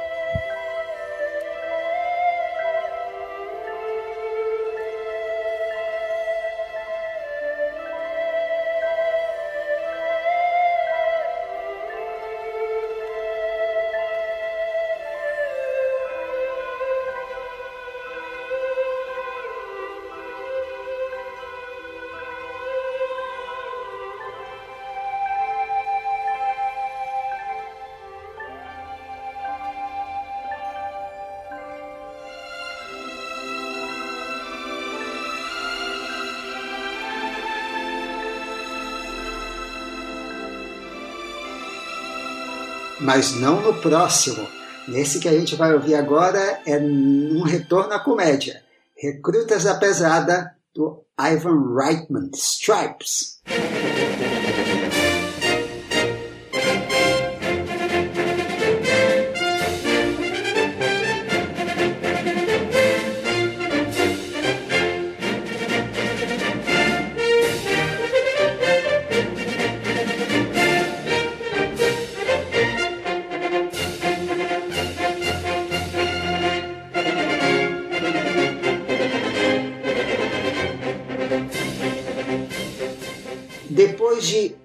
Mas 43.21 43.39
não 43.39 43.61
no 43.61 43.75
próximo. 43.83 44.49
Nesse 44.89 45.21
que 45.21 45.29
a 45.29 45.33
gente 45.33 45.55
vai 45.55 45.75
ouvir 45.75 45.95
agora 45.95 46.63
é 46.65 46.79
um 46.79 47.43
retorno 47.43 47.93
à 47.93 48.01
comédia. 48.01 48.63
Recrutas 48.97 49.65
da 49.65 49.75
Pesada, 49.75 50.57
do 50.75 51.05
Ivan 51.21 51.77
Reitman, 51.77 52.31
Stripes. 52.33 53.39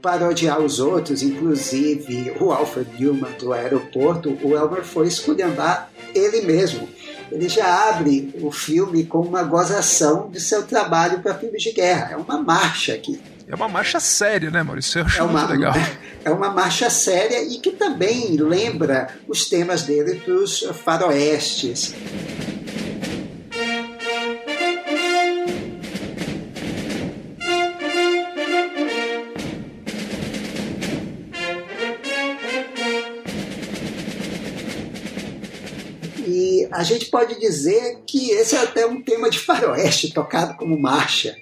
Parodiar 0.06 0.60
os 0.60 0.80
outros, 0.80 1.24
inclusive 1.24 2.32
o 2.40 2.52
Alfred 2.52 2.88
Newman 3.00 3.32
do 3.40 3.52
aeroporto, 3.52 4.38
o 4.44 4.56
Elmer 4.56 4.84
foi 4.84 5.08
esculhambar 5.08 5.90
ele 6.14 6.42
mesmo. 6.42 6.88
Ele 7.32 7.50
já 7.50 7.90
abre 7.90 8.32
o 8.40 8.52
filme 8.52 9.04
com 9.04 9.22
uma 9.22 9.42
gozação 9.42 10.30
de 10.30 10.40
seu 10.40 10.62
trabalho 10.62 11.22
para 11.22 11.34
filmes 11.34 11.64
de 11.64 11.72
guerra. 11.72 12.12
É 12.12 12.18
uma 12.18 12.40
marcha 12.40 12.94
aqui. 12.94 13.20
É 13.48 13.56
uma 13.56 13.68
marcha 13.68 14.00
séria, 14.00 14.52
né, 14.52 14.62
Maurício? 14.62 15.00
Eu 15.00 15.06
acho 15.06 15.20
é 15.20 15.24
uma, 15.24 15.40
muito 15.40 15.52
legal. 15.54 15.74
É 16.24 16.30
uma 16.30 16.50
marcha 16.52 16.90
séria 16.90 17.44
e 17.44 17.60
que 17.60 17.72
também 17.72 18.36
lembra 18.38 19.10
os 19.28 19.48
temas 19.48 19.84
dele 19.84 20.22
para 20.24 20.34
os 20.34 20.62
faroestes. 20.84 21.96
A 36.76 36.84
gente 36.84 37.06
pode 37.06 37.40
dizer 37.40 38.00
que 38.06 38.32
esse 38.32 38.56
é 38.56 38.60
até 38.60 38.86
um 38.86 39.02
tema 39.02 39.30
de 39.30 39.40
faroeste 39.40 40.14
tocado 40.14 40.56
como 40.56 40.78
marcha. 40.78 41.36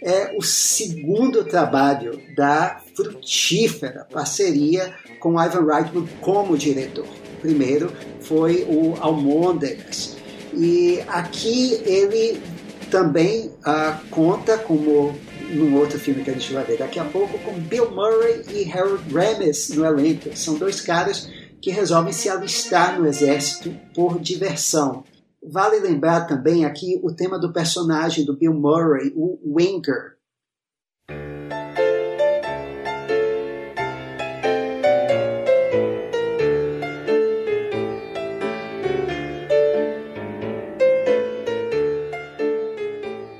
É 0.00 0.32
o 0.36 0.42
segundo 0.42 1.44
trabalho 1.44 2.22
da 2.36 2.80
frutífera 2.94 4.06
parceria 4.12 4.94
com 5.18 5.42
Ivan 5.42 5.66
Reitman 5.66 6.06
como 6.20 6.56
diretor. 6.56 7.06
O 7.06 7.40
primeiro 7.40 7.92
foi 8.20 8.64
o 8.68 8.94
Almôndegas. 9.00 10.16
E 10.54 11.02
aqui 11.08 11.80
ele 11.84 12.40
também 12.88 13.50
uh, 13.66 14.06
conta, 14.10 14.56
como 14.56 15.18
num 15.50 15.76
outro 15.76 15.98
filme 15.98 16.22
que 16.22 16.30
a 16.30 16.34
gente 16.34 16.52
vai 16.52 16.62
ver 16.62 16.78
daqui 16.78 17.00
a 17.00 17.04
pouco, 17.04 17.38
com 17.40 17.54
Bill 17.54 17.90
Murray 17.90 18.42
e 18.52 18.70
Harold 18.70 19.02
Ramis 19.12 19.70
no 19.70 19.84
elenco. 19.84 20.36
São 20.36 20.54
dois 20.54 20.80
caras 20.80 21.28
que 21.66 21.72
resolvem 21.72 22.12
se 22.12 22.28
alistar 22.28 22.96
no 22.96 23.08
exército 23.08 23.74
por 23.92 24.20
diversão. 24.20 25.02
Vale 25.42 25.80
lembrar 25.80 26.24
também 26.24 26.64
aqui 26.64 27.00
o 27.02 27.12
tema 27.12 27.40
do 27.40 27.52
personagem 27.52 28.24
do 28.24 28.36
Bill 28.36 28.54
Murray, 28.54 29.12
o 29.16 29.36
Winger. 29.44 30.14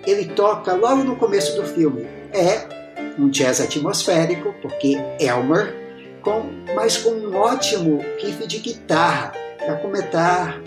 Ele 0.05 0.25
toca 0.35 0.75
logo 0.75 1.05
no 1.05 1.15
começo 1.15 1.55
do 1.55 1.65
filme. 1.65 2.03
É 2.33 2.67
um 3.17 3.29
jazz 3.29 3.61
atmosférico, 3.61 4.53
porque 4.61 4.97
Elmer 5.21 5.86
com, 6.27 6.51
mas 6.75 6.97
com 6.97 7.11
um 7.11 7.37
ótimo 7.37 8.05
riff 8.21 8.45
de 8.49 8.59
guitarra 8.59 9.33
para 9.57 9.77
comentar 9.77 10.61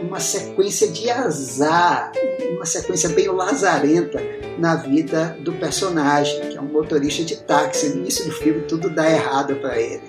uma 0.00 0.20
sequência 0.20 0.86
de 0.86 1.10
azar, 1.10 2.12
uma 2.54 2.64
sequência 2.64 3.08
bem 3.08 3.26
lazarenta 3.26 4.22
na 4.56 4.76
vida 4.76 5.36
do 5.40 5.52
personagem, 5.54 6.48
que 6.48 6.56
é 6.56 6.60
um 6.60 6.66
motorista 6.66 7.24
de 7.24 7.36
táxi. 7.38 7.88
No 7.88 8.02
início 8.02 8.24
do 8.24 8.32
filme 8.32 8.62
tudo 8.62 8.88
dá 8.88 9.10
errado 9.10 9.56
para 9.56 9.80
ele. 9.80 10.02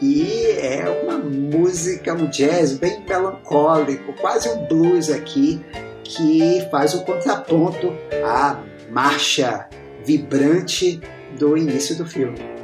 E 0.00 0.46
é 0.58 1.02
uma 1.02 1.18
música, 1.18 2.14
um 2.14 2.26
jazz 2.30 2.72
bem 2.72 3.04
melancólico, 3.06 4.14
quase 4.14 4.48
um 4.48 4.66
blues 4.66 5.10
aqui, 5.10 5.60
que 6.02 6.66
faz 6.70 6.94
o 6.94 7.04
contraponto 7.04 7.92
à 8.24 8.62
marcha 8.90 9.68
vibrante 10.04 11.00
do 11.38 11.54
início 11.54 11.96
do 11.96 12.06
filme. 12.06 12.57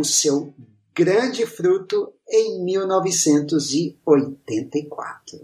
O 0.00 0.04
seu 0.04 0.52
grande 0.94 1.44
fruto 1.46 2.12
em 2.28 2.62
1984. 2.64 5.40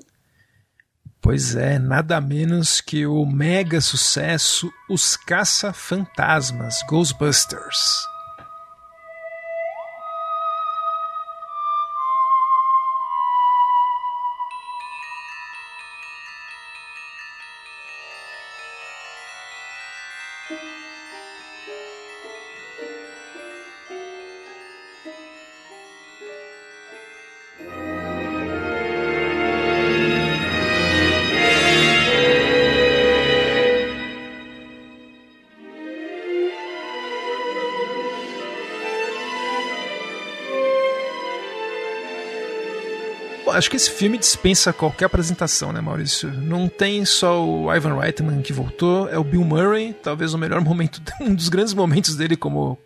Pois 1.20 1.54
é, 1.56 1.78
nada 1.78 2.20
menos 2.20 2.80
que 2.80 3.06
o 3.06 3.24
mega 3.26 3.80
sucesso 3.80 4.70
Os 4.88 5.16
Caça-Fantasmas 5.16 6.84
Ghostbusters. 6.88 8.06
Acho 43.56 43.70
que 43.70 43.76
esse 43.76 43.90
filme 43.90 44.18
dispensa 44.18 44.72
qualquer 44.72 45.06
apresentação, 45.06 45.72
né, 45.72 45.80
Maurício? 45.80 46.30
Não 46.30 46.68
tem 46.68 47.04
só 47.04 47.44
o 47.44 47.74
Ivan 47.74 47.98
Reitman 47.98 48.42
que 48.42 48.52
voltou, 48.52 49.08
é 49.08 49.18
o 49.18 49.24
Bill 49.24 49.44
Murray, 49.44 49.94
talvez 49.94 50.34
o 50.34 50.38
melhor 50.38 50.60
momento, 50.64 51.00
um 51.20 51.34
dos 51.34 51.48
grandes 51.48 51.74
momentos 51.74 52.14
dele 52.16 52.36
como 52.36 52.78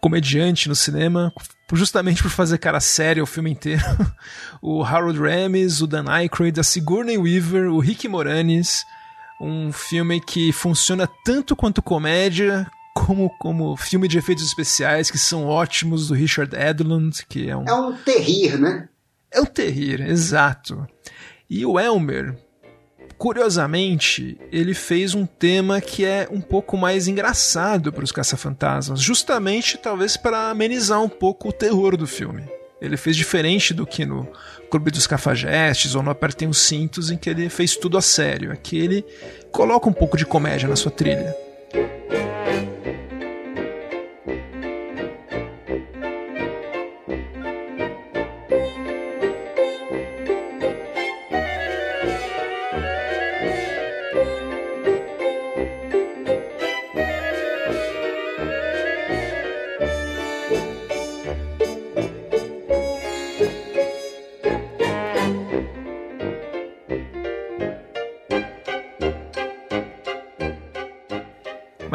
comediante 0.00 0.68
no 0.68 0.74
cinema, 0.74 1.32
justamente 1.72 2.22
por 2.22 2.30
fazer 2.30 2.58
cara 2.58 2.80
séria 2.80 3.22
o 3.22 3.26
filme 3.26 3.50
inteiro. 3.50 3.82
o 4.62 4.82
Harold 4.82 5.18
Ramis, 5.18 5.80
o 5.80 5.86
Dan 5.86 6.08
Aykroyd, 6.08 6.58
a 6.58 6.62
Sigourney 6.62 7.18
Weaver, 7.18 7.70
o 7.70 7.78
Rick 7.78 8.06
Moranis, 8.08 8.84
um 9.40 9.72
filme 9.72 10.20
que 10.20 10.52
funciona 10.52 11.08
tanto 11.24 11.56
quanto 11.56 11.82
comédia 11.82 12.66
como, 12.94 13.30
como 13.38 13.76
filme 13.76 14.08
de 14.08 14.18
efeitos 14.18 14.44
especiais 14.44 15.10
que 15.10 15.18
são 15.18 15.46
ótimos 15.46 16.08
do 16.08 16.14
Richard 16.14 16.54
Edlund, 16.54 17.24
que 17.26 17.48
é 17.48 17.56
um 17.56 17.64
é 17.64 17.72
um 17.72 17.92
terrir, 17.92 18.58
né? 18.58 18.88
É 19.32 19.40
o 19.40 19.46
Terrir, 19.46 20.00
exato. 20.02 20.86
E 21.48 21.64
o 21.64 21.78
Elmer, 21.78 22.36
curiosamente, 23.16 24.38
ele 24.50 24.74
fez 24.74 25.14
um 25.14 25.26
tema 25.26 25.80
que 25.80 26.04
é 26.04 26.28
um 26.30 26.40
pouco 26.40 26.76
mais 26.76 27.06
engraçado 27.06 27.92
para 27.92 28.04
os 28.04 28.12
caça-fantasmas, 28.12 29.00
justamente 29.00 29.78
talvez 29.78 30.16
para 30.16 30.50
amenizar 30.50 31.02
um 31.02 31.08
pouco 31.08 31.48
o 31.48 31.52
terror 31.52 31.96
do 31.96 32.06
filme. 32.06 32.44
Ele 32.80 32.96
fez 32.96 33.14
diferente 33.14 33.74
do 33.74 33.86
que 33.86 34.06
no 34.06 34.26
Clube 34.70 34.90
dos 34.90 35.06
Cafajestes 35.06 35.94
ou 35.94 36.02
no 36.02 36.10
Apertem 36.10 36.48
os 36.48 36.58
Cintos, 36.58 37.10
em 37.10 37.16
que 37.16 37.28
ele 37.28 37.50
fez 37.50 37.76
tudo 37.76 37.98
a 37.98 38.02
sério. 38.02 38.50
Aqui 38.50 38.78
ele 38.78 39.04
coloca 39.52 39.88
um 39.88 39.92
pouco 39.92 40.16
de 40.16 40.24
comédia 40.24 40.68
na 40.68 40.76
sua 40.76 40.90
trilha. 40.90 41.36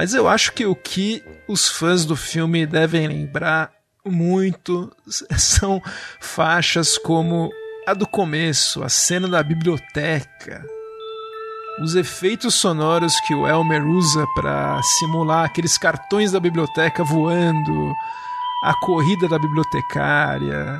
Mas 0.05 0.13
eu 0.13 0.27
acho 0.27 0.53
que 0.53 0.67
o 0.67 0.75
que 0.75 1.23
os 1.47 1.67
fãs 1.67 2.05
do 2.05 2.15
filme 2.15 2.63
devem 2.67 3.07
lembrar 3.07 3.71
muito 4.05 4.95
são 5.35 5.81
faixas 6.21 6.95
como 6.99 7.49
a 7.87 7.93
do 7.95 8.05
começo, 8.05 8.83
a 8.83 8.87
cena 8.87 9.27
da 9.27 9.41
biblioteca, 9.41 10.63
os 11.81 11.95
efeitos 11.95 12.53
sonoros 12.53 13.19
que 13.21 13.33
o 13.33 13.47
Elmer 13.47 13.83
usa 13.83 14.27
para 14.35 14.79
simular 14.83 15.43
aqueles 15.43 15.75
cartões 15.75 16.31
da 16.31 16.39
biblioteca 16.39 17.03
voando, 17.03 17.91
a 18.63 18.75
corrida 18.75 19.27
da 19.27 19.39
bibliotecária, 19.39 20.79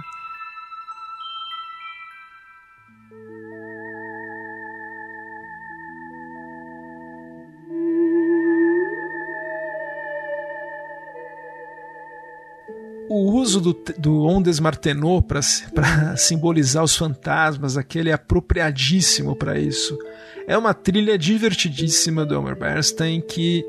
o 13.16 13.34
uso 13.34 13.62
do, 13.62 13.74
do 13.98 14.26
Ondes 14.26 14.60
Martenot 14.60 15.26
para 15.26 16.18
simbolizar 16.18 16.84
os 16.84 16.96
fantasmas, 16.96 17.78
aquele 17.78 18.10
é 18.10 18.14
apropriadíssimo 18.14 19.36
para 19.36 19.58
isso. 19.58 19.98
É 20.46 20.58
uma 20.58 20.74
trilha 20.74 21.18
divertidíssima 21.18 22.26
do 22.26 22.36
Elmer 22.36 22.58
Bernstein 22.58 23.22
que 23.22 23.66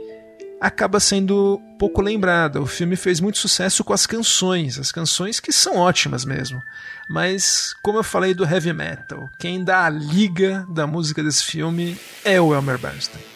acaba 0.60 0.98
sendo 0.98 1.60
pouco 1.78 2.02
lembrada. 2.02 2.60
O 2.60 2.66
filme 2.66 2.96
fez 2.96 3.20
muito 3.20 3.38
sucesso 3.38 3.84
com 3.84 3.92
as 3.92 4.06
canções, 4.06 4.78
as 4.78 4.90
canções 4.90 5.38
que 5.38 5.52
são 5.52 5.76
ótimas 5.76 6.24
mesmo. 6.24 6.60
Mas, 7.08 7.74
como 7.82 7.98
eu 7.98 8.04
falei 8.04 8.34
do 8.34 8.44
heavy 8.44 8.72
metal, 8.72 9.30
quem 9.38 9.62
dá 9.62 9.86
a 9.86 9.90
liga 9.90 10.66
da 10.68 10.86
música 10.86 11.22
desse 11.22 11.44
filme 11.44 11.96
é 12.24 12.40
o 12.40 12.52
Elmer 12.52 12.78
Bernstein. 12.78 13.35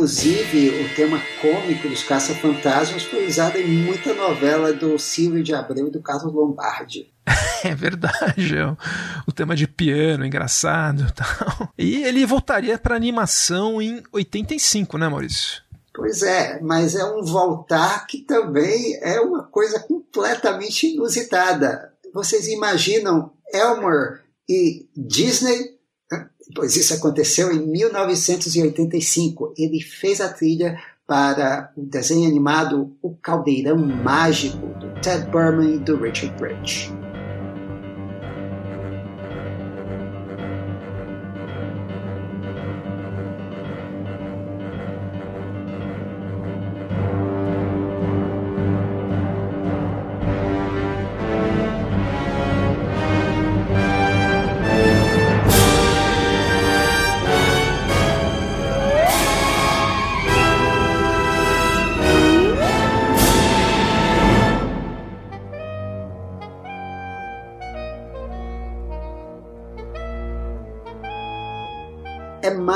Inclusive, 0.00 0.70
o 0.82 0.94
tema 0.96 1.20
cômico 1.42 1.86
dos 1.86 2.02
caça-fantasmas 2.02 3.02
foi 3.02 3.26
usado 3.26 3.58
em 3.58 3.66
muita 3.66 4.14
novela 4.14 4.72
do 4.72 4.98
Silvio 4.98 5.44
de 5.44 5.54
Abreu 5.54 5.88
e 5.88 5.90
do 5.90 6.00
Carlos 6.00 6.32
Lombardi. 6.32 7.12
É 7.62 7.74
verdade, 7.74 8.56
é 8.56 8.66
o 9.26 9.32
tema 9.32 9.54
de 9.54 9.68
piano 9.68 10.24
engraçado 10.24 11.06
e 11.06 11.12
tal. 11.12 11.68
E 11.76 12.02
ele 12.04 12.24
voltaria 12.24 12.78
para 12.78 12.96
animação 12.96 13.82
em 13.82 14.02
85, 14.10 14.96
né, 14.96 15.06
Maurício? 15.06 15.60
Pois 15.94 16.22
é, 16.22 16.58
mas 16.62 16.94
é 16.94 17.04
um 17.04 17.22
voltar 17.22 18.06
que 18.06 18.22
também 18.22 18.98
é 19.02 19.20
uma 19.20 19.44
coisa 19.44 19.78
completamente 19.80 20.86
inusitada. 20.86 21.92
Vocês 22.14 22.48
imaginam 22.48 23.34
Elmer 23.52 24.22
e 24.48 24.88
Disney 24.96 25.78
pois 26.54 26.76
isso 26.76 26.94
aconteceu 26.94 27.52
em 27.52 27.66
1985. 27.66 29.54
Ele 29.56 29.80
fez 29.80 30.20
a 30.20 30.28
trilha 30.32 30.78
para 31.06 31.72
o 31.76 31.82
desenho 31.82 32.28
animado 32.28 32.96
O 33.02 33.14
Caldeirão 33.16 33.76
Mágico, 33.76 34.66
do 34.78 35.00
Ted 35.00 35.28
Berman 35.30 35.74
e 35.74 35.78
do 35.78 35.96
Richard 35.96 36.34
Rich. 36.42 37.09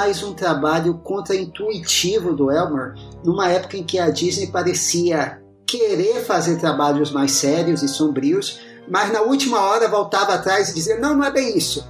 Mais 0.05 0.23
um 0.23 0.35
trabalho 0.35 0.99
contra-intuitivo 0.99 2.35
do 2.35 2.53
Elmer, 2.53 2.93
numa 3.25 3.49
época 3.49 3.79
em 3.79 3.83
que 3.83 3.99
a 3.99 4.11
Disney 4.11 4.49
parecia 4.49 5.41
querer 5.67 6.23
fazer 6.27 6.57
trabalhos 6.57 7.11
mais 7.11 7.33
sérios 7.33 7.83
e 7.83 7.89
sombrios, 7.89 8.61
mas 8.87 9.11
na 9.11 9.23
última 9.23 9.63
hora 9.63 9.89
voltava 9.89 10.35
atrás 10.35 10.69
e 10.69 10.75
dizia: 10.75 11.01
não, 11.01 11.15
não 11.15 11.25
é 11.25 11.31
bem 11.31 11.57
isso. 11.57 11.89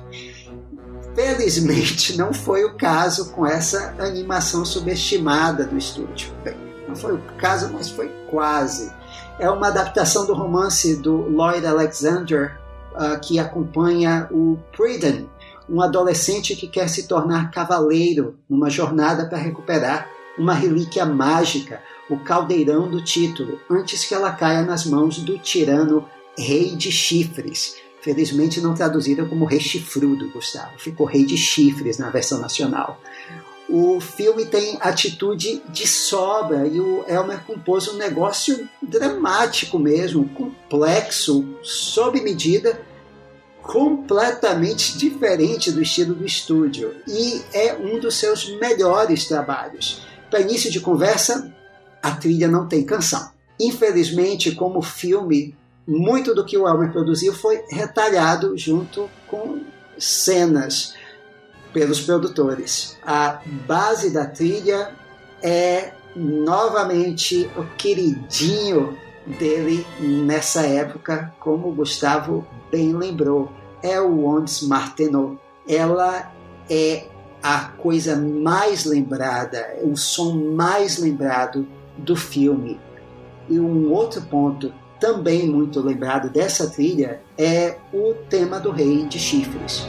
Felizmente 1.16 2.16
não 2.16 2.32
foi 2.32 2.64
o 2.64 2.76
caso 2.76 3.32
com 3.32 3.44
essa 3.44 3.96
animação 3.98 4.64
subestimada 4.64 5.64
do 5.64 5.76
estúdio. 5.76 6.32
Bem, 6.44 6.54
não 6.86 6.94
foi 6.94 7.14
o 7.14 7.22
caso, 7.36 7.72
mas 7.72 7.88
foi 7.90 8.08
quase. 8.30 8.92
É 9.40 9.50
uma 9.50 9.66
adaptação 9.66 10.24
do 10.24 10.34
romance 10.34 10.94
do 10.94 11.16
Lloyd 11.16 11.66
Alexander 11.66 12.60
uh, 12.92 13.18
que 13.20 13.40
acompanha 13.40 14.28
o 14.30 14.56
Priden, 14.70 15.28
um 15.68 15.80
adolescente 15.80 16.54
que 16.56 16.68
quer 16.68 16.88
se 16.88 17.06
tornar 17.08 17.50
cavaleiro 17.50 18.38
numa 18.48 18.70
jornada 18.70 19.26
para 19.26 19.38
recuperar 19.38 20.08
uma 20.38 20.54
relíquia 20.54 21.04
mágica, 21.04 21.80
o 22.10 22.18
caldeirão 22.18 22.90
do 22.90 23.02
título, 23.02 23.60
antes 23.70 24.04
que 24.04 24.14
ela 24.14 24.32
caia 24.32 24.62
nas 24.62 24.84
mãos 24.84 25.18
do 25.18 25.38
tirano 25.38 26.06
Rei 26.36 26.74
de 26.74 26.90
Chifres. 26.90 27.76
Felizmente 28.00 28.60
não 28.60 28.74
traduziram 28.74 29.26
como 29.26 29.46
Rei 29.46 29.60
Chifrudo, 29.60 30.30
Gustavo. 30.30 30.78
Ficou 30.78 31.06
Rei 31.06 31.24
de 31.24 31.38
Chifres 31.38 31.96
na 31.96 32.10
versão 32.10 32.38
nacional. 32.38 33.00
O 33.68 33.98
filme 33.98 34.44
tem 34.44 34.76
atitude 34.80 35.62
de 35.70 35.88
sobra 35.88 36.66
e 36.66 36.78
o 36.78 37.02
Elmer 37.08 37.42
compôs 37.44 37.88
um 37.88 37.96
negócio 37.96 38.68
dramático 38.82 39.78
mesmo, 39.78 40.28
complexo, 40.28 41.56
sob 41.62 42.20
medida, 42.20 42.78
completamente 43.64 44.96
diferente 44.98 45.72
do 45.72 45.82
estilo 45.82 46.14
do 46.14 46.24
estúdio 46.24 46.94
e 47.08 47.42
é 47.52 47.74
um 47.74 47.98
dos 47.98 48.16
seus 48.16 48.48
melhores 48.60 49.26
trabalhos. 49.26 50.02
Para 50.30 50.40
início 50.40 50.70
de 50.70 50.80
conversa, 50.80 51.52
a 52.02 52.10
trilha 52.12 52.46
não 52.46 52.68
tem 52.68 52.84
canção. 52.84 53.32
Infelizmente, 53.58 54.54
como 54.54 54.82
filme, 54.82 55.56
muito 55.86 56.34
do 56.34 56.44
que 56.44 56.58
o 56.58 56.68
Elmer 56.68 56.92
produziu 56.92 57.32
foi 57.32 57.62
retalhado 57.70 58.56
junto 58.56 59.08
com 59.26 59.60
cenas 59.98 60.94
pelos 61.72 62.00
produtores. 62.00 62.98
A 63.02 63.40
base 63.66 64.10
da 64.10 64.26
trilha 64.26 64.90
é 65.42 65.92
novamente 66.14 67.50
o 67.56 67.64
queridinho 67.76 68.98
dele 69.26 69.86
nessa 69.98 70.66
época, 70.66 71.32
como 71.40 71.68
o 71.68 71.74
Gustavo 71.74 72.46
bem 72.70 72.92
lembrou, 72.92 73.50
é 73.82 74.00
o 74.00 74.24
Ondes 74.26 74.62
Martenot. 74.62 75.38
Ela 75.68 76.32
é 76.68 77.06
a 77.42 77.68
coisa 77.68 78.16
mais 78.16 78.84
lembrada, 78.84 79.76
o 79.82 79.96
som 79.96 80.34
mais 80.34 80.98
lembrado 80.98 81.66
do 81.96 82.16
filme. 82.16 82.80
E 83.48 83.60
um 83.60 83.92
outro 83.92 84.22
ponto 84.22 84.72
também 84.98 85.46
muito 85.46 85.80
lembrado 85.80 86.30
dessa 86.30 86.70
trilha 86.70 87.20
é 87.36 87.76
o 87.92 88.14
tema 88.30 88.58
do 88.58 88.70
Rei 88.70 89.04
de 89.06 89.18
Chifres. 89.18 89.86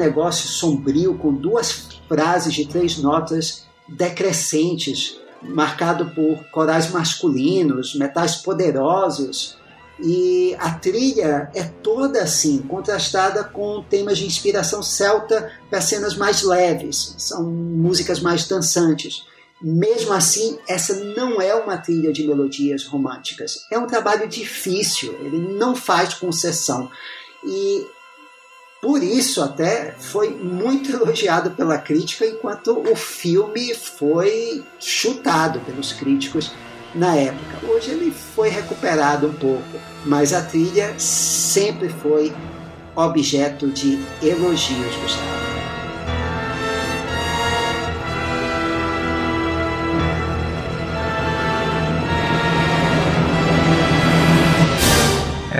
Negócio 0.00 0.48
sombrio 0.48 1.16
com 1.16 1.32
duas 1.32 1.88
frases 2.08 2.52
de 2.54 2.66
três 2.66 2.98
notas 2.98 3.64
decrescentes, 3.88 5.18
marcado 5.42 6.10
por 6.14 6.44
corais 6.50 6.90
masculinos, 6.90 7.94
metais 7.94 8.36
poderosos. 8.36 9.58
E 10.02 10.56
a 10.58 10.72
trilha 10.72 11.50
é 11.54 11.62
toda 11.62 12.22
assim, 12.22 12.58
contrastada 12.58 13.44
com 13.44 13.82
temas 13.82 14.18
de 14.18 14.26
inspiração 14.26 14.82
celta 14.82 15.52
para 15.68 15.80
cenas 15.80 16.16
mais 16.16 16.42
leves, 16.42 17.14
são 17.18 17.44
músicas 17.44 18.20
mais 18.20 18.48
dançantes. 18.48 19.24
Mesmo 19.62 20.14
assim, 20.14 20.58
essa 20.66 20.94
não 20.94 21.38
é 21.40 21.54
uma 21.54 21.76
trilha 21.76 22.12
de 22.14 22.26
melodias 22.26 22.86
românticas. 22.86 23.66
É 23.70 23.78
um 23.78 23.86
trabalho 23.86 24.26
difícil, 24.26 25.12
ele 25.20 25.36
não 25.36 25.76
faz 25.76 26.14
concessão. 26.14 26.90
E 27.44 27.86
por 28.82 29.02
isso, 29.02 29.42
até 29.42 29.94
foi 29.98 30.30
muito 30.30 30.90
elogiado 30.90 31.50
pela 31.50 31.76
crítica, 31.76 32.24
enquanto 32.24 32.80
o 32.80 32.96
filme 32.96 33.74
foi 33.74 34.64
chutado 34.78 35.60
pelos 35.60 35.92
críticos 35.92 36.52
na 36.94 37.14
época. 37.14 37.66
Hoje 37.66 37.90
ele 37.90 38.10
foi 38.10 38.48
recuperado 38.48 39.26
um 39.28 39.32
pouco, 39.34 39.78
mas 40.06 40.32
a 40.32 40.40
trilha 40.42 40.94
sempre 40.98 41.90
foi 41.90 42.32
objeto 42.96 43.68
de 43.68 43.98
elogios, 44.22 44.96
Gustavo. 44.96 45.40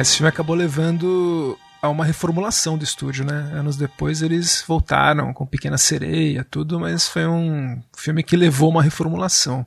Esse 0.00 0.16
filme 0.16 0.30
acabou 0.30 0.56
levando 0.56 1.58
a 1.82 1.88
uma 1.88 2.04
reformulação 2.04 2.76
do 2.76 2.84
estúdio, 2.84 3.24
né? 3.24 3.50
Anos 3.52 3.76
depois 3.76 4.22
eles 4.22 4.62
voltaram 4.66 5.32
com 5.32 5.46
Pequena 5.46 5.78
Sereia, 5.78 6.46
tudo, 6.48 6.78
mas 6.78 7.08
foi 7.08 7.26
um 7.26 7.82
filme 7.96 8.22
que 8.22 8.36
levou 8.36 8.70
uma 8.70 8.82
reformulação. 8.82 9.66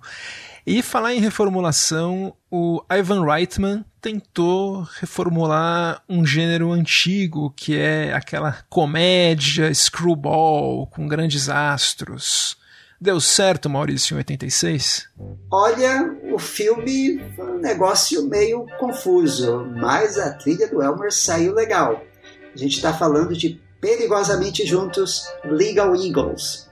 E 0.66 0.82
falar 0.82 1.14
em 1.14 1.20
reformulação, 1.20 2.34
o 2.50 2.82
Ivan 2.90 3.26
Reitman 3.26 3.84
tentou 4.00 4.88
reformular 5.00 6.02
um 6.08 6.26
gênero 6.26 6.72
antigo 6.72 7.52
que 7.56 7.78
é 7.78 8.14
aquela 8.14 8.64
comédia 8.70 9.74
screwball 9.74 10.88
com 10.88 11.08
grandes 11.08 11.50
astros. 11.50 12.58
Deu 13.04 13.20
certo, 13.20 13.70
Maurício, 13.70 14.14
em 14.14 14.20
86? 14.20 15.10
Olha, 15.52 16.18
o 16.32 16.40
filme 16.40 17.22
foi 17.36 17.52
um 17.52 17.60
negócio 17.60 18.26
meio 18.30 18.66
confuso, 18.80 19.66
mas 19.76 20.18
a 20.18 20.32
trilha 20.32 20.70
do 20.70 20.82
Elmer 20.82 21.12
saiu 21.12 21.54
legal. 21.54 22.02
A 22.54 22.58
gente 22.58 22.78
está 22.78 22.94
falando 22.94 23.36
de 23.36 23.62
Perigosamente 23.82 24.66
Juntos, 24.66 25.26
Legal 25.44 25.94
Eagles. 25.94 26.70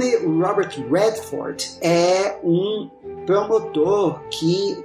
Filme, 0.00 0.40
Robert 0.42 0.70
Redford 0.90 1.78
é 1.80 2.38
um 2.42 2.88
promotor 3.26 4.20
que 4.30 4.82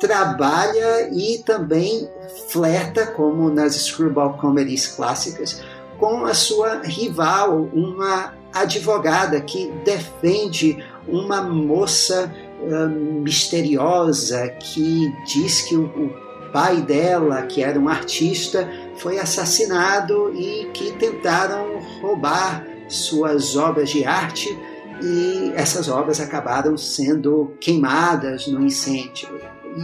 trabalha 0.00 1.08
e 1.12 1.38
também 1.38 2.08
flerta, 2.48 3.06
como 3.06 3.48
nas 3.48 3.74
screwball 3.76 4.34
comedies 4.34 4.88
clássicas, 4.88 5.62
com 5.98 6.26
a 6.26 6.34
sua 6.34 6.82
rival, 6.82 7.68
uma 7.72 8.34
advogada 8.52 9.40
que 9.40 9.70
defende 9.84 10.84
uma 11.08 11.40
moça 11.40 12.30
uh, 12.60 12.88
misteriosa 12.88 14.48
que 14.48 15.10
diz 15.26 15.62
que 15.62 15.76
o, 15.76 15.84
o 15.84 16.26
pai 16.52 16.82
dela, 16.82 17.42
que 17.42 17.62
era 17.62 17.78
um 17.78 17.88
artista, 17.88 18.68
foi 18.96 19.18
assassinado 19.18 20.32
e 20.34 20.66
que 20.74 20.92
tentaram 20.92 21.80
roubar 22.00 22.65
suas 22.88 23.56
obras 23.56 23.90
de 23.90 24.04
arte 24.04 24.56
e 25.02 25.52
essas 25.54 25.88
obras 25.88 26.20
acabaram 26.20 26.76
sendo 26.76 27.54
queimadas 27.60 28.46
no 28.46 28.64
incêndio. 28.64 29.28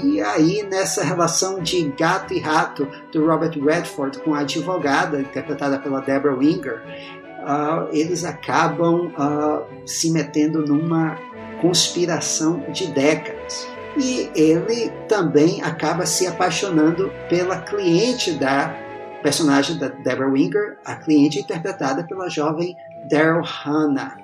E 0.02 0.22
aí, 0.22 0.62
nessa 0.62 1.04
relação 1.04 1.60
de 1.60 1.82
gato 1.98 2.32
e 2.32 2.38
rato 2.38 2.88
do 3.12 3.26
Robert 3.26 3.52
Redford 3.62 4.20
com 4.20 4.34
a 4.34 4.40
advogada, 4.40 5.20
interpretada 5.20 5.78
pela 5.78 6.00
Deborah 6.00 6.34
Winger, 6.34 6.82
uh, 7.42 7.88
eles 7.92 8.24
acabam 8.24 9.08
uh, 9.08 9.66
se 9.86 10.10
metendo 10.10 10.64
numa 10.64 11.18
conspiração 11.60 12.64
de 12.72 12.86
décadas. 12.86 13.68
e 13.94 14.30
ele 14.34 14.90
também 15.06 15.62
acaba 15.62 16.06
se 16.06 16.26
apaixonando 16.26 17.12
pela 17.28 17.60
cliente 17.60 18.32
da 18.32 18.74
personagem 19.22 19.78
da 19.78 19.88
Deborah 19.88 20.32
Winger, 20.32 20.78
a 20.84 20.96
cliente 20.96 21.38
interpretada 21.38 22.02
pela 22.04 22.30
jovem 22.30 22.74
Daryl 23.08 23.42
Hannah. 23.42 24.16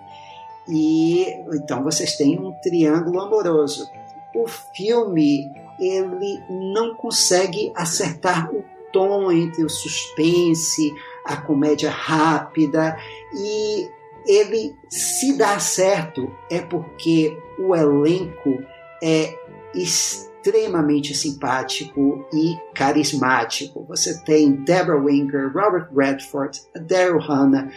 E 0.68 1.26
então 1.54 1.82
vocês 1.82 2.16
têm 2.16 2.38
um 2.38 2.52
triângulo 2.62 3.20
amoroso. 3.20 3.88
O 4.34 4.46
filme 4.46 5.50
ele 5.80 6.42
não 6.50 6.94
consegue 6.94 7.72
acertar 7.74 8.52
o 8.52 8.64
tom 8.92 9.30
entre 9.30 9.64
o 9.64 9.68
suspense, 9.68 10.92
a 11.24 11.36
comédia 11.36 11.90
rápida 11.90 12.98
e 13.34 13.88
ele 14.26 14.76
se 14.88 15.36
dá 15.38 15.58
certo 15.58 16.30
é 16.50 16.60
porque 16.60 17.38
o 17.58 17.74
elenco 17.74 18.62
é 19.02 19.34
extremamente 19.74 21.14
simpático 21.14 22.26
e 22.32 22.58
carismático. 22.74 23.84
Você 23.88 24.22
tem 24.24 24.52
Deborah 24.52 25.02
Winger, 25.02 25.52
Robert 25.52 25.88
Redford, 25.94 26.60
Daryl 26.74 27.20
Hannah, 27.20 27.70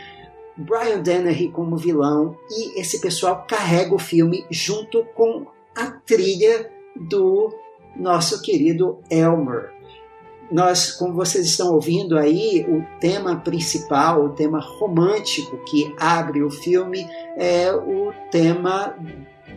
Brian 0.57 0.99
Dennehy 0.99 1.49
como 1.49 1.77
vilão 1.77 2.37
e 2.49 2.79
esse 2.79 2.99
pessoal 2.99 3.45
carrega 3.47 3.93
o 3.93 3.99
filme 3.99 4.45
junto 4.49 5.03
com 5.15 5.47
a 5.75 5.91
trilha 5.91 6.69
do 6.95 7.53
nosso 7.95 8.41
querido 8.41 8.99
Elmer. 9.09 9.71
Nós, 10.51 10.91
como 10.91 11.13
vocês 11.13 11.45
estão 11.45 11.73
ouvindo 11.73 12.17
aí, 12.17 12.65
o 12.67 12.85
tema 12.99 13.37
principal, 13.37 14.25
o 14.25 14.29
tema 14.29 14.59
romântico 14.59 15.57
que 15.63 15.95
abre 15.97 16.43
o 16.43 16.51
filme 16.51 17.07
é 17.37 17.71
o 17.73 18.11
tema 18.29 18.93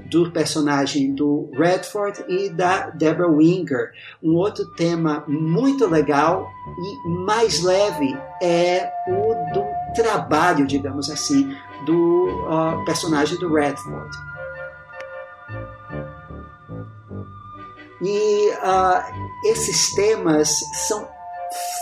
do 0.09 0.31
personagem 0.31 1.13
do 1.13 1.51
Redford 1.53 2.25
e 2.29 2.49
da 2.49 2.91
Deborah 2.91 3.33
Winger. 3.33 3.91
Um 4.23 4.37
outro 4.37 4.65
tema 4.77 5.25
muito 5.27 5.89
legal 5.89 6.49
e 6.79 7.09
mais 7.09 7.61
leve 7.61 8.17
é 8.41 8.89
o 9.09 9.53
do 9.53 9.74
trabalho, 9.95 10.67
digamos 10.67 11.11
assim, 11.11 11.57
do 11.87 12.29
uh, 12.47 12.85
personagem 12.85 13.39
do 13.39 13.53
Redford. 13.53 14.11
E 18.03 18.51
uh, 18.51 19.49
esses 19.51 19.95
temas 19.95 20.51
são 20.87 21.09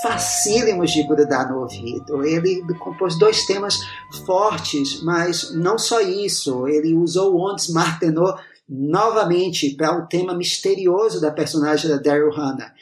facílimos 0.02 0.90
de 0.90 1.02
grudar 1.04 1.50
no 1.50 1.60
ouvido. 1.60 2.24
Ele 2.24 2.62
compôs 2.78 3.18
dois 3.18 3.44
temas 3.44 3.78
fortes, 4.26 5.02
mas 5.02 5.52
não 5.54 5.78
só 5.78 6.00
isso. 6.00 6.68
Ele 6.68 6.94
usou 6.94 7.40
Ondes 7.40 7.68
Martenot 7.68 8.40
novamente 8.68 9.70
para 9.70 9.96
o 9.96 10.02
um 10.02 10.06
tema 10.06 10.34
misterioso 10.34 11.20
da 11.20 11.30
personagem 11.30 11.90
da 11.90 11.96
Daryl 11.96 12.30
Hannah. 12.30 12.72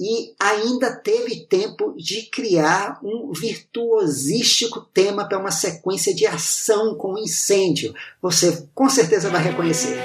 E 0.00 0.34
ainda 0.40 0.94
teve 0.96 1.46
tempo 1.46 1.94
de 1.96 2.22
criar 2.22 2.98
um 3.02 3.32
virtuosístico 3.32 4.80
tema 4.92 5.28
para 5.28 5.38
uma 5.38 5.52
sequência 5.52 6.12
de 6.12 6.26
ação 6.26 6.96
com 6.96 7.16
incêndio. 7.16 7.94
Você 8.20 8.66
com 8.74 8.88
certeza 8.88 9.30
vai 9.30 9.42
reconhecer. 9.42 9.96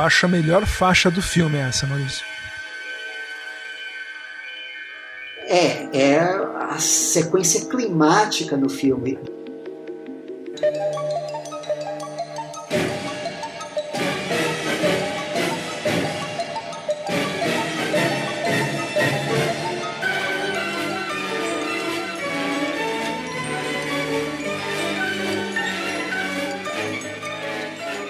Acho 0.00 0.26
a 0.26 0.28
melhor 0.28 0.66
faixa 0.66 1.10
do 1.10 1.22
filme 1.22 1.56
essa, 1.56 1.86
Maurício. 1.86 2.24
É, 5.46 5.88
é 5.98 6.18
a 6.70 6.78
sequência 6.78 7.66
climática 7.66 8.56
no 8.56 8.68
filme. 8.68 9.18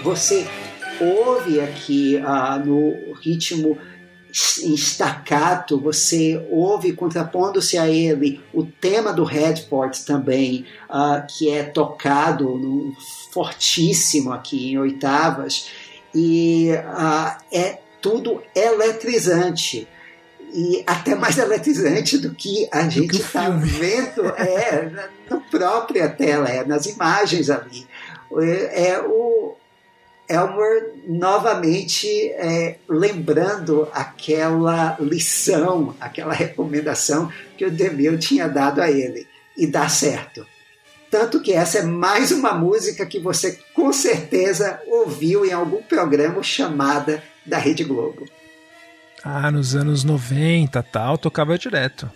Você 0.03 0.47
ouve 1.01 1.61
aqui 1.61 2.19
ah, 2.19 2.59
no 2.59 3.15
ritmo 3.15 3.79
em 4.63 4.75
staccato, 4.75 5.81
você 5.81 6.47
ouve 6.51 6.93
contrapondo-se 6.93 7.77
a 7.77 7.89
ele 7.89 8.41
o 8.53 8.65
tema 8.65 9.13
do 9.13 9.25
Redford 9.25 10.05
também, 10.05 10.65
uh, 10.89 11.27
que 11.27 11.51
é 11.51 11.65
tocado 11.65 12.57
no, 12.57 12.95
fortíssimo 13.33 14.33
aqui 14.33 14.71
em 14.71 14.79
oitavas, 14.79 15.69
e 16.15 16.71
uh, 16.73 17.37
é 17.53 17.79
tudo 18.01 18.43
eletrizante. 18.55 19.89
E 20.53 20.83
até 20.87 21.15
mais 21.15 21.39
eletrizante 21.39 22.19
do 22.19 22.35
que 22.35 22.69
a 22.73 22.83
do 22.83 22.91
gente 22.91 23.21
está 23.21 23.49
vendo 23.51 24.27
é, 24.37 24.91
na, 24.91 25.09
na 25.31 25.41
própria 25.49 26.09
tela, 26.09 26.49
é, 26.49 26.65
nas 26.65 26.87
imagens 26.87 27.49
ali. 27.51 27.87
É, 28.41 28.91
é 28.91 29.01
o, 29.01 29.57
Elmer 30.31 30.95
novamente 31.09 32.07
é, 32.31 32.77
lembrando 32.89 33.89
aquela 33.93 34.97
lição, 35.01 35.95
aquela 36.01 36.33
recomendação 36.33 37.31
que 37.59 37.65
o 37.65 37.71
DeMille 37.71 38.19
tinha 38.19 38.49
dado 38.49 38.81
a 38.81 38.91
ele. 38.91 39.27
E 39.57 39.67
dá 39.67 39.89
certo. 39.89 40.47
Tanto 41.11 41.43
que 41.43 41.53
essa 41.53 41.79
é 41.79 41.83
mais 41.83 42.31
uma 42.31 42.55
música 42.55 43.05
que 43.05 43.19
você 43.19 43.59
com 43.75 43.93
certeza 43.93 44.81
ouviu 44.87 45.45
em 45.45 45.53
algum 45.53 45.83
programa 45.83 46.41
chamada 46.43 47.21
da 47.45 47.59
Rede 47.59 47.83
Globo. 47.83 48.27
Ah, 49.25 49.51
nos 49.51 49.75
anos 49.75 50.05
90 50.05 50.81
tal, 50.85 51.19
tocava 51.19 51.59
direto. 51.59 52.09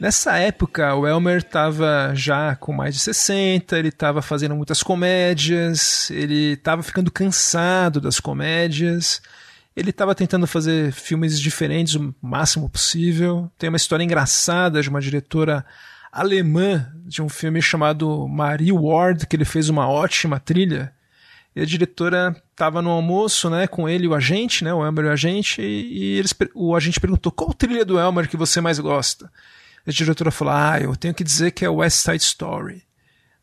Nessa 0.00 0.38
época, 0.38 0.94
o 0.94 1.06
Elmer 1.06 1.40
estava 1.40 2.12
já 2.14 2.56
com 2.56 2.72
mais 2.72 2.94
de 2.94 3.02
60, 3.02 3.78
ele 3.78 3.88
estava 3.88 4.22
fazendo 4.22 4.56
muitas 4.56 4.82
comédias, 4.82 6.10
ele 6.10 6.52
estava 6.52 6.82
ficando 6.82 7.10
cansado 7.10 8.00
das 8.00 8.18
comédias, 8.18 9.20
ele 9.76 9.90
estava 9.90 10.14
tentando 10.14 10.46
fazer 10.46 10.90
filmes 10.90 11.38
diferentes 11.38 11.96
o 11.96 12.14
máximo 12.22 12.70
possível. 12.70 13.52
Tem 13.58 13.68
uma 13.68 13.76
história 13.76 14.02
engraçada 14.02 14.80
de 14.80 14.88
uma 14.88 15.02
diretora 15.02 15.66
alemã 16.10 16.90
de 17.04 17.20
um 17.20 17.28
filme 17.28 17.60
chamado 17.60 18.26
Marie 18.26 18.72
Ward, 18.72 19.26
que 19.26 19.36
ele 19.36 19.44
fez 19.44 19.68
uma 19.68 19.86
ótima 19.86 20.40
trilha. 20.40 20.94
E 21.54 21.60
a 21.60 21.66
diretora 21.66 22.34
estava 22.52 22.80
no 22.80 22.88
almoço, 22.88 23.50
né, 23.50 23.66
com 23.66 23.86
ele 23.86 24.06
e 24.06 24.08
o 24.08 24.14
agente, 24.14 24.64
né, 24.64 24.72
o 24.72 24.82
Elmer 24.82 25.04
e 25.04 25.08
o 25.08 25.12
agente, 25.12 25.60
e, 25.60 25.98
e 25.98 26.18
eles, 26.18 26.34
o 26.54 26.74
agente 26.74 26.98
perguntou 26.98 27.30
qual 27.30 27.52
trilha 27.52 27.84
do 27.84 28.00
Elmer 28.00 28.26
que 28.30 28.36
você 28.38 28.62
mais 28.62 28.78
gosta 28.78 29.30
a 29.90 29.94
diretora 29.94 30.30
falou: 30.30 30.54
Ah, 30.54 30.80
eu 30.80 30.96
tenho 30.96 31.14
que 31.14 31.24
dizer 31.24 31.50
que 31.50 31.64
é 31.64 31.68
West 31.68 31.98
Side 31.98 32.22
Story. 32.22 32.82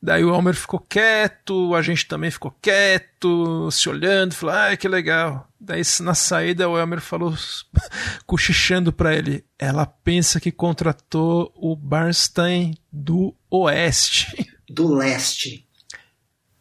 Daí 0.02 0.24
o 0.24 0.34
Elmer 0.34 0.54
ficou 0.54 0.80
quieto, 0.80 1.74
a 1.74 1.82
gente 1.82 2.08
também 2.08 2.30
ficou 2.30 2.56
quieto, 2.62 3.70
se 3.72 3.90
olhando, 3.90 4.34
falou: 4.34 4.56
Ah, 4.56 4.78
que 4.78 4.88
legal. 4.88 5.48
Daí 5.60 5.82
na 6.02 6.14
saída 6.14 6.70
o 6.70 6.78
Elmer 6.78 7.02
falou, 7.02 7.36
cochichando 8.26 8.94
para 8.94 9.16
ele: 9.16 9.44
Ela 9.58 9.86
pensa 9.86 10.40
que 10.40 10.52
contratou 10.52 11.52
o 11.56 11.76
Bernstein 11.76 12.76
do 12.92 13.36
Oeste. 13.50 14.50
Do 14.70 14.94
Leste. 14.94 15.67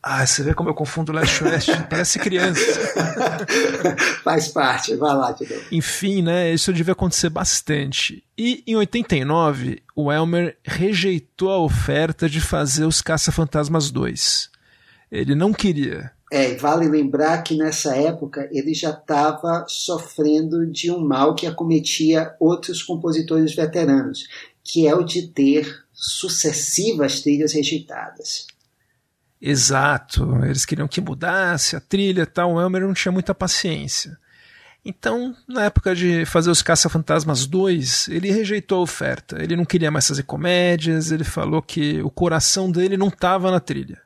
Ah, 0.08 0.24
você 0.24 0.44
vê 0.44 0.54
como 0.54 0.70
eu 0.70 0.74
confundo 0.74 1.10
leste 1.10 1.40
e 1.40 1.48
oeste? 1.48 1.72
Parece 1.90 2.20
criança. 2.20 2.62
Faz 4.22 4.46
parte, 4.46 4.94
vai 4.94 5.12
lá, 5.16 5.34
Tidão. 5.34 5.60
Enfim, 5.72 6.22
né? 6.22 6.54
Isso 6.54 6.72
devia 6.72 6.92
acontecer 6.92 7.28
bastante. 7.28 8.22
E 8.38 8.62
em 8.68 8.76
89, 8.76 9.82
o 9.96 10.12
Elmer 10.12 10.56
rejeitou 10.62 11.50
a 11.50 11.58
oferta 11.58 12.28
de 12.28 12.40
fazer 12.40 12.84
os 12.84 13.02
Caça-Fantasmas 13.02 13.90
2. 13.90 14.48
Ele 15.10 15.34
não 15.34 15.52
queria. 15.52 16.12
É, 16.30 16.54
vale 16.54 16.88
lembrar 16.88 17.42
que 17.42 17.56
nessa 17.56 17.96
época 17.96 18.48
ele 18.52 18.74
já 18.74 18.90
estava 18.90 19.64
sofrendo 19.66 20.64
de 20.70 20.88
um 20.88 21.00
mal 21.00 21.34
que 21.34 21.48
acometia 21.48 22.32
outros 22.38 22.80
compositores 22.80 23.56
veteranos, 23.56 24.28
que 24.62 24.86
é 24.86 24.94
o 24.94 25.02
de 25.02 25.26
ter 25.26 25.66
sucessivas 25.92 27.22
trilhas 27.22 27.52
rejeitadas. 27.52 28.46
Exato, 29.40 30.44
eles 30.44 30.64
queriam 30.64 30.88
que 30.88 31.00
mudasse 31.00 31.76
a 31.76 31.80
trilha 31.80 32.22
e 32.22 32.26
tal, 32.26 32.54
o 32.54 32.60
Elmer 32.60 32.82
não 32.82 32.94
tinha 32.94 33.12
muita 33.12 33.34
paciência. 33.34 34.18
Então, 34.84 35.34
na 35.48 35.64
época 35.64 35.96
de 35.96 36.24
fazer 36.24 36.48
os 36.48 36.62
Caça-Fantasmas 36.62 37.44
2, 37.44 38.08
ele 38.08 38.30
rejeitou 38.30 38.78
a 38.78 38.82
oferta. 38.82 39.42
Ele 39.42 39.56
não 39.56 39.64
queria 39.64 39.90
mais 39.90 40.06
fazer 40.06 40.22
comédias, 40.22 41.10
ele 41.10 41.24
falou 41.24 41.60
que 41.60 42.00
o 42.02 42.10
coração 42.10 42.70
dele 42.70 42.96
não 42.96 43.08
estava 43.08 43.50
na 43.50 43.58
trilha. 43.58 44.00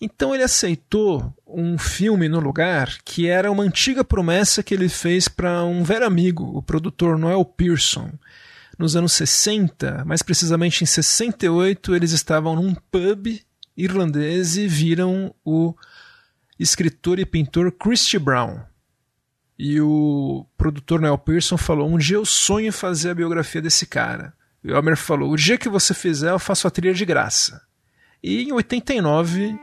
Então 0.00 0.34
ele 0.34 0.42
aceitou 0.42 1.34
um 1.46 1.76
filme 1.76 2.26
no 2.26 2.40
lugar 2.40 2.96
que 3.04 3.28
era 3.28 3.52
uma 3.52 3.62
antiga 3.62 4.02
promessa 4.02 4.62
que 4.62 4.72
ele 4.72 4.88
fez 4.88 5.28
para 5.28 5.62
um 5.64 5.84
velho 5.84 6.06
amigo, 6.06 6.44
o 6.56 6.62
produtor 6.62 7.18
Noel 7.18 7.44
Pearson. 7.44 8.10
Nos 8.78 8.96
anos 8.96 9.12
60, 9.12 10.06
mais 10.06 10.22
precisamente 10.22 10.82
em 10.82 10.86
68, 10.86 11.94
eles 11.94 12.12
estavam 12.12 12.56
num 12.56 12.74
pub 12.74 13.38
irlandês 13.82 14.56
e 14.56 14.66
viram 14.66 15.34
o 15.44 15.74
escritor 16.58 17.18
e 17.18 17.24
pintor 17.24 17.72
Christy 17.72 18.18
Brown. 18.18 18.60
E 19.58 19.80
o 19.80 20.46
produtor 20.56 21.00
Noel 21.00 21.18
Pearson 21.18 21.56
falou: 21.56 21.88
Um 21.88 21.98
dia 21.98 22.16
eu 22.16 22.24
sonho 22.24 22.68
em 22.68 22.72
fazer 22.72 23.10
a 23.10 23.14
biografia 23.14 23.60
desse 23.60 23.86
cara. 23.86 24.32
E 24.62 24.70
o 24.70 24.76
Elmer 24.76 24.96
falou: 24.96 25.30
O 25.30 25.36
dia 25.36 25.58
que 25.58 25.68
você 25.68 25.92
fizer, 25.92 26.30
eu 26.30 26.38
faço 26.38 26.66
a 26.66 26.70
trilha 26.70 26.94
de 26.94 27.04
graça. 27.04 27.62
E 28.22 28.42
em 28.42 28.52
89, 28.52 29.58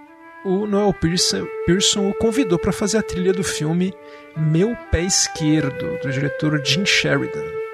o 0.46 0.66
Noel 0.66 0.94
Pearson, 0.94 1.46
Pearson 1.66 2.10
o 2.10 2.14
convidou 2.14 2.58
para 2.58 2.72
fazer 2.72 2.98
a 2.98 3.04
trilha 3.04 3.34
do 3.34 3.44
filme 3.44 3.94
Meu 4.36 4.76
Pé 4.92 5.04
Esquerdo, 5.04 6.00
do 6.02 6.12
diretor 6.12 6.64
Jim 6.64 6.86
Sheridan. 6.86 7.67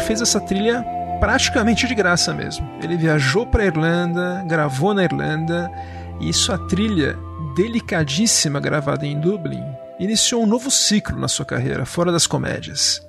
Fez 0.00 0.20
essa 0.20 0.40
trilha 0.40 0.84
praticamente 1.20 1.86
de 1.86 1.94
graça 1.94 2.34
mesmo. 2.34 2.68
Ele 2.82 2.96
viajou 2.96 3.46
para 3.46 3.64
Irlanda, 3.64 4.44
gravou 4.46 4.92
na 4.92 5.04
Irlanda, 5.04 5.70
e 6.20 6.32
sua 6.32 6.58
trilha 6.68 7.16
delicadíssima 7.54 8.60
gravada 8.60 9.06
em 9.06 9.18
Dublin 9.18 9.62
iniciou 9.98 10.42
um 10.42 10.46
novo 10.46 10.70
ciclo 10.70 11.18
na 11.18 11.28
sua 11.28 11.44
carreira, 11.44 11.86
fora 11.86 12.10
das 12.10 12.26
comédias. 12.26 13.06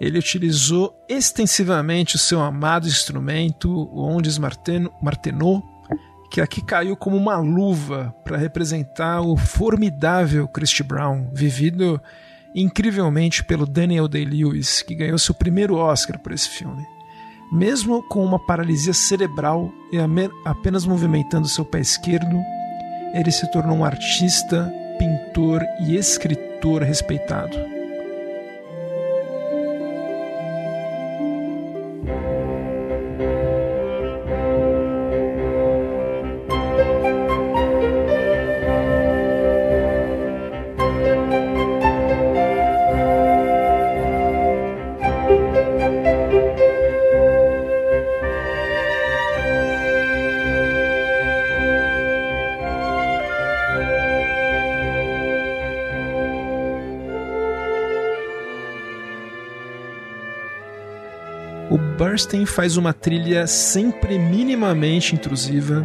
Ele 0.00 0.18
utilizou 0.18 1.00
extensivamente 1.08 2.16
o 2.16 2.18
seu 2.18 2.40
amado 2.40 2.88
instrumento, 2.88 3.70
o 3.70 4.02
Ondes 4.02 4.38
Martenot, 4.38 5.62
que 6.30 6.40
aqui 6.40 6.64
caiu 6.64 6.96
como 6.96 7.16
uma 7.16 7.36
luva 7.36 8.12
para 8.24 8.36
representar 8.36 9.20
o 9.20 9.36
formidável 9.36 10.48
Christy 10.48 10.82
Brown, 10.82 11.30
vivido 11.32 12.00
incrivelmente 12.54 13.44
pelo 13.44 13.66
Daniel 13.66 14.08
Day-Lewis, 14.08 14.82
que 14.82 14.94
ganhou 14.94 15.18
seu 15.18 15.34
primeiro 15.34 15.76
Oscar 15.76 16.18
por 16.18 16.32
esse 16.32 16.48
filme. 16.48 16.86
Mesmo 17.50 18.02
com 18.02 18.24
uma 18.24 18.38
paralisia 18.38 18.94
cerebral 18.94 19.70
e 19.92 19.98
apenas 20.44 20.86
movimentando 20.86 21.48
seu 21.48 21.64
pé 21.64 21.80
esquerdo, 21.80 22.40
ele 23.12 23.30
se 23.30 23.50
tornou 23.50 23.76
um 23.76 23.84
artista, 23.84 24.72
pintor 24.98 25.62
e 25.80 25.96
escritor 25.96 26.82
respeitado. 26.82 27.71
Bernstein 62.12 62.44
faz 62.44 62.76
uma 62.76 62.92
trilha 62.92 63.46
sempre 63.46 64.18
minimamente 64.18 65.14
intrusiva, 65.14 65.82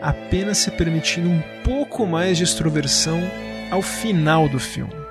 apenas 0.00 0.58
se 0.58 0.72
permitindo 0.72 1.28
um 1.28 1.40
pouco 1.62 2.04
mais 2.04 2.36
de 2.36 2.42
extroversão 2.42 3.20
ao 3.70 3.80
final 3.80 4.48
do 4.48 4.58
filme. 4.58 5.01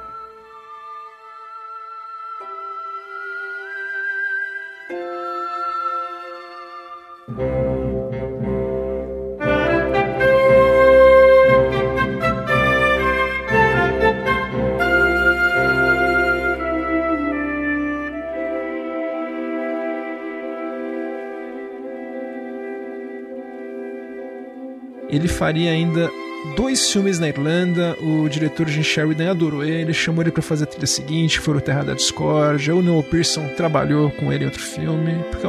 Faria 25.42 25.72
ainda 25.72 26.14
dois 26.56 26.92
filmes 26.92 27.18
na 27.18 27.28
Irlanda. 27.28 27.98
O 28.00 28.30
diretor 28.30 28.70
Jim 28.70 28.84
Sheridan 28.84 29.32
adorou 29.32 29.64
ele, 29.64 29.92
chamou 29.92 30.22
ele 30.22 30.30
para 30.30 30.44
fazer 30.44 30.66
a 30.66 30.68
trilha 30.68 30.86
seguinte, 30.86 31.40
foi 31.40 31.58
o 31.58 31.60
Terra 31.60 31.82
da 31.82 31.96
Discórdia. 31.96 32.76
O 32.76 32.82
Noel 32.84 33.02
Pearson 33.02 33.48
trabalhou 33.58 34.12
com 34.12 34.32
ele 34.32 34.44
em 34.44 34.46
outro 34.46 34.62
filme. 34.62 35.26
Porque 35.32 35.48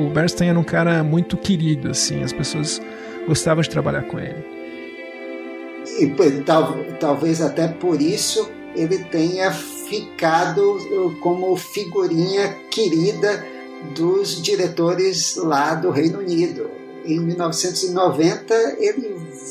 o 0.00 0.08
Bernstein 0.08 0.48
era 0.48 0.58
um 0.58 0.64
cara 0.64 1.04
muito 1.04 1.36
querido, 1.36 1.90
assim, 1.90 2.22
as 2.22 2.32
pessoas 2.32 2.80
gostavam 3.28 3.60
de 3.60 3.68
trabalhar 3.68 4.04
com 4.04 4.18
ele. 4.18 4.42
E 6.00 6.06
tal, 6.40 6.82
talvez 6.98 7.42
até 7.42 7.68
por 7.68 8.00
isso 8.00 8.50
ele 8.74 8.96
tenha 9.04 9.52
ficado 9.52 10.78
uh, 10.78 11.14
como 11.20 11.54
figurinha 11.54 12.48
querida 12.70 13.44
dos 13.94 14.42
diretores 14.42 15.36
lá 15.36 15.74
do 15.74 15.90
Reino 15.90 16.20
Unido 16.20 16.82
em 17.04 17.20
1990, 17.20 18.76
ele 18.78 19.03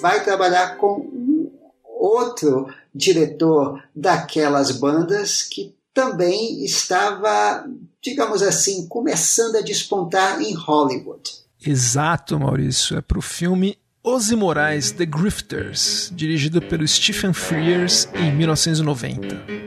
vai 0.03 0.21
trabalhar 0.21 0.75
com 0.75 0.99
um 0.99 1.49
outro 1.85 2.67
diretor 2.93 3.81
daquelas 3.95 4.69
bandas 4.71 5.41
que 5.43 5.73
também 5.93 6.61
estava, 6.65 7.65
digamos 8.01 8.41
assim, 8.41 8.85
começando 8.89 9.55
a 9.55 9.61
despontar 9.61 10.41
em 10.41 10.53
Hollywood. 10.53 11.31
Exato, 11.65 12.37
Maurício. 12.37 12.97
É 12.97 13.01
para 13.01 13.17
o 13.17 13.21
filme 13.21 13.77
Os 14.03 14.29
Imorais 14.29 14.91
The 14.91 15.05
Grifters, 15.05 16.11
dirigido 16.13 16.61
pelo 16.61 16.85
Stephen 16.85 17.31
Frears 17.31 18.09
em 18.13 18.29
1990. 18.35 19.63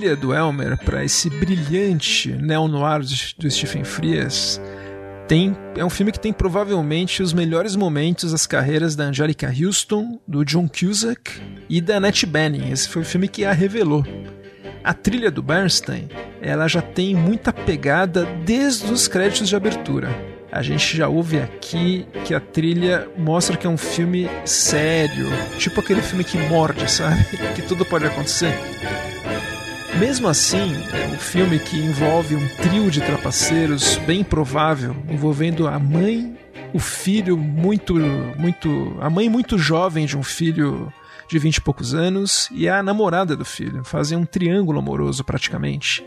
Trilha 0.00 0.16
do 0.16 0.34
Elmer 0.34 0.78
para 0.78 1.04
esse 1.04 1.28
brilhante 1.28 2.32
neo-noir 2.32 3.00
do 3.36 3.50
Stephen 3.50 3.84
Frears 3.84 4.58
tem, 5.28 5.54
é 5.76 5.84
um 5.84 5.90
filme 5.90 6.10
que 6.10 6.18
tem 6.18 6.32
provavelmente 6.32 7.22
os 7.22 7.34
melhores 7.34 7.76
momentos 7.76 8.32
das 8.32 8.46
carreiras 8.46 8.96
da 8.96 9.04
Angelica 9.04 9.48
Houston, 9.48 10.18
do 10.26 10.42
John 10.42 10.66
Cusack 10.66 11.32
e 11.68 11.82
da 11.82 11.98
Annette 11.98 12.24
Bening. 12.24 12.72
Esse 12.72 12.88
foi 12.88 13.02
o 13.02 13.04
filme 13.04 13.28
que 13.28 13.44
a 13.44 13.52
revelou. 13.52 14.02
A 14.82 14.94
trilha 14.94 15.30
do 15.30 15.42
Bernstein, 15.42 16.08
ela 16.40 16.66
já 16.66 16.80
tem 16.80 17.14
muita 17.14 17.52
pegada 17.52 18.24
desde 18.44 18.90
os 18.90 19.06
créditos 19.06 19.50
de 19.50 19.54
abertura. 19.54 20.08
A 20.50 20.62
gente 20.62 20.96
já 20.96 21.06
ouve 21.08 21.38
aqui 21.38 22.06
que 22.24 22.34
a 22.34 22.40
trilha 22.40 23.06
mostra 23.16 23.56
que 23.56 23.66
é 23.66 23.70
um 23.70 23.76
filme 23.76 24.28
sério, 24.44 25.28
tipo 25.58 25.78
aquele 25.78 26.02
filme 26.02 26.24
que 26.24 26.38
morde, 26.38 26.90
sabe? 26.90 27.22
Que 27.54 27.62
tudo 27.62 27.84
pode 27.84 28.06
acontecer. 28.06 28.52
Mesmo 30.00 30.28
assim, 30.28 30.72
é 30.94 31.08
um 31.08 31.18
filme 31.18 31.58
que 31.58 31.76
envolve 31.76 32.34
um 32.34 32.48
trio 32.56 32.90
de 32.90 33.02
trapaceiros 33.02 33.98
bem 33.98 34.24
provável, 34.24 34.96
envolvendo 35.10 35.68
a 35.68 35.78
mãe, 35.78 36.38
o 36.72 36.78
filho 36.78 37.36
muito, 37.36 37.94
muito, 38.38 38.96
a 38.98 39.10
mãe 39.10 39.28
muito 39.28 39.58
jovem 39.58 40.06
de 40.06 40.16
um 40.16 40.22
filho 40.22 40.90
de 41.28 41.38
vinte 41.38 41.58
e 41.58 41.60
poucos 41.60 41.94
anos 41.94 42.48
e 42.50 42.66
a 42.66 42.82
namorada 42.82 43.36
do 43.36 43.44
filho, 43.44 43.84
fazem 43.84 44.16
um 44.16 44.24
triângulo 44.24 44.78
amoroso 44.78 45.22
praticamente. 45.22 46.02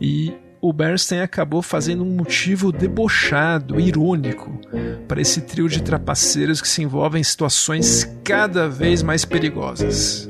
E 0.00 0.34
o 0.60 0.72
Bernstein 0.72 1.20
acabou 1.20 1.62
fazendo 1.62 2.02
um 2.02 2.16
motivo 2.16 2.72
debochado, 2.72 3.78
irônico, 3.78 4.60
para 5.06 5.20
esse 5.20 5.42
trio 5.42 5.68
de 5.68 5.84
trapaceiros 5.84 6.60
que 6.60 6.68
se 6.68 6.82
envolvem 6.82 7.20
em 7.20 7.24
situações 7.24 8.12
cada 8.24 8.68
vez 8.68 9.04
mais 9.04 9.24
perigosas. 9.24 10.26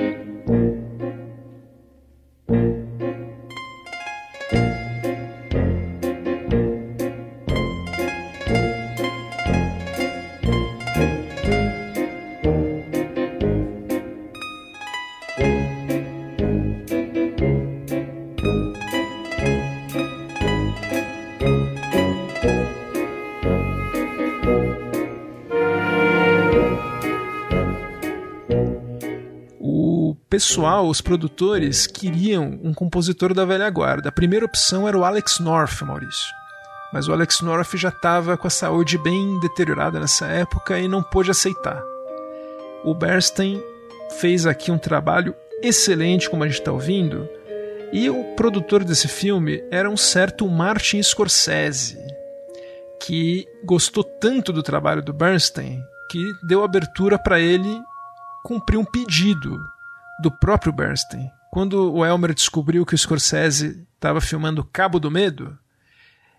Pessoal, 30.40 30.88
os 30.88 31.02
produtores, 31.02 31.86
queriam 31.86 32.58
um 32.64 32.72
compositor 32.72 33.34
da 33.34 33.44
velha 33.44 33.68
guarda. 33.68 34.08
A 34.08 34.12
primeira 34.12 34.46
opção 34.46 34.88
era 34.88 34.96
o 34.96 35.04
Alex 35.04 35.38
North, 35.38 35.82
Maurício. 35.82 36.32
Mas 36.94 37.06
o 37.06 37.12
Alex 37.12 37.42
North 37.42 37.76
já 37.76 37.90
estava 37.90 38.38
com 38.38 38.46
a 38.46 38.50
saúde 38.50 38.96
bem 38.96 39.38
deteriorada 39.40 40.00
nessa 40.00 40.28
época 40.28 40.78
e 40.78 40.88
não 40.88 41.02
pôde 41.02 41.30
aceitar. 41.30 41.84
O 42.82 42.94
Bernstein 42.94 43.62
fez 44.18 44.46
aqui 44.46 44.70
um 44.70 44.78
trabalho 44.78 45.34
excelente, 45.62 46.30
como 46.30 46.42
a 46.42 46.46
gente 46.46 46.58
está 46.58 46.72
ouvindo, 46.72 47.28
e 47.92 48.08
o 48.08 48.24
produtor 48.34 48.82
desse 48.82 49.08
filme 49.08 49.62
era 49.70 49.90
um 49.90 49.96
certo 49.96 50.48
Martin 50.48 51.02
Scorsese, 51.02 51.98
que 52.98 53.46
gostou 53.62 54.02
tanto 54.02 54.54
do 54.54 54.62
trabalho 54.62 55.02
do 55.02 55.12
Bernstein 55.12 55.84
que 56.10 56.32
deu 56.42 56.64
abertura 56.64 57.18
para 57.18 57.38
ele 57.38 57.78
cumprir 58.42 58.78
um 58.78 58.86
pedido 58.86 59.60
do 60.20 60.30
próprio 60.30 60.72
Bernstein. 60.72 61.30
Quando 61.50 61.92
o 61.92 62.04
Elmer 62.04 62.32
descobriu 62.32 62.86
que 62.86 62.94
o 62.94 62.98
Scorsese 62.98 63.84
estava 63.94 64.20
filmando 64.20 64.64
Cabo 64.64 65.00
do 65.00 65.10
Medo 65.10 65.58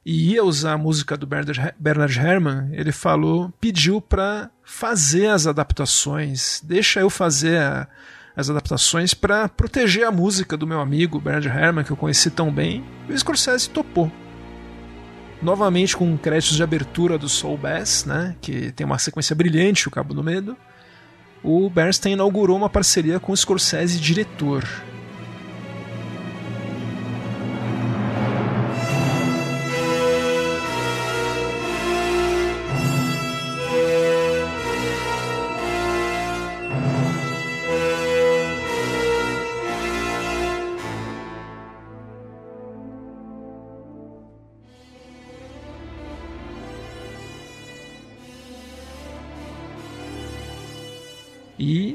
e 0.05 0.31
ia 0.31 0.43
usar 0.43 0.73
a 0.73 0.77
música 0.77 1.17
do 1.17 1.27
Bernard 1.27 2.17
Herrmann, 2.17 2.69
ele 2.71 2.91
falou, 2.91 3.53
pediu 3.59 4.01
para 4.01 4.49
fazer 4.63 5.27
as 5.27 5.45
adaptações, 5.45 6.61
deixa 6.63 7.01
eu 7.01 7.09
fazer 7.09 7.57
a, 7.61 7.87
as 8.35 8.49
adaptações 8.49 9.13
para 9.13 9.49
proteger 9.49 10.05
a 10.05 10.11
música 10.11 10.55
do 10.55 10.65
meu 10.65 10.79
amigo 10.79 11.19
Bernard 11.19 11.47
Herrmann, 11.49 11.83
que 11.83 11.91
eu 11.91 11.97
conheci 11.97 12.31
tão 12.31 12.51
bem. 12.51 12.83
E 13.09 13.13
o 13.13 13.19
Scorsese 13.19 13.69
topou. 13.69 14.11
Novamente 15.41 15.97
com 15.97 16.17
créditos 16.17 16.55
de 16.55 16.63
abertura 16.63 17.17
do 17.17 17.27
Soul 17.27 17.57
Bass, 17.57 18.05
né, 18.05 18.35
que 18.39 18.71
tem 18.71 18.85
uma 18.85 18.99
sequência 18.99 19.35
brilhante, 19.35 19.87
o 19.87 19.91
Cabo 19.91 20.13
do 20.13 20.23
Medo 20.23 20.55
o 21.43 21.69
Bernstein 21.69 22.13
inaugurou 22.13 22.57
uma 22.57 22.69
parceria 22.69 23.19
com 23.19 23.31
o 23.31 23.37
Scorsese 23.37 23.99
diretor. 23.99 24.63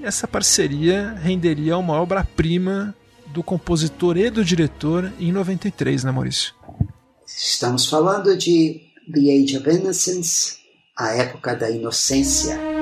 Essa 0.06 0.28
parceria 0.28 1.14
renderia 1.20 1.76
uma 1.76 2.00
obra-prima 2.00 2.94
do 3.26 3.42
compositor 3.42 4.16
e 4.16 4.30
do 4.30 4.44
diretor 4.44 5.12
em 5.18 5.32
93, 5.32 6.04
né, 6.04 6.12
Maurício? 6.12 6.54
Estamos 7.26 7.86
falando 7.86 8.36
de 8.36 8.82
The 9.12 9.20
Age 9.20 9.58
of 9.58 9.68
Innocence, 9.68 10.58
a 10.96 11.08
época 11.08 11.56
da 11.56 11.68
inocência. 11.68 12.75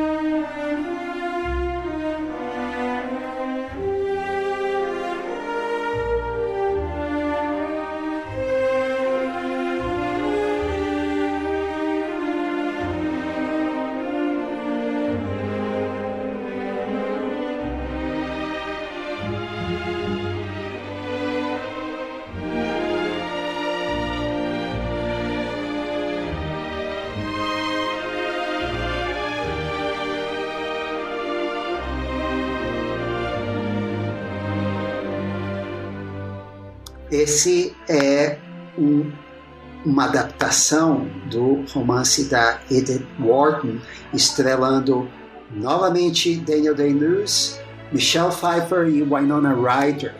Adaptação 40.55 41.09
do 41.29 41.65
romance 41.73 42.25
da 42.25 42.61
Edith 42.71 43.05
Wharton, 43.19 43.79
estrelando 44.13 45.09
novamente 45.51 46.37
Daniel 46.37 46.75
Day-Lewis, 46.75 47.61
Michelle 47.93 48.31
Pfeiffer 48.31 48.89
e 48.89 49.03
Winona 49.03 49.53
Ryder. 49.53 50.15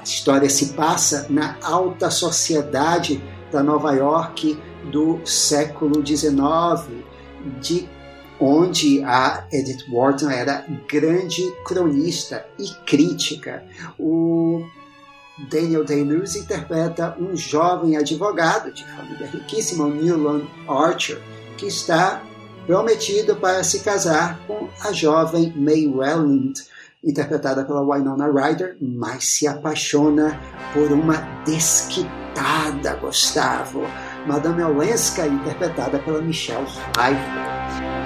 A 0.00 0.02
história 0.02 0.48
se 0.48 0.72
passa 0.72 1.26
na 1.28 1.56
alta 1.62 2.10
sociedade 2.10 3.22
da 3.52 3.62
Nova 3.62 3.92
York 3.92 4.58
do 4.90 5.20
século 5.24 6.04
XIX, 6.04 7.04
de 7.60 7.86
onde 8.40 9.02
a 9.04 9.46
Edith 9.52 9.84
Wharton 9.90 10.30
era 10.30 10.66
grande 10.90 11.42
cronista 11.64 12.44
e 12.58 12.68
crítica. 12.86 13.62
O 13.98 14.64
Daniel 15.38 15.84
Day-Lewis 15.84 16.36
interpreta 16.36 17.16
um 17.18 17.36
jovem 17.36 17.96
advogado 17.96 18.72
de 18.72 18.84
família 18.84 19.26
riquíssima, 19.26 19.88
Newland 19.88 20.46
Archer, 20.68 21.20
que 21.56 21.66
está 21.66 22.22
prometido 22.66 23.36
para 23.36 23.62
se 23.64 23.80
casar 23.80 24.38
com 24.46 24.68
a 24.82 24.92
jovem 24.92 25.52
May 25.56 25.86
Welland, 25.86 26.62
interpretada 27.02 27.64
pela 27.64 27.82
Winona 27.82 28.26
Ryder, 28.30 28.76
mas 28.80 29.24
se 29.24 29.46
apaixona 29.46 30.40
por 30.72 30.90
uma 30.90 31.16
desquitada 31.44 32.94
Gustavo, 33.00 33.82
Madame 34.26 34.62
Olenska, 34.62 35.26
interpretada 35.26 35.98
pela 35.98 36.22
Michelle 36.22 36.64
Pfeiffer. 36.64 38.03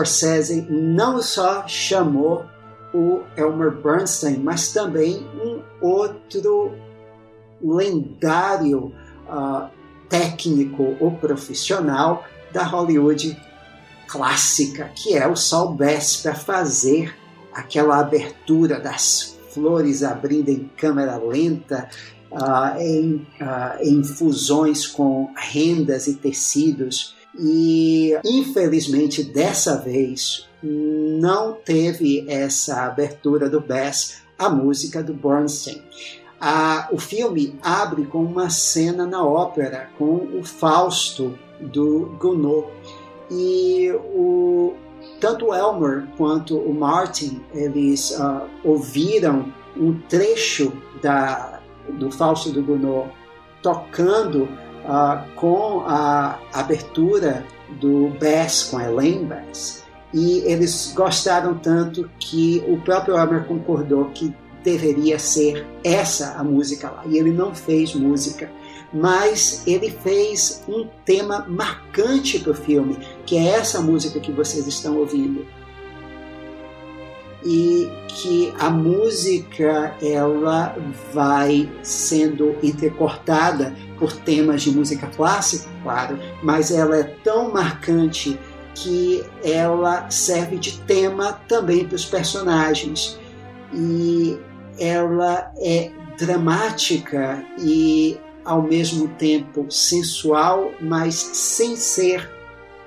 Scorsese 0.00 0.66
não 0.68 1.22
só 1.22 1.66
chamou 1.66 2.46
o 2.92 3.20
Elmer 3.36 3.70
Bernstein, 3.70 4.38
mas 4.38 4.72
também 4.72 5.26
um 5.42 5.62
outro 5.80 6.72
lendário 7.62 8.92
uh, 9.28 9.68
técnico 10.08 10.96
ou 10.98 11.12
profissional 11.12 12.24
da 12.52 12.64
Hollywood 12.64 13.40
clássica, 14.06 14.90
que 14.94 15.16
é 15.16 15.26
o 15.26 15.36
Saul 15.36 15.74
Bass, 15.74 16.16
para 16.16 16.34
fazer 16.34 17.14
aquela 17.52 18.00
abertura 18.00 18.80
das 18.80 19.38
flores 19.50 20.02
abrindo 20.02 20.48
em 20.48 20.70
câmera 20.76 21.16
lenta, 21.16 21.88
uh, 22.30 22.80
em, 22.80 23.26
uh, 23.40 23.82
em 23.82 24.02
fusões 24.02 24.86
com 24.86 25.30
rendas 25.36 26.06
e 26.06 26.14
tecidos. 26.14 27.14
E 27.38 28.18
infelizmente 28.24 29.22
dessa 29.22 29.76
vez 29.76 30.48
não 30.62 31.52
teve 31.52 32.24
essa 32.28 32.84
abertura 32.84 33.48
do 33.48 33.60
Bass, 33.60 34.22
a 34.38 34.48
música 34.48 35.02
do 35.02 35.14
Bernstein. 35.14 35.82
Ah, 36.40 36.88
o 36.90 36.98
filme 36.98 37.58
abre 37.62 38.06
com 38.06 38.22
uma 38.22 38.48
cena 38.48 39.06
na 39.06 39.24
ópera 39.24 39.90
com 39.98 40.38
o 40.38 40.42
Fausto 40.42 41.38
do 41.60 42.16
Gounod 42.18 42.68
e 43.30 43.92
o 44.14 44.74
tanto 45.20 45.48
o 45.48 45.54
Elmer 45.54 46.06
quanto 46.16 46.56
o 46.56 46.72
Martin 46.72 47.42
eles 47.54 48.10
uh, 48.18 48.48
ouviram 48.64 49.52
um 49.76 49.98
trecho 50.08 50.72
da, 51.02 51.60
do 51.90 52.10
Fausto 52.10 52.50
do 52.50 52.62
Gounod 52.62 53.10
tocando 53.62 54.48
uh, 54.90 55.30
com 55.36 55.84
a 55.86 56.38
abertura 56.52 57.46
do 57.80 58.08
Bass, 58.20 58.64
com 58.64 58.78
a 58.78 58.84
Elaine 58.84 59.24
Bass. 59.24 59.84
E 60.12 60.40
eles 60.40 60.92
gostaram 60.94 61.54
tanto 61.54 62.10
que 62.18 62.64
o 62.66 62.78
próprio 62.78 63.16
Elmer 63.16 63.44
concordou 63.44 64.06
que 64.06 64.34
deveria 64.64 65.18
ser 65.18 65.66
essa 65.84 66.34
a 66.36 66.42
música 66.42 66.90
lá. 66.90 67.04
E 67.06 67.16
ele 67.16 67.30
não 67.30 67.54
fez 67.54 67.94
música, 67.94 68.50
mas 68.92 69.62
ele 69.66 69.90
fez 69.90 70.62
um 70.68 70.86
tema 71.04 71.46
marcante 71.48 72.40
para 72.40 72.50
o 72.50 72.54
filme, 72.54 72.98
que 73.24 73.36
é 73.36 73.50
essa 73.50 73.80
música 73.80 74.18
que 74.18 74.32
vocês 74.32 74.66
estão 74.66 74.98
ouvindo. 74.98 75.46
E 77.44 77.90
que 78.08 78.52
a 78.58 78.68
música 78.68 79.94
ela 80.02 80.76
vai 81.12 81.70
sendo 81.82 82.54
intercortada 82.62 83.74
por 83.98 84.12
temas 84.12 84.62
de 84.62 84.70
música 84.70 85.06
clássica, 85.06 85.68
claro, 85.82 86.18
mas 86.42 86.70
ela 86.70 86.98
é 86.98 87.02
tão 87.24 87.50
marcante 87.50 88.38
que 88.74 89.24
ela 89.42 90.10
serve 90.10 90.58
de 90.58 90.78
tema 90.80 91.32
também 91.48 91.86
para 91.86 91.96
os 91.96 92.04
personagens. 92.04 93.18
E 93.72 94.38
ela 94.78 95.52
é 95.58 95.90
dramática 96.18 97.44
e 97.58 98.18
ao 98.44 98.62
mesmo 98.62 99.08
tempo 99.08 99.66
sensual, 99.70 100.72
mas 100.80 101.14
sem 101.14 101.76
ser 101.76 102.28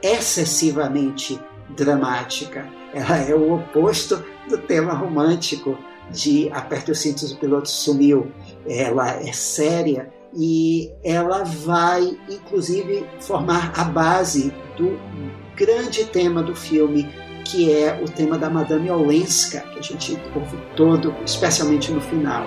excessivamente 0.02 1.40
dramática. 1.70 2.68
Ela 2.94 3.18
é 3.18 3.34
o 3.34 3.56
oposto 3.56 4.24
do 4.48 4.58
tema 4.58 4.94
romântico 4.94 5.78
de 6.12 6.50
Aperte 6.52 6.92
os 6.92 7.00
cintos, 7.00 7.32
o 7.32 7.38
piloto 7.38 7.70
sumiu. 7.70 8.32
Ela 8.68 9.12
é 9.12 9.32
séria 9.32 10.12
e 10.36 10.92
ela 11.04 11.44
vai, 11.44 12.18
inclusive, 12.30 13.06
formar 13.20 13.74
a 13.76 13.84
base 13.84 14.54
do 14.78 14.98
grande 15.56 16.06
tema 16.06 16.42
do 16.42 16.56
filme, 16.56 17.08
que 17.46 17.72
é 17.72 18.02
o 18.02 18.06
tema 18.06 18.38
da 18.38 18.50
Madame 18.50 18.90
Olenska, 18.90 19.62
que 19.62 19.80
a 19.80 19.82
gente 19.82 20.18
ouve 20.36 20.58
todo, 20.76 21.16
especialmente 21.24 21.92
no 21.92 22.02
final. 22.02 22.46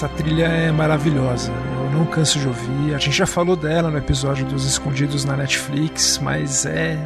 Essa 0.00 0.08
trilha 0.08 0.46
é 0.46 0.72
maravilhosa. 0.72 1.52
Eu 1.52 1.90
não 1.90 2.06
canso 2.06 2.38
de 2.38 2.48
ouvir. 2.48 2.94
A 2.94 2.98
gente 2.98 3.18
já 3.18 3.26
falou 3.26 3.54
dela 3.54 3.90
no 3.90 3.98
episódio 3.98 4.46
dos 4.46 4.64
Escondidos 4.64 5.26
na 5.26 5.36
Netflix, 5.36 6.16
mas 6.16 6.64
é. 6.64 6.96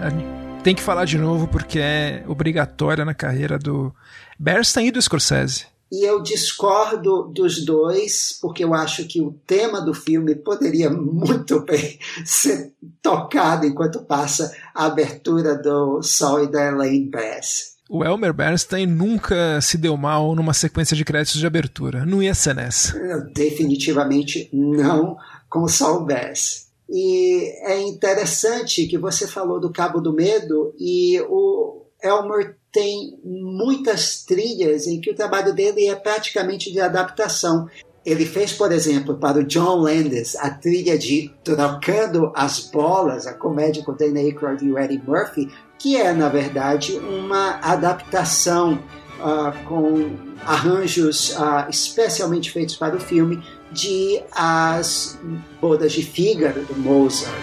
Tem 0.62 0.76
que 0.76 0.80
falar 0.80 1.04
de 1.04 1.18
novo 1.18 1.48
porque 1.48 1.80
é 1.80 2.22
obrigatória 2.28 3.04
na 3.04 3.12
carreira 3.12 3.58
do 3.58 3.92
Bernstein 4.38 4.86
e 4.86 4.90
do 4.92 5.02
Scorsese. 5.02 5.66
E 5.90 6.08
eu 6.08 6.22
discordo 6.22 7.24
dos 7.34 7.64
dois, 7.64 8.38
porque 8.40 8.62
eu 8.62 8.72
acho 8.72 9.04
que 9.08 9.20
o 9.20 9.32
tema 9.44 9.80
do 9.80 9.92
filme 9.92 10.36
poderia 10.36 10.88
muito 10.88 11.64
bem 11.64 11.98
ser 12.24 12.74
tocado 13.02 13.66
enquanto 13.66 14.04
passa 14.04 14.54
a 14.72 14.84
abertura 14.84 15.56
do 15.56 16.00
Sol 16.00 16.44
e 16.44 16.46
da 16.46 16.68
Elaine 16.68 17.10
Bass 17.10 17.73
o 17.94 18.04
Elmer 18.04 18.32
Bernstein 18.32 18.86
nunca 18.86 19.60
se 19.60 19.78
deu 19.78 19.96
mal 19.96 20.34
numa 20.34 20.52
sequência 20.52 20.96
de 20.96 21.04
créditos 21.04 21.38
de 21.38 21.46
abertura. 21.46 22.04
Não 22.04 22.20
ia 22.20 22.34
ser 22.34 22.52
nessa. 22.52 22.98
Definitivamente 23.32 24.50
não 24.52 25.16
com 25.48 25.60
o 25.60 25.68
Saul 25.68 26.04
Bass. 26.04 26.66
E 26.90 27.52
é 27.62 27.80
interessante 27.82 28.88
que 28.88 28.98
você 28.98 29.28
falou 29.28 29.60
do 29.60 29.70
Cabo 29.70 30.00
do 30.00 30.12
Medo 30.12 30.74
e 30.76 31.20
o 31.28 31.82
Elmer 32.02 32.56
tem 32.72 33.16
muitas 33.24 34.24
trilhas 34.24 34.88
em 34.88 35.00
que 35.00 35.12
o 35.12 35.14
trabalho 35.14 35.54
dele 35.54 35.86
é 35.86 35.94
praticamente 35.94 36.72
de 36.72 36.80
adaptação. 36.80 37.68
Ele 38.04 38.26
fez, 38.26 38.52
por 38.52 38.72
exemplo, 38.72 39.18
para 39.18 39.38
o 39.38 39.44
John 39.44 39.76
Landis 39.76 40.34
a 40.34 40.50
trilha 40.50 40.98
de 40.98 41.32
Trocando 41.44 42.32
as 42.34 42.58
Bolas, 42.58 43.28
a 43.28 43.34
comédia 43.34 43.84
com 43.84 43.94
Dana 43.94 44.18
Aykroyd 44.18 44.64
e 44.64 44.72
o 44.72 44.78
Eddie 44.78 45.00
Murphy, 45.06 45.48
que 45.84 46.00
é, 46.00 46.14
na 46.14 46.30
verdade, 46.30 46.96
uma 46.96 47.58
adaptação 47.60 48.82
uh, 49.20 49.64
com 49.68 50.16
arranjos 50.46 51.32
uh, 51.32 51.68
especialmente 51.68 52.50
feitos 52.50 52.74
para 52.74 52.96
o 52.96 52.98
filme 52.98 53.42
de 53.70 54.22
As 54.32 55.18
Bodas 55.60 55.92
de 55.92 56.02
Fígaro, 56.02 56.64
do 56.64 56.74
Mozart. 56.74 57.34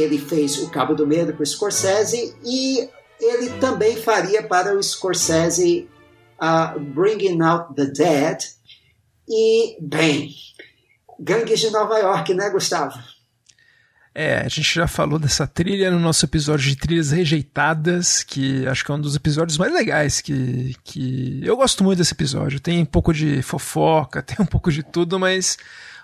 Ele 0.00 0.18
fez 0.18 0.58
O 0.58 0.70
Cabo 0.70 0.94
do 0.94 1.06
Medo 1.06 1.32
para 1.32 1.42
o 1.42 1.46
Scorsese 1.46 2.34
e 2.44 2.88
ele 3.20 3.50
também 3.60 3.96
faria 3.96 4.42
para 4.42 4.76
o 4.76 4.82
Scorsese 4.82 5.88
uh, 6.40 6.78
Bringing 6.78 7.40
Out 7.42 7.74
the 7.74 7.86
Dead. 7.86 8.38
E, 9.28 9.76
bem, 9.80 10.34
Gangues 11.20 11.60
de 11.60 11.70
Nova 11.70 11.98
York, 11.98 12.32
né, 12.32 12.48
Gustavo? 12.50 12.98
É, 14.14 14.40
a 14.40 14.48
gente 14.48 14.74
já 14.74 14.88
falou 14.88 15.18
dessa 15.18 15.46
trilha 15.46 15.90
no 15.90 15.98
nosso 16.00 16.24
episódio 16.24 16.68
de 16.68 16.76
trilhas 16.76 17.12
rejeitadas, 17.12 18.24
que 18.24 18.66
acho 18.66 18.84
que 18.84 18.90
é 18.90 18.94
um 18.94 19.00
dos 19.00 19.14
episódios 19.14 19.56
mais 19.58 19.72
legais 19.72 20.20
que, 20.20 20.74
que 20.82 21.40
eu 21.44 21.56
gosto 21.56 21.84
muito 21.84 21.98
desse 21.98 22.14
episódio. 22.14 22.58
Tem 22.58 22.80
um 22.80 22.84
pouco 22.84 23.12
de 23.12 23.42
fofoca, 23.42 24.20
tem 24.22 24.36
um 24.40 24.46
pouco 24.46 24.72
de 24.72 24.82
tudo, 24.82 25.20
mas 25.20 25.56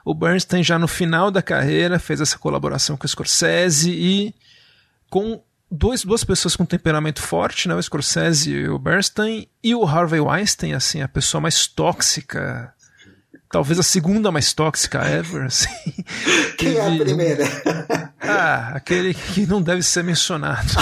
o 0.05 0.15
Bernstein 0.15 0.63
já 0.63 0.79
no 0.79 0.87
final 0.87 1.31
da 1.31 1.41
carreira 1.41 1.99
fez 1.99 2.21
essa 2.21 2.39
colaboração 2.39 2.97
com 2.97 3.07
o 3.07 3.09
Scorsese 3.09 3.91
e 3.91 4.35
com 5.09 5.43
dois, 5.71 6.05
duas 6.05 6.23
pessoas 6.23 6.55
com 6.55 6.65
temperamento 6.65 7.23
forte, 7.23 7.69
né? 7.69 7.75
O 7.75 7.83
Scorsese 7.83 8.51
e 8.51 8.69
o 8.69 8.79
Bernstein 8.79 9.49
e 9.63 9.75
o 9.75 9.85
Harvey 9.85 10.21
Weinstein, 10.21 10.75
assim, 10.75 11.01
a 11.01 11.09
pessoa 11.09 11.41
mais 11.41 11.67
tóxica, 11.67 12.73
talvez 13.51 13.79
a 13.79 13.83
segunda 13.83 14.31
mais 14.31 14.53
tóxica 14.53 14.99
ever, 15.09 15.45
assim. 15.47 15.69
Quem 16.59 16.77
é 16.77 16.87
a 16.87 16.97
primeira? 16.99 17.45
Ah, 18.27 18.73
aquele 18.77 19.13
que 19.13 19.47
não 19.47 19.61
deve 19.61 19.83
ser 19.83 20.03
mencionado. 20.03 20.73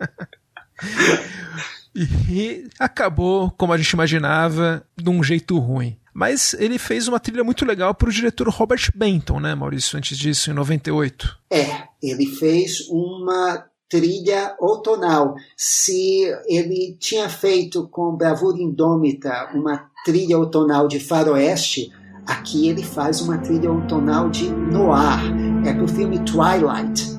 e 1.94 2.66
acabou, 2.78 3.50
como 3.50 3.74
a 3.74 3.76
gente 3.76 3.90
imaginava, 3.90 4.82
de 4.96 5.10
um 5.10 5.22
jeito 5.22 5.58
ruim. 5.58 5.98
Mas 6.18 6.52
ele 6.54 6.80
fez 6.80 7.06
uma 7.06 7.20
trilha 7.20 7.44
muito 7.44 7.64
legal 7.64 7.94
para 7.94 8.08
o 8.08 8.12
diretor 8.12 8.48
Robert 8.48 8.90
Benton, 8.92 9.38
né, 9.38 9.54
Maurício, 9.54 9.96
antes 9.96 10.18
disso, 10.18 10.50
em 10.50 10.52
98. 10.52 11.38
É, 11.48 11.84
ele 12.02 12.26
fez 12.26 12.88
uma 12.90 13.64
trilha 13.88 14.56
outonal. 14.58 15.36
Se 15.56 16.24
ele 16.48 16.96
tinha 16.98 17.28
feito 17.28 17.86
com 17.86 18.16
Bravura 18.16 18.58
Indômita 18.58 19.48
uma 19.54 19.88
trilha 20.04 20.36
outonal 20.36 20.88
de 20.88 20.98
faroeste, 20.98 21.92
aqui 22.26 22.68
ele 22.68 22.82
faz 22.82 23.20
uma 23.20 23.38
trilha 23.38 23.70
outonal 23.70 24.28
de 24.28 24.50
noir. 24.50 25.20
É 25.64 25.72
para 25.72 25.84
o 25.84 25.88
filme 25.88 26.18
Twilight. 26.24 27.17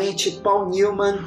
Novamente 0.00 0.40
Paul 0.42 0.70
Newman 0.70 1.18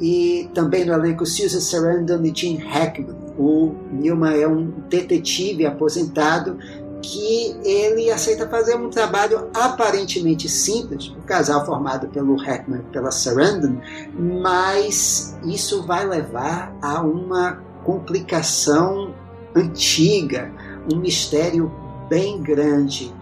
e 0.00 0.50
também 0.54 0.84
no 0.84 0.92
elenco 0.92 1.24
Susan 1.24 1.60
Sarandon 1.60 2.22
e 2.24 2.32
Gene 2.34 2.58
Hackman. 2.58 3.16
O 3.38 3.74
Newman 3.90 4.34
é 4.34 4.46
um 4.46 4.66
detetive 4.88 5.64
aposentado 5.64 6.58
que 7.00 7.56
ele 7.64 8.10
aceita 8.10 8.48
fazer 8.48 8.76
um 8.76 8.88
trabalho 8.88 9.48
aparentemente 9.54 10.48
simples, 10.48 11.08
o 11.08 11.18
um 11.18 11.22
casal 11.22 11.64
formado 11.64 12.06
pelo 12.08 12.36
Hackman 12.36 12.80
e 12.80 12.92
pela 12.92 13.10
Sarandon, 13.10 13.78
mas 14.16 15.36
isso 15.44 15.84
vai 15.84 16.06
levar 16.06 16.76
a 16.80 17.00
uma 17.00 17.60
complicação 17.82 19.14
antiga, 19.56 20.52
um 20.92 20.96
mistério 20.96 21.72
bem 22.08 22.40
grande. 22.40 23.12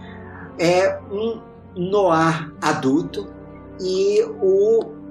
É 0.59 0.99
um 1.09 1.41
noir 1.75 2.51
adulto 2.61 3.40
e 3.79 4.21
o 4.41 5.01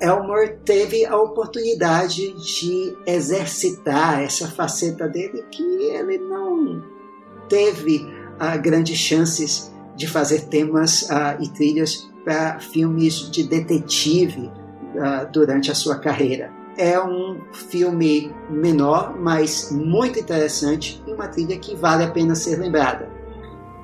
Elmore 0.00 0.58
teve 0.64 1.04
a 1.04 1.16
oportunidade 1.16 2.32
de 2.32 2.96
exercitar 3.06 4.22
essa 4.22 4.46
faceta 4.48 5.08
dele 5.08 5.44
que 5.50 5.62
ele 5.62 6.18
não 6.18 6.82
teve 7.48 8.06
uh, 8.36 8.60
grandes 8.60 8.98
chances 8.98 9.72
de 9.96 10.06
fazer 10.06 10.42
temas 10.42 11.02
uh, 11.02 11.40
e 11.40 11.48
trilhas 11.48 12.08
para 12.24 12.60
filmes 12.60 13.30
de 13.30 13.42
detetive 13.42 14.46
uh, 14.46 15.30
durante 15.32 15.70
a 15.70 15.74
sua 15.74 15.98
carreira. 15.98 16.52
É 16.76 17.00
um 17.02 17.40
filme 17.52 18.32
menor, 18.48 19.18
mas 19.18 19.72
muito 19.72 20.20
interessante 20.20 21.02
e 21.06 21.12
uma 21.12 21.26
trilha 21.26 21.58
que 21.58 21.74
vale 21.74 22.04
a 22.04 22.10
pena 22.10 22.36
ser 22.36 22.56
lembrada 22.56 23.17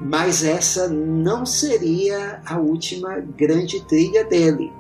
mas 0.00 0.44
essa 0.44 0.88
não 0.88 1.46
seria 1.46 2.40
a 2.44 2.58
última 2.58 3.20
grande 3.20 3.80
trilha 3.86 4.24
dele. 4.24 4.72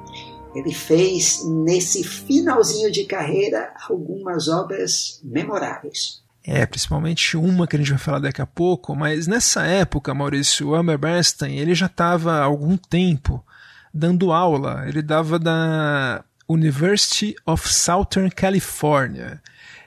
Ele 0.54 0.72
fez, 0.72 1.44
nesse 1.44 2.04
finalzinho 2.04 2.90
de 2.90 3.04
carreira, 3.04 3.72
algumas 3.88 4.48
obras 4.48 5.20
memoráveis. 5.24 6.22
É, 6.46 6.66
principalmente 6.66 7.36
uma 7.36 7.66
que 7.66 7.74
a 7.74 7.78
gente 7.78 7.90
vai 7.90 7.98
falar 7.98 8.18
daqui 8.18 8.42
a 8.42 8.46
pouco, 8.46 8.94
mas 8.94 9.26
nessa 9.26 9.64
época, 9.66 10.14
Maurício, 10.14 10.74
o 10.74 10.98
Bernstein, 10.98 11.56
ele 11.56 11.74
já 11.74 11.86
estava 11.86 12.34
há 12.34 12.44
algum 12.44 12.76
tempo 12.76 13.44
dando 13.92 14.30
aula. 14.30 14.84
Ele 14.86 15.00
dava 15.00 15.38
da 15.38 16.22
University 16.48 17.34
of 17.46 17.66
Southern 17.66 18.30
California. 18.30 19.40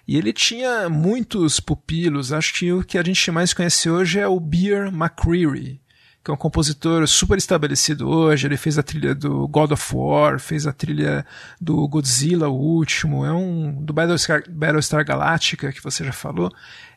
E 0.07 0.15
ele 0.17 0.31
tinha 0.31 0.87
muitos 0.87 1.59
pupilos, 1.59 2.31
acho 2.31 2.53
que 2.53 2.71
o 2.71 2.83
que 2.83 2.97
a 2.97 3.03
gente 3.03 3.29
mais 3.29 3.53
conhece 3.53 3.89
hoje 3.89 4.19
é 4.19 4.27
o 4.27 4.39
Beer 4.39 4.87
McCreary, 4.87 5.81
que 6.27 6.31
é 6.31 6.33
um 6.33 6.37
compositor 6.37 7.07
super 7.07 7.37
estabelecido 7.37 8.09
hoje. 8.09 8.45
Ele 8.47 8.57
fez 8.57 8.77
a 8.77 8.83
trilha 8.83 9.15
do 9.15 9.47
God 9.47 9.71
of 9.71 9.95
War, 9.95 10.37
fez 10.39 10.67
a 10.67 10.73
trilha 10.73 11.25
do 11.59 11.87
Godzilla, 11.87 12.49
o 12.49 12.53
último, 12.53 13.25
é 13.25 13.31
um 13.31 13.71
do 13.71 13.93
Battlestar, 13.93 14.43
Battlestar 14.49 15.05
Galactica, 15.05 15.71
que 15.71 15.81
você 15.81 16.03
já 16.03 16.11
falou. 16.11 16.51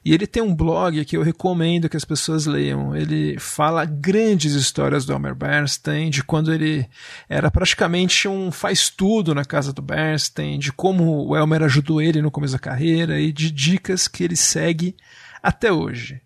E 0.05 0.13
ele 0.13 0.27
tem 0.27 0.43
um 0.43 0.53
blog 0.53 1.05
que 1.05 1.17
eu 1.17 1.23
recomendo 1.23 1.89
que 1.89 1.97
as 1.97 2.05
pessoas 2.05 2.45
leiam. 2.45 2.97
Ele 2.97 3.39
fala 3.39 3.85
grandes 3.85 4.55
histórias 4.55 5.05
do 5.05 5.13
Elmer 5.13 5.37
Bernstein, 5.37 6.11
de 6.11 6.25
quando 6.25 6.53
ele 6.53 6.89
era 7.29 7.53
praticamente 7.53 8.27
um 8.27 8.51
faz-tudo 8.51 9.33
na 9.33 9.45
casa 9.45 9.73
do 9.73 9.81
Bernstein, 9.81 10.59
de 10.59 10.73
como 10.73 11.29
o 11.29 11.37
Elmer 11.37 11.63
ajudou 11.63 12.03
ele 12.03 12.21
no 12.21 12.33
começo 12.33 12.55
da 12.55 12.59
carreira 12.59 13.21
e 13.21 13.31
de 13.31 13.49
dicas 13.53 14.09
que 14.09 14.25
ele 14.25 14.37
segue 14.37 14.97
até 15.41 15.73
hoje. 15.73 16.21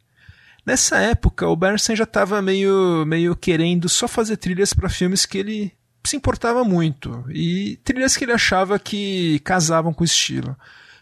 Nessa 0.65 0.97
época, 0.99 1.47
o 1.47 1.57
Bernstein 1.57 1.95
já 1.95 2.05
estava 2.05 2.41
meio, 2.41 3.05
meio 3.07 3.37
querendo 3.37 3.89
só 3.89 4.09
fazer 4.09 4.39
trilhas 4.39 4.73
para 4.73 4.89
filmes 4.89 5.27
que 5.27 5.39
ele 5.39 5.73
se 6.07 6.17
importava 6.17 6.65
muito 6.65 7.25
e 7.29 7.79
trilhas 7.85 8.17
que 8.17 8.25
ele 8.25 8.33
achava 8.33 8.79
que 8.79 9.39
casavam 9.41 9.93
com 9.93 10.03
o 10.03 10.07
estilo. 10.07 10.57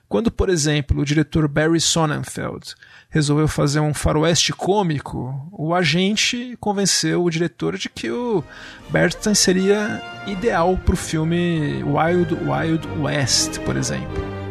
Quando, 0.08 0.30
por 0.30 0.50
exemplo, 0.50 1.00
o 1.00 1.04
diretor 1.04 1.48
Barry 1.48 1.80
Sonnenfeld 1.80 2.74
resolveu 3.08 3.48
fazer 3.48 3.80
um 3.80 3.94
faroeste 3.94 4.52
cômico, 4.52 5.48
o 5.50 5.74
agente 5.74 6.56
convenceu 6.60 7.24
o 7.24 7.30
diretor 7.30 7.78
de 7.78 7.88
que 7.88 8.10
o 8.10 8.44
Bernstein 8.90 9.34
seria 9.34 10.02
ideal 10.26 10.76
para 10.76 10.94
o 10.94 10.98
filme 10.98 11.82
Wild 11.82 12.34
Wild 12.34 12.86
West, 13.00 13.58
por 13.60 13.76
exemplo. 13.76 14.41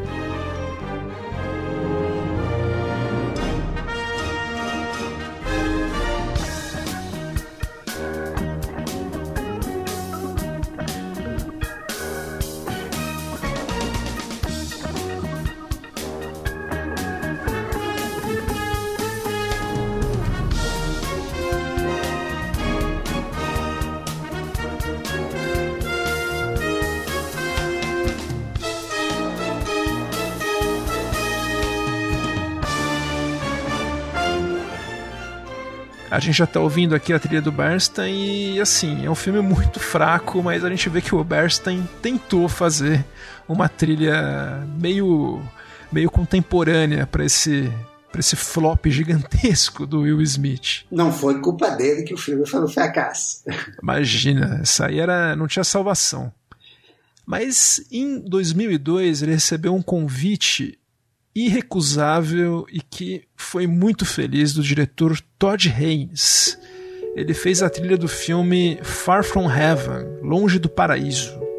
A 36.11 36.19
gente 36.19 36.37
já 36.37 36.45
tá 36.45 36.59
ouvindo 36.59 36.93
aqui 36.93 37.13
a 37.13 37.19
trilha 37.19 37.41
do 37.41 37.53
Bernstein 37.53 38.55
e, 38.55 38.59
assim, 38.59 39.05
é 39.05 39.09
um 39.09 39.15
filme 39.15 39.39
muito 39.39 39.79
fraco, 39.79 40.43
mas 40.43 40.61
a 40.65 40.69
gente 40.69 40.89
vê 40.89 41.01
que 41.01 41.15
o 41.15 41.23
Bernstein 41.23 41.87
tentou 42.01 42.49
fazer 42.49 43.05
uma 43.47 43.69
trilha 43.69 44.67
meio, 44.77 45.41
meio 45.89 46.11
contemporânea 46.11 47.07
para 47.07 47.23
esse 47.23 47.71
para 48.11 48.19
esse 48.19 48.35
flop 48.35 48.87
gigantesco 48.87 49.87
do 49.87 50.01
Will 50.01 50.21
Smith. 50.21 50.83
Não 50.91 51.13
foi 51.13 51.39
culpa 51.39 51.69
dele 51.69 52.03
que 52.03 52.13
o 52.13 52.17
filme 52.17 52.45
foi 52.45 52.61
um 52.61 52.67
fracasso. 52.67 53.41
Imagina, 53.81 54.59
essa 54.61 54.87
aí 54.87 54.99
era, 54.99 55.33
não 55.33 55.47
tinha 55.47 55.63
salvação. 55.63 56.29
Mas 57.25 57.81
em 57.89 58.19
2002 58.19 59.21
ele 59.21 59.31
recebeu 59.31 59.73
um 59.73 59.81
convite 59.81 60.77
irrecusável 61.35 62.65
e 62.71 62.81
que 62.81 63.23
foi 63.35 63.67
muito 63.67 64.05
feliz 64.05 64.53
do 64.53 64.63
diretor 64.63 65.19
Todd 65.37 65.69
Haynes. 65.69 66.57
Ele 67.15 67.33
fez 67.33 67.61
a 67.61 67.69
trilha 67.69 67.97
do 67.97 68.07
filme 68.07 68.79
Far 68.83 69.23
From 69.23 69.49
Heaven, 69.51 70.21
Longe 70.21 70.59
do 70.59 70.69
Paraíso. 70.69 71.50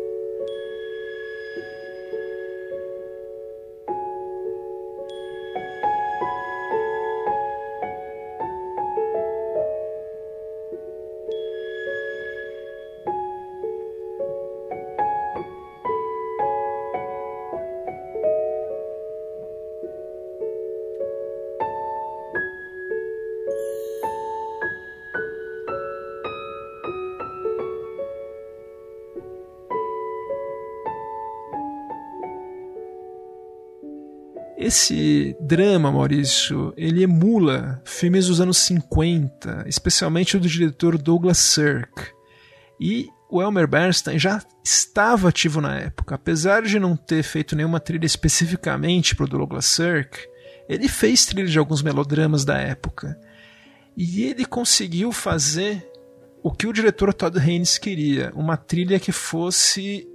Esse 34.73 35.37
drama, 35.39 35.93
Maurício, 35.93 36.73
ele 36.79 37.03
emula 37.03 37.83
filmes 37.85 38.29
dos 38.29 38.41
anos 38.41 38.57
50, 38.57 39.65
especialmente 39.67 40.35
o 40.35 40.41
do 40.41 40.49
diretor 40.49 40.97
Douglas 40.97 41.37
Sirk. 41.37 42.11
E 42.81 43.07
o 43.31 43.43
Elmer 43.43 43.69
Bernstein 43.69 44.19
já 44.19 44.43
estava 44.65 45.29
ativo 45.29 45.61
na 45.61 45.79
época. 45.79 46.15
Apesar 46.15 46.63
de 46.63 46.81
não 46.81 46.97
ter 46.97 47.23
feito 47.23 47.55
nenhuma 47.55 47.81
trilha 47.81 48.07
especificamente 48.07 49.15
para 49.15 49.27
o 49.27 49.29
Douglas 49.29 49.67
Sirk, 49.67 50.19
ele 50.67 50.89
fez 50.89 51.27
trilha 51.27 51.47
de 51.47 51.59
alguns 51.59 51.83
melodramas 51.83 52.43
da 52.43 52.57
época. 52.57 53.21
E 53.95 54.25
ele 54.25 54.47
conseguiu 54.47 55.13
fazer 55.13 55.87
o 56.43 56.51
que 56.51 56.67
o 56.67 56.73
diretor 56.73 57.13
Todd 57.13 57.39
Haynes 57.39 57.77
queria, 57.77 58.33
uma 58.35 58.57
trilha 58.57 58.99
que 58.99 59.13
fosse 59.13 60.09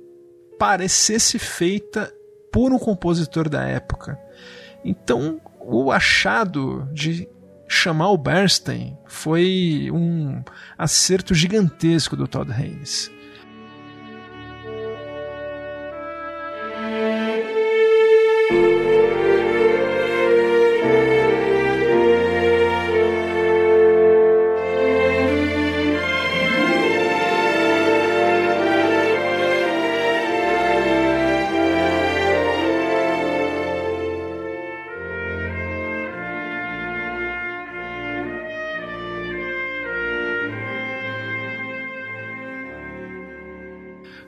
parecesse 0.58 1.38
feita 1.38 2.12
por 2.52 2.74
um 2.74 2.80
compositor 2.80 3.48
da 3.48 3.64
época. 3.64 4.20
Então, 4.84 5.42
o 5.60 5.92
achado 5.92 6.88
de 6.94 7.28
chamar 7.68 8.10
o 8.12 8.18
Bernstein 8.18 8.98
foi 9.06 9.90
um 9.92 10.42
acerto 10.78 11.34
gigantesco 11.34 12.16
do 12.16 12.28
Todd 12.28 12.52
Haynes. 12.52 13.12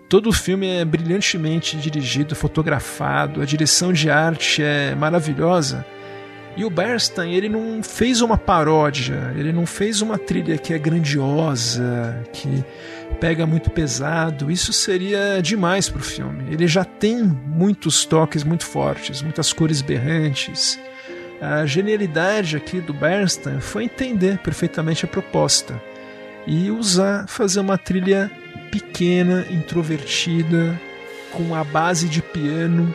Todo 0.10 0.30
o 0.30 0.34
filme 0.34 0.68
é 0.68 0.84
brilhantemente 0.84 1.78
dirigido, 1.78 2.36
fotografado, 2.36 3.44
a 3.44 3.46
direção 3.46 3.94
de 3.94 4.10
arte 4.10 4.64
é 4.64 4.96
maravilhosa. 4.96 5.86
E 6.58 6.66
o 6.66 6.70
Bernstein, 6.70 7.36
ele 7.36 7.48
não 7.48 7.84
fez 7.84 8.20
uma 8.20 8.36
paródia, 8.36 9.32
ele 9.38 9.54
não 9.54 9.68
fez 9.68 10.02
uma 10.02 10.18
trilha 10.18 10.58
que 10.58 10.74
é 10.74 10.80
grandiosa, 10.80 12.24
que 12.34 12.66
pega 13.22 13.46
muito 13.46 13.70
pesado. 13.70 14.50
Isso 14.50 14.74
seria 14.74 15.42
demais 15.44 15.88
para 15.90 16.02
o 16.02 16.04
filme. 16.04 16.44
Ele 16.52 16.68
já 16.68 16.84
tem 16.84 17.24
muitos 17.24 18.04
toques 18.04 18.44
muito 18.44 18.66
fortes, 18.66 19.22
muitas 19.22 19.54
cores 19.54 19.80
berrantes. 19.80 20.80
A 21.40 21.68
genialidade 21.68 22.58
aqui 22.58 22.82
do 22.82 22.96
Bernstein 22.96 23.62
foi 23.62 23.84
entender 23.84 24.40
perfeitamente 24.40 25.06
a 25.06 25.08
proposta 25.08 25.80
e 26.48 26.72
usar, 26.72 27.28
fazer 27.28 27.60
uma 27.60 27.78
trilha 27.78 28.32
pequena, 28.72 29.46
introvertida, 29.50 30.80
com 31.32 31.54
a 31.54 31.64
base 31.64 32.08
de 32.08 32.22
piano 32.22 32.94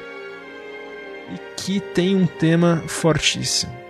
e 1.33 1.39
que 1.57 1.81
tem 1.81 2.17
um 2.17 2.27
tema 2.27 2.83
fortíssimo. 2.87 3.84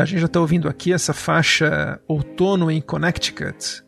A 0.00 0.04
gente 0.06 0.20
já 0.20 0.26
está 0.26 0.40
ouvindo 0.40 0.68
aqui 0.68 0.92
essa 0.92 1.12
faixa 1.12 2.00
Outono 2.08 2.70
em 2.70 2.80
Connecticut. 2.80 3.82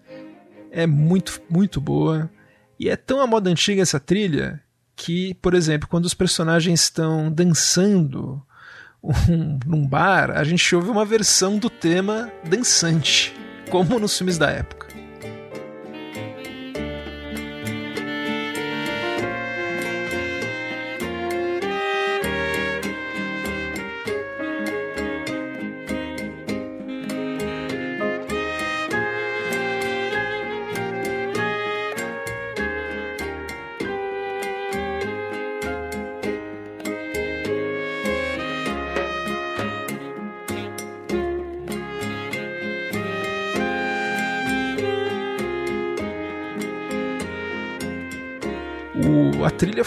É 0.70 0.86
muito, 0.86 1.40
muito 1.48 1.80
boa. 1.80 2.30
E 2.78 2.88
é 2.88 2.96
tão 2.96 3.20
a 3.20 3.26
moda 3.26 3.48
antiga 3.48 3.80
essa 3.80 3.98
trilha 3.98 4.62
que, 4.94 5.34
por 5.34 5.54
exemplo, 5.54 5.88
quando 5.88 6.04
os 6.04 6.14
personagens 6.14 6.82
estão 6.82 7.32
dançando 7.32 8.42
um, 9.02 9.58
num 9.66 9.86
bar, 9.86 10.32
a 10.32 10.44
gente 10.44 10.76
ouve 10.76 10.90
uma 10.90 11.04
versão 11.04 11.56
do 11.56 11.70
tema 11.70 12.30
dançante, 12.44 13.34
como 13.70 13.98
nos 13.98 14.16
filmes 14.16 14.36
da 14.36 14.50
época. 14.50 14.91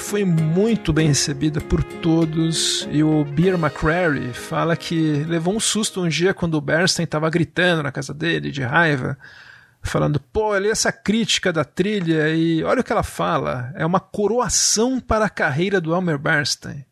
Foi 0.06 0.24
muito 0.24 0.94
bem 0.94 1.08
recebida 1.08 1.60
por 1.60 1.84
todos 1.84 2.88
e 2.92 3.02
o 3.04 3.26
Beer 3.26 3.56
McCreary 3.56 4.34
fala 4.34 4.78
que 4.78 5.24
levou 5.24 5.56
um 5.56 5.60
susto 5.60 6.00
um 6.00 6.08
dia 6.08 6.32
quando 6.32 6.54
o 6.54 6.62
Bernstein 6.62 7.06
estava 7.06 7.28
gritando 7.28 7.82
na 7.82 7.92
casa 7.92 8.14
dele 8.14 8.52
de 8.52 8.62
raiva, 8.62 9.18
falando: 9.82 10.20
pô, 10.20 10.50
olha 10.50 10.70
essa 10.70 10.92
crítica 10.92 11.52
da 11.52 11.66
trilha 11.66 12.30
e 12.30 12.64
olha 12.64 12.82
o 12.82 12.84
que 12.84 12.92
ela 12.92 13.02
fala, 13.02 13.74
é 13.76 13.84
uma 13.84 14.00
coroação 14.00 15.00
para 15.00 15.26
a 15.26 15.30
carreira 15.30 15.82
do 15.82 15.92
Elmer 15.96 16.20
Bernstein. 16.20 16.86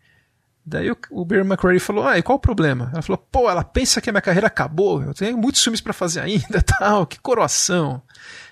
Daí 0.65 0.89
o, 1.11 1.23
Beer 1.23 1.45
McCreary 1.45 1.79
falou: 1.79 2.07
Ah, 2.07 2.17
e 2.17 2.23
qual 2.23 2.37
o 2.37 2.41
problema? 2.41 2.89
Ela 2.93 3.03
falou: 3.03 3.27
Pô, 3.31 3.47
ela 3.47 3.63
pensa 3.63 4.01
que 4.01 4.09
a 4.09 4.13
minha 4.13 4.21
carreira 4.23 4.47
acabou, 4.47 5.03
eu 5.03 5.13
tenho 5.13 5.37
muitos 5.37 5.63
filmes 5.63 5.81
para 5.81 5.93
fazer 5.93 6.21
ainda, 6.21 6.63
tal, 6.65 7.05
que 7.05 7.19
coroação. 7.19 8.01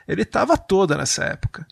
Ele 0.07 0.21
estava 0.21 0.55
toda 0.55 0.95
nessa 0.95 1.23
época. 1.23 1.65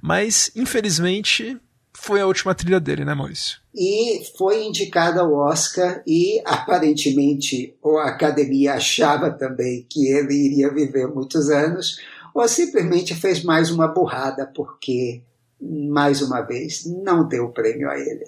Mas, 0.00 0.50
infelizmente, 0.56 1.60
foi 2.02 2.20
a 2.20 2.26
última 2.26 2.52
trilha 2.52 2.80
dele, 2.80 3.04
né, 3.04 3.14
Maurício? 3.14 3.58
E 3.72 4.24
foi 4.36 4.64
indicada 4.64 5.20
ao 5.20 5.32
Oscar 5.32 6.02
e 6.04 6.42
aparentemente 6.44 7.76
a 7.82 8.08
academia 8.08 8.74
achava 8.74 9.30
também 9.30 9.86
que 9.88 10.08
ele 10.08 10.34
iria 10.34 10.74
viver 10.74 11.06
muitos 11.06 11.48
anos, 11.48 11.98
ou 12.34 12.46
simplesmente 12.48 13.14
fez 13.14 13.44
mais 13.44 13.70
uma 13.70 13.86
burrada 13.86 14.50
porque, 14.52 15.22
mais 15.60 16.20
uma 16.20 16.40
vez, 16.40 16.84
não 16.84 17.26
deu 17.26 17.44
o 17.44 17.52
prêmio 17.52 17.88
a 17.88 17.96
ele. 17.96 18.26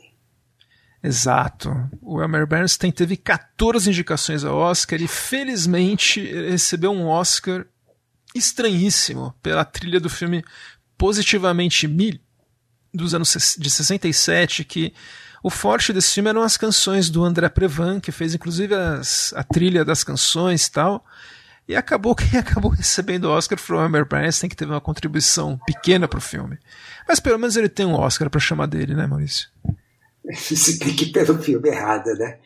Exato. 1.02 1.74
O 2.00 2.22
Elmer 2.22 2.46
Bernstein 2.46 2.92
teve 2.92 3.16
14 3.16 3.90
indicações 3.90 4.44
ao 4.44 4.56
Oscar 4.56 5.02
e 5.02 5.08
felizmente 5.08 6.24
recebeu 6.48 6.92
um 6.92 7.08
Oscar 7.08 7.66
estranhíssimo 8.34 9.34
pela 9.42 9.64
trilha 9.64 9.98
do 9.98 10.08
filme 10.08 10.44
Positivamente 10.96 11.88
Mil, 11.88 12.20
dos 12.94 13.14
anos 13.14 13.56
de 13.58 13.68
67, 13.68 14.64
que 14.64 14.94
o 15.42 15.50
forte 15.50 15.92
desse 15.92 16.14
filme 16.14 16.30
eram 16.30 16.42
as 16.42 16.56
canções 16.56 17.10
do 17.10 17.22
André 17.22 17.50
Previn, 17.50 18.00
que 18.00 18.10
fez 18.10 18.34
inclusive 18.34 18.74
as, 18.74 19.34
a 19.36 19.42
trilha 19.42 19.84
das 19.84 20.02
canções 20.02 20.66
e 20.66 20.72
tal. 20.72 21.04
E 21.68 21.76
acabou 21.76 22.14
quem 22.14 22.36
acabou 22.40 22.70
recebendo 22.70 23.24
o 23.24 23.30
Oscar 23.30 23.58
foi 23.58 23.76
o 23.76 23.82
Elmer 23.82 24.06
Bernstein, 24.06 24.48
que 24.48 24.56
teve 24.56 24.70
uma 24.70 24.80
contribuição 24.80 25.58
pequena 25.66 26.08
para 26.08 26.18
o 26.18 26.22
filme. 26.22 26.58
Mas 27.06 27.20
pelo 27.20 27.38
menos 27.38 27.56
ele 27.56 27.68
tem 27.68 27.84
um 27.84 27.94
Oscar 27.94 28.30
para 28.30 28.40
chamar 28.40 28.66
dele, 28.66 28.94
né, 28.94 29.06
Maurício? 29.06 29.48
Se 30.32 30.78
clique 30.78 31.06
pelo 31.06 31.38
filme 31.38 31.68
errado, 31.68 32.14
né? 32.14 32.38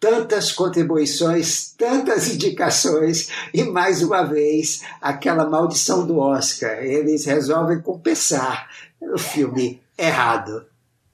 Tantas 0.00 0.52
contribuições, 0.52 1.74
tantas 1.76 2.32
indicações 2.32 3.28
e 3.52 3.64
mais 3.64 4.02
uma 4.02 4.22
vez 4.22 4.82
aquela 5.02 5.44
maldição 5.44 6.06
do 6.06 6.18
Oscar. 6.18 6.78
Eles 6.78 7.26
resolvem 7.26 7.80
compensar 7.82 8.68
o 9.00 9.18
filme 9.18 9.82
errado. 9.98 10.64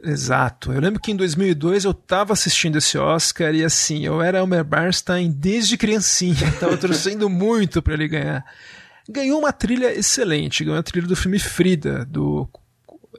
Exato. 0.02 0.72
Eu 0.72 0.80
lembro 0.80 1.00
que 1.00 1.10
em 1.10 1.16
2002 1.16 1.84
eu 1.84 1.92
estava 1.92 2.34
assistindo 2.34 2.76
esse 2.76 2.98
Oscar 2.98 3.54
e 3.54 3.64
assim, 3.64 4.04
eu 4.04 4.20
era 4.20 4.38
Elmer 4.38 4.62
Bernstein 4.62 5.30
desde 5.30 5.78
criancinha, 5.78 6.48
estava 6.52 6.76
torcendo 6.76 7.28
muito 7.30 7.82
para 7.82 7.94
ele 7.94 8.08
ganhar. 8.08 8.44
Ganhou 9.08 9.38
uma 9.38 9.52
trilha 9.52 9.92
excelente, 9.92 10.64
ganhou 10.64 10.78
a 10.78 10.82
trilha 10.82 11.06
do 11.06 11.16
filme 11.16 11.38
Frida, 11.38 12.04
do 12.04 12.48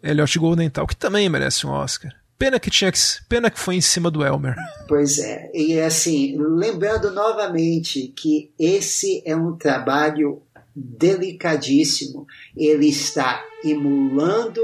Elliot 0.01 0.39
Goldenthal, 0.39 0.87
que 0.87 0.95
também 0.95 1.27
merece 1.27 1.65
um 1.65 1.71
Oscar. 1.71 2.11
Pena 2.37 2.59
que 2.59 2.69
tinha 2.69 2.91
que, 2.91 2.99
pena 3.29 3.49
que 3.49 3.59
foi 3.59 3.75
em 3.75 3.81
cima 3.81 4.11
do 4.11 4.23
Elmer. 4.23 4.55
Pois 4.87 5.19
é. 5.19 5.49
E 5.53 5.79
assim, 5.79 6.35
lembrando 6.37 7.11
novamente 7.11 8.11
que 8.15 8.51
esse 8.59 9.23
é 9.25 9.35
um 9.35 9.55
trabalho 9.55 10.41
delicadíssimo. 10.75 12.27
Ele 12.55 12.87
está 12.87 13.41
emulando 13.63 14.61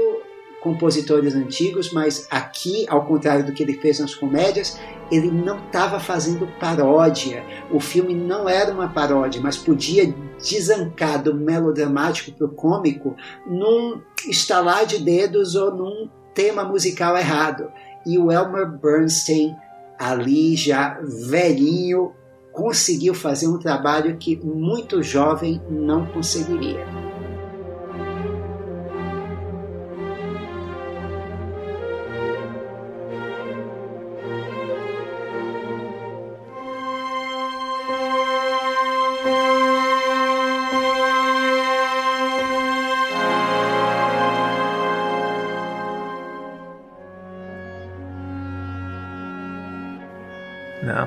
compositores 0.62 1.34
antigos, 1.34 1.92
mas 1.92 2.26
aqui, 2.30 2.86
ao 2.88 3.04
contrário 3.04 3.44
do 3.44 3.52
que 3.52 3.62
ele 3.62 3.74
fez 3.74 3.98
nas 3.98 4.14
comédias, 4.14 4.78
ele 5.10 5.30
não 5.30 5.58
estava 5.66 5.98
fazendo 5.98 6.46
paródia. 6.58 7.44
O 7.70 7.80
filme 7.80 8.14
não 8.14 8.48
era 8.48 8.72
uma 8.72 8.88
paródia, 8.88 9.40
mas 9.42 9.58
podia 9.58 10.14
desancar 10.38 11.22
do 11.22 11.34
melodramático 11.34 12.32
para 12.32 12.46
o 12.46 12.54
cômico 12.54 13.16
num 13.46 14.00
estalar 14.26 14.86
de 14.86 14.98
dedos 14.98 15.54
ou 15.54 15.74
num 15.74 16.08
tema 16.32 16.64
musical 16.64 17.16
errado. 17.16 17.70
E 18.06 18.18
o 18.18 18.30
Elmer 18.30 18.66
Bernstein, 18.66 19.54
ali 19.98 20.56
já 20.56 20.98
velhinho, 21.02 22.12
conseguiu 22.52 23.14
fazer 23.14 23.48
um 23.48 23.58
trabalho 23.58 24.16
que 24.16 24.36
muito 24.36 25.02
jovem 25.02 25.60
não 25.68 26.06
conseguiria. 26.06 27.11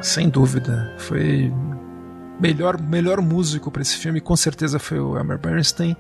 Sem 0.04 0.30
dúvida. 0.30 0.94
Foi 0.98 1.52
melhor 2.40 2.80
melhor 2.82 3.22
músico 3.22 3.72
para 3.72 3.82
esse 3.82 3.96
filme 3.98 4.20
com 4.20 4.36
certeza 4.36 4.78
foi 4.78 5.00
o 5.00 5.18
Elmer 5.18 5.38
Bernstein. 5.38 5.96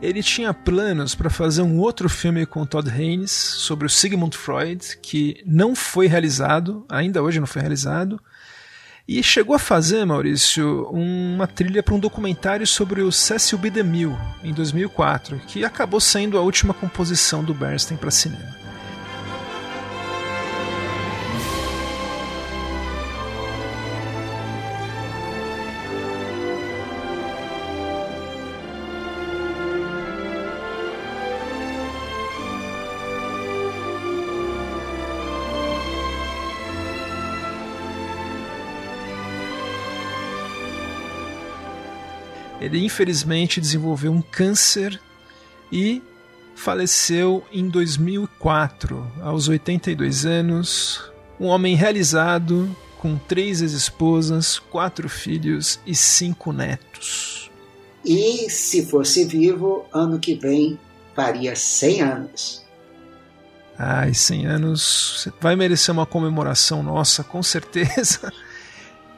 Ele 0.00 0.22
tinha 0.22 0.52
planos 0.52 1.14
para 1.14 1.30
fazer 1.30 1.62
um 1.62 1.78
outro 1.78 2.08
filme 2.08 2.44
com 2.46 2.66
Todd 2.66 2.90
Haynes 2.90 3.30
sobre 3.30 3.86
o 3.86 3.90
Sigmund 3.90 4.36
Freud 4.36 4.98
que 5.00 5.42
não 5.46 5.74
foi 5.74 6.06
realizado, 6.06 6.84
ainda 6.88 7.22
hoje 7.22 7.40
não 7.40 7.46
foi 7.46 7.62
realizado. 7.62 8.20
E 9.06 9.22
chegou 9.22 9.56
a 9.56 9.58
fazer, 9.58 10.04
Maurício, 10.04 10.86
uma 10.90 11.46
trilha 11.46 11.82
para 11.82 11.94
um 11.94 11.98
documentário 11.98 12.66
sobre 12.66 13.00
o 13.00 13.10
Cecil 13.10 13.56
B. 13.56 13.70
DeMille 13.70 14.14
em 14.44 14.52
2004, 14.52 15.40
que 15.46 15.64
acabou 15.64 15.98
sendo 15.98 16.36
a 16.36 16.42
última 16.42 16.74
composição 16.74 17.42
do 17.42 17.54
Bernstein 17.54 17.96
para 17.96 18.10
cinema. 18.10 18.57
Ele 42.68 42.84
infelizmente 42.84 43.60
desenvolveu 43.60 44.12
um 44.12 44.20
câncer 44.20 45.00
e 45.72 46.02
faleceu 46.54 47.42
em 47.50 47.68
2004, 47.68 49.10
aos 49.22 49.48
82 49.48 50.26
anos. 50.26 51.10
Um 51.40 51.46
homem 51.46 51.74
realizado, 51.74 52.68
com 52.98 53.16
três 53.16 53.62
ex-esposas, 53.62 54.58
quatro 54.58 55.08
filhos 55.08 55.80
e 55.86 55.94
cinco 55.94 56.52
netos. 56.52 57.50
E 58.04 58.50
se 58.50 58.84
fosse 58.84 59.24
vivo, 59.24 59.86
ano 59.92 60.18
que 60.18 60.34
vem 60.34 60.78
faria 61.14 61.56
100 61.56 62.02
anos. 62.02 62.64
Ai, 63.78 64.12
100 64.12 64.46
anos 64.46 65.28
vai 65.40 65.54
merecer 65.56 65.92
uma 65.92 66.04
comemoração 66.04 66.82
nossa, 66.82 67.22
com 67.24 67.42
certeza. 67.42 68.32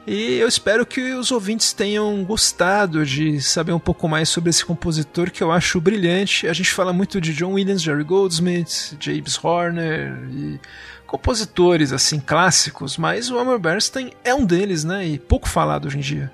E 0.05 0.37
eu 0.37 0.47
espero 0.47 0.83
que 0.85 1.13
os 1.13 1.31
ouvintes 1.31 1.73
tenham 1.73 2.23
gostado 2.23 3.05
de 3.05 3.39
saber 3.39 3.71
um 3.71 3.79
pouco 3.79 4.09
mais 4.09 4.29
sobre 4.29 4.49
esse 4.49 4.65
compositor 4.65 5.29
que 5.29 5.43
eu 5.43 5.51
acho 5.51 5.79
brilhante. 5.79 6.47
A 6.47 6.53
gente 6.53 6.71
fala 6.71 6.91
muito 6.91 7.21
de 7.21 7.33
John 7.33 7.53
Williams, 7.53 7.83
Jerry 7.83 8.03
Goldsmith, 8.03 8.97
James 8.99 9.39
Horner 9.43 10.17
e 10.31 10.59
compositores 11.05 11.91
assim 11.91 12.19
clássicos, 12.19 12.97
mas 12.97 13.29
o 13.29 13.37
Elmer 13.37 13.59
Bernstein 13.59 14.11
é 14.23 14.33
um 14.33 14.43
deles, 14.43 14.83
né? 14.83 15.05
E 15.05 15.19
pouco 15.19 15.47
falado 15.47 15.85
hoje 15.85 15.97
em 15.97 16.01
dia. 16.01 16.31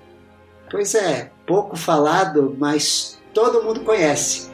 Pois 0.69 0.95
é, 0.95 1.31
pouco 1.45 1.75
falado, 1.75 2.55
mas 2.57 3.19
todo 3.33 3.63
mundo 3.63 3.81
conhece. 3.81 4.49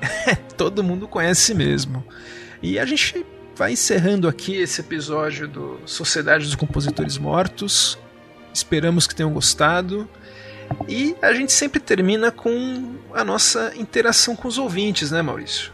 todo 0.56 0.82
mundo 0.82 1.06
conhece 1.06 1.54
mesmo. 1.54 2.04
E 2.60 2.78
a 2.78 2.84
gente 2.84 3.24
vai 3.54 3.72
encerrando 3.72 4.26
aqui 4.26 4.56
esse 4.56 4.80
episódio 4.80 5.46
do 5.46 5.78
Sociedade 5.86 6.44
dos 6.44 6.54
Compositores 6.56 7.18
Mortos. 7.18 7.98
Esperamos 8.56 9.06
que 9.06 9.14
tenham 9.14 9.32
gostado. 9.32 10.08
E 10.88 11.14
a 11.20 11.32
gente 11.32 11.52
sempre 11.52 11.78
termina 11.78 12.32
com 12.32 12.96
a 13.12 13.22
nossa 13.22 13.72
interação 13.76 14.34
com 14.34 14.48
os 14.48 14.56
ouvintes, 14.56 15.10
né, 15.10 15.20
Maurício? 15.20 15.72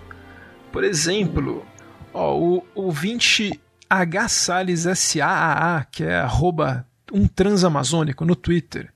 Por 0.72 0.82
exemplo, 0.82 1.64
ó, 2.12 2.36
o 2.36 2.66
ouvinte 2.74 3.60
H 3.88 4.28
Salles 4.28 4.80
SAAA, 4.82 5.86
que 5.90 6.02
é 6.02 6.16
arroba 6.16 6.84
um 7.12 7.28
transamazônico 7.28 8.24
no 8.24 8.34
Twitter, 8.34 8.92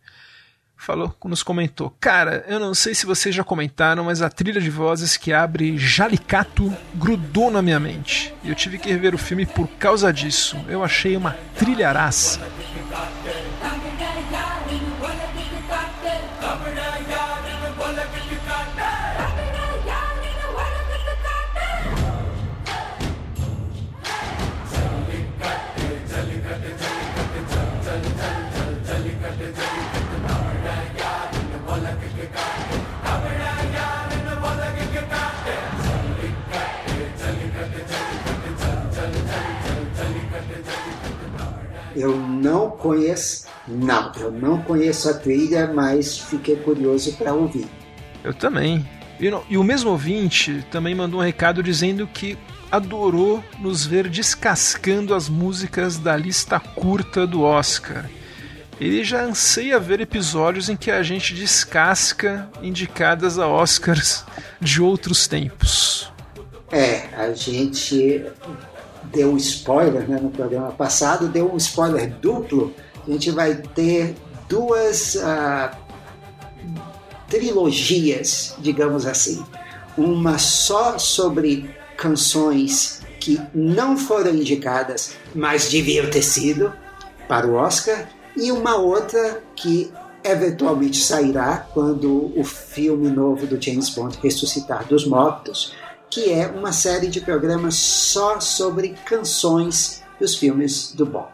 falou, 0.77 1.15
nos 1.25 1.43
comentou: 1.43 1.91
Cara, 2.01 2.45
eu 2.49 2.59
não 2.59 2.75
sei 2.75 2.95
se 2.95 3.07
vocês 3.07 3.35
já 3.35 3.45
comentaram, 3.45 4.05
mas 4.05 4.21
a 4.21 4.29
trilha 4.29 4.61
de 4.61 4.71
vozes 4.71 5.17
que 5.17 5.33
abre 5.33 5.79
Jalicato 5.79 6.73
grudou 6.95 7.51
na 7.51 7.63
minha 7.63 7.81
mente. 7.81 8.35
E 8.43 8.49
eu 8.49 8.55
tive 8.55 8.79
que 8.79 8.91
rever 8.91 9.15
o 9.15 9.19
filme 9.19 9.47
por 9.47 9.69
causa 9.79 10.13
disso. 10.13 10.57
Eu 10.69 10.85
achei 10.85 11.17
uma 11.17 11.37
trilharaça. 11.57 12.41
Eu 41.97 42.15
não 42.15 42.71
conheço, 42.71 43.47
não, 43.67 44.13
eu 44.21 44.31
não 44.31 44.63
conheço 44.63 45.09
a 45.09 45.15
trilha, 45.15 45.73
mas 45.73 46.19
fiquei 46.19 46.57
curioso 46.57 47.15
para 47.15 47.33
ouvir. 47.33 47.67
Eu 48.23 48.35
também. 48.35 48.87
E, 49.19 49.31
e 49.49 49.57
o 49.57 49.65
mesmo 49.65 49.91
ouvinte 49.91 50.65
também 50.71 50.95
mandou 50.95 51.21
um 51.21 51.23
recado 51.23 51.63
dizendo 51.63 52.07
que 52.07 52.37
adorou 52.71 53.43
nos 53.59 53.87
ver 53.87 54.09
descascando 54.09 55.15
as 55.15 55.29
músicas 55.29 55.97
da 55.97 56.15
lista 56.17 56.61
curta 56.61 57.27
do 57.27 57.43
Oscar. 57.43 58.05
Ele 58.79 59.03
já 59.03 59.23
anseia 59.23 59.81
ver 59.81 60.03
episódios 60.03 60.69
em 60.69 60.77
que 60.77 60.91
a 60.91 61.03
gente 61.03 61.35
descasca 61.35 62.51
indicadas 62.63 63.39
a 63.39 63.49
Oscars 63.49 64.23
de 64.61 64.83
outros 64.83 65.27
tempos. 65.27 66.13
É, 66.71 67.09
a 67.17 67.33
gente 67.33 68.27
deu 69.13 69.33
um 69.33 69.37
spoiler 69.37 70.09
né, 70.09 70.19
no 70.21 70.31
programa 70.31 70.71
passado, 70.73 71.29
deu 71.29 71.53
um 71.53 71.57
spoiler 71.57 72.11
duplo. 72.21 72.75
A 73.07 73.11
gente 73.11 73.31
vai 73.31 73.55
ter 73.55 74.15
duas 74.49 75.17
uh, 75.17 75.77
trilogias, 77.29 78.55
digamos 78.59 79.07
assim. 79.07 79.45
Uma 79.97 80.39
só 80.39 80.99
sobre 80.99 81.71
canções 81.97 83.01
que 83.19 83.41
não 83.55 83.97
foram 83.97 84.35
indicadas, 84.35 85.17
mas 85.35 85.69
deviam 85.69 86.09
ter 86.11 86.23
sido 86.23 86.73
para 87.27 87.47
o 87.47 87.55
Oscar, 87.55 88.09
e 88.37 88.53
uma 88.53 88.77
outra 88.77 89.43
que 89.57 89.91
eventualmente 90.23 91.03
sairá 91.03 91.67
quando 91.73 92.33
o 92.37 92.45
filme 92.45 93.09
novo 93.09 93.47
do 93.47 93.61
James 93.61 93.89
Bond 93.91 94.19
ressuscitar 94.23 94.85
dos 94.85 95.07
mortos 95.07 95.73
que 96.17 96.33
é 96.33 96.47
uma 96.47 96.73
série 96.73 97.09
de 97.09 97.21
programas 97.21 97.75
só 97.75 98.41
sobre 98.41 98.95
canções 99.05 100.03
dos 100.19 100.35
filmes 100.35 100.93
do 100.95 101.05
Bond. 101.05 101.29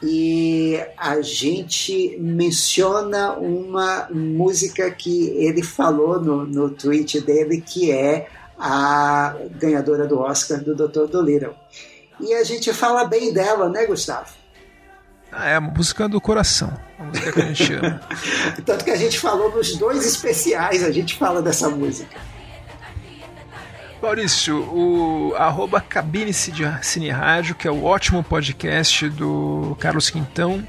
E 0.00 0.80
a 0.96 1.20
gente 1.20 2.16
menciona 2.20 3.32
uma 3.32 4.06
música 4.12 4.88
que 4.92 5.30
ele 5.30 5.60
falou 5.60 6.20
no, 6.20 6.46
no 6.46 6.70
tweet 6.70 7.20
dele, 7.20 7.60
que 7.60 7.90
é 7.90 8.28
a 8.56 9.34
ganhadora 9.58 10.06
do 10.06 10.20
Oscar 10.20 10.62
do 10.62 10.76
Dr. 10.76 11.08
Dolittle. 11.10 11.56
E 12.20 12.32
a 12.32 12.44
gente 12.44 12.72
fala 12.72 13.04
bem 13.06 13.32
dela, 13.32 13.68
né, 13.68 13.86
Gustavo? 13.86 14.34
Ah, 15.32 15.48
é 15.48 15.58
uma 15.58 15.72
música 15.72 16.08
do 16.08 16.20
coração. 16.20 16.72
Uma 16.96 17.08
música 17.08 17.32
que 17.32 17.40
a 17.40 17.46
gente 17.46 17.72
ama. 17.72 18.00
Tanto 18.64 18.84
que 18.84 18.90
a 18.92 18.96
gente 18.96 19.18
falou 19.18 19.50
nos 19.52 19.76
dois 19.76 20.06
especiais, 20.06 20.84
a 20.84 20.92
gente 20.92 21.16
fala 21.16 21.42
dessa 21.42 21.68
música. 21.68 22.33
Maurício, 24.04 24.58
o 24.58 25.34
arroba 25.34 25.80
Cabine-se 25.80 26.52
de 26.52 26.62
Cine 26.84 27.08
Rádio, 27.08 27.54
que 27.54 27.66
é 27.66 27.70
o 27.70 27.84
ótimo 27.84 28.22
podcast 28.22 29.08
do 29.08 29.74
Carlos 29.80 30.10
Quintão, 30.10 30.62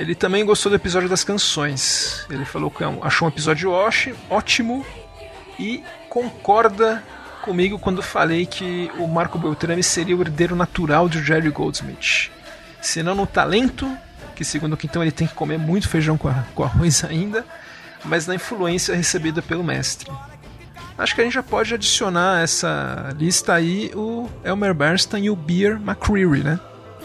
ele 0.00 0.16
também 0.16 0.44
gostou 0.44 0.68
do 0.68 0.74
episódio 0.74 1.08
das 1.08 1.22
canções. 1.22 2.26
Ele 2.28 2.44
falou 2.44 2.72
que 2.72 2.82
é 2.82 2.98
achou 3.02 3.28
um 3.28 3.30
episódio 3.30 3.70
ótimo 4.28 4.84
e 5.60 5.80
concorda 6.08 7.04
comigo 7.42 7.78
quando 7.78 8.02
falei 8.02 8.46
que 8.46 8.90
o 8.98 9.06
Marco 9.06 9.38
Beltrame 9.38 9.82
seria 9.84 10.16
o 10.16 10.20
herdeiro 10.20 10.56
natural 10.56 11.08
de 11.08 11.22
Jerry 11.22 11.50
Goldsmith. 11.50 12.32
Se 12.80 13.00
não 13.00 13.14
no 13.14 13.28
talento, 13.28 13.96
que 14.34 14.44
segundo 14.44 14.72
o 14.72 14.76
Quintão 14.76 15.02
ele 15.02 15.12
tem 15.12 15.28
que 15.28 15.34
comer 15.34 15.56
muito 15.56 15.88
feijão 15.88 16.18
com 16.18 16.64
arroz 16.64 17.04
ainda, 17.04 17.46
mas 18.04 18.26
na 18.26 18.34
influência 18.34 18.96
recebida 18.96 19.40
pelo 19.40 19.62
mestre. 19.62 20.10
Acho 20.96 21.14
que 21.14 21.20
a 21.20 21.24
gente 21.24 21.34
já 21.34 21.42
pode 21.42 21.74
adicionar 21.74 22.42
essa 22.42 23.14
lista 23.18 23.54
aí 23.54 23.90
o 23.94 24.28
Elmer 24.44 24.74
Bernstein 24.74 25.24
e 25.24 25.30
o 25.30 25.36
Beer 25.36 25.80
McCreary, 25.80 26.42
né? 26.44 26.60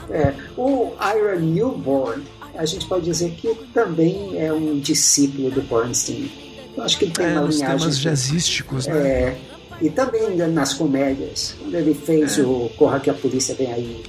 É, 0.09 0.33
o 0.55 0.93
Ira 1.01 1.35
Newborn, 1.35 2.23
a 2.55 2.65
gente 2.65 2.85
pode 2.85 3.05
dizer 3.05 3.31
que 3.31 3.53
também 3.73 4.37
é 4.37 4.51
um 4.51 4.79
discípulo 4.79 5.51
do 5.51 5.61
Bernstein. 5.61 6.31
Eu 6.75 6.83
acho 6.83 6.97
que 6.97 7.05
ele 7.05 7.11
tem 7.11 7.25
é, 7.25 7.29
uma 7.31 7.47
linhagem. 7.47 7.77
temas 7.77 7.99
jazzísticos, 7.99 8.87
né? 8.87 8.97
É, 8.97 9.37
e 9.81 9.89
também 9.89 10.35
nas 10.35 10.73
comédias, 10.73 11.55
quando 11.59 11.75
ele 11.75 11.93
fez 11.93 12.37
é. 12.37 12.41
o 12.41 12.69
Corra 12.77 12.99
que 12.99 13.09
a 13.09 13.13
Polícia 13.13 13.55
Vem 13.55 13.71
Aí. 13.71 14.03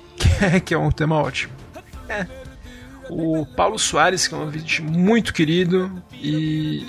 que 0.64 0.74
é 0.74 0.78
um 0.78 0.90
tema 0.90 1.16
ótimo. 1.16 1.52
É. 2.08 2.26
O 3.10 3.46
Paulo 3.56 3.78
Soares, 3.78 4.28
que 4.28 4.34
é 4.34 4.36
um 4.36 4.48
vídeo 4.48 4.84
muito 4.84 5.32
querido 5.32 5.90
e 6.12 6.86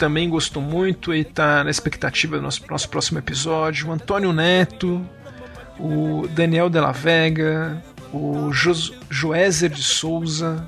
também 0.00 0.30
gostou 0.30 0.62
muito 0.62 1.12
e 1.12 1.20
está 1.20 1.62
na 1.62 1.70
expectativa 1.70 2.36
do 2.38 2.42
nosso, 2.42 2.66
nosso 2.70 2.88
próximo 2.88 3.18
episódio. 3.18 3.88
O 3.88 3.92
Antônio 3.92 4.32
Neto, 4.32 5.06
o 5.78 6.26
Daniel 6.28 6.70
Della 6.70 6.90
Vega, 6.90 7.84
o 8.10 8.50
jo 8.50 8.72
Joézer 9.10 9.68
de 9.68 9.82
Souza, 9.82 10.66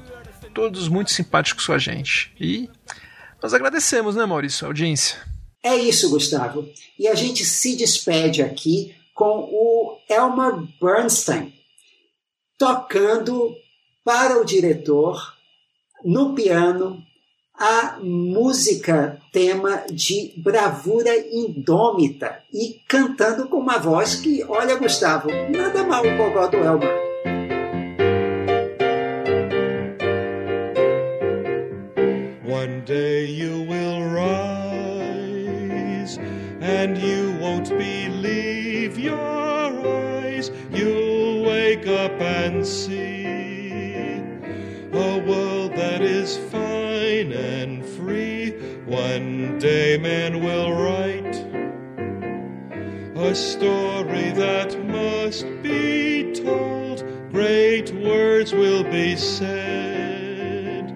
todos 0.53 0.87
muito 0.87 1.11
simpáticos 1.11 1.67
com 1.67 1.73
a 1.73 1.79
gente. 1.79 2.31
E 2.39 2.69
nós 3.43 3.55
agradecemos, 3.55 4.15
né, 4.15 4.27
Maurício, 4.27 4.67
a 4.67 4.69
audiência. 4.69 5.17
É 5.65 5.77
isso, 5.77 6.11
Gustavo. 6.11 6.69
E 6.99 7.09
a 7.09 7.15
gente 7.15 7.43
se 7.43 7.75
despede 7.75 8.43
aqui 8.43 8.95
com 9.15 9.49
o 9.51 9.99
Elmer 10.11 10.69
Bernstein 10.79 11.55
tocando 12.59 13.57
para 14.05 14.39
o 14.39 14.45
diretor 14.45 15.35
no 16.05 16.35
piano 16.35 17.03
a 17.63 17.97
música 18.03 19.19
tema 19.31 19.85
de 19.89 20.33
bravura 20.37 21.17
indômita 21.31 22.41
e 22.53 22.81
cantando 22.89 23.47
com 23.47 23.59
uma 23.59 23.79
voz 23.79 24.17
que, 24.17 24.43
olha, 24.49 24.75
Gustavo, 24.75 25.29
nada 25.49 25.85
mal 25.85 26.05
o 26.05 26.17
gogó 26.17 26.49
do 26.49 26.57
Elmer. 26.57 26.91
One 32.45 32.81
day 32.85 33.27
you 33.27 33.65
will 33.69 34.11
rise 34.11 34.99
and 36.61 36.99
you 36.99 37.39
won't 37.41 37.71
believe 37.71 38.99
your 38.99 39.21
eyes. 39.21 40.51
You'll 40.73 41.45
wake 41.45 41.87
up 41.87 42.21
and 42.21 42.67
see 42.67 44.21
a 44.93 45.23
world 45.25 45.77
that 45.77 46.03
is. 46.03 46.52
One 49.13 49.59
day 49.59 49.99
man 49.99 50.41
will 50.43 50.73
write 50.73 51.37
a 53.15 53.35
story 53.35 54.31
that 54.31 54.71
must 54.87 55.45
be 55.63 56.33
told. 56.33 57.05
Great 57.31 57.93
words 57.93 58.55
will 58.55 58.85
be 58.85 59.15
said 59.17 60.89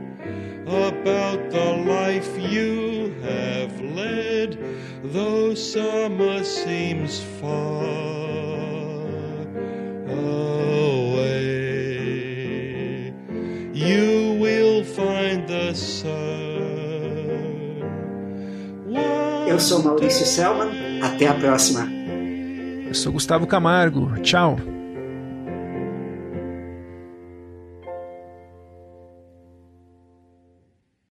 about 0.64 1.50
the 1.50 1.72
life 1.86 2.30
you 2.38 3.14
have 3.22 3.78
led, 3.82 4.50
though 5.04 5.52
summer 5.54 6.42
seems 6.42 7.20
far. 7.38 7.96
Eu 19.56 19.60
sou 19.60 19.82
Maurício 19.82 20.26
Selman. 20.26 20.68
Até 21.02 21.28
a 21.28 21.32
próxima. 21.32 21.88
Eu 22.86 22.92
sou 22.92 23.10
Gustavo 23.10 23.46
Camargo. 23.46 24.12
Tchau. 24.20 24.58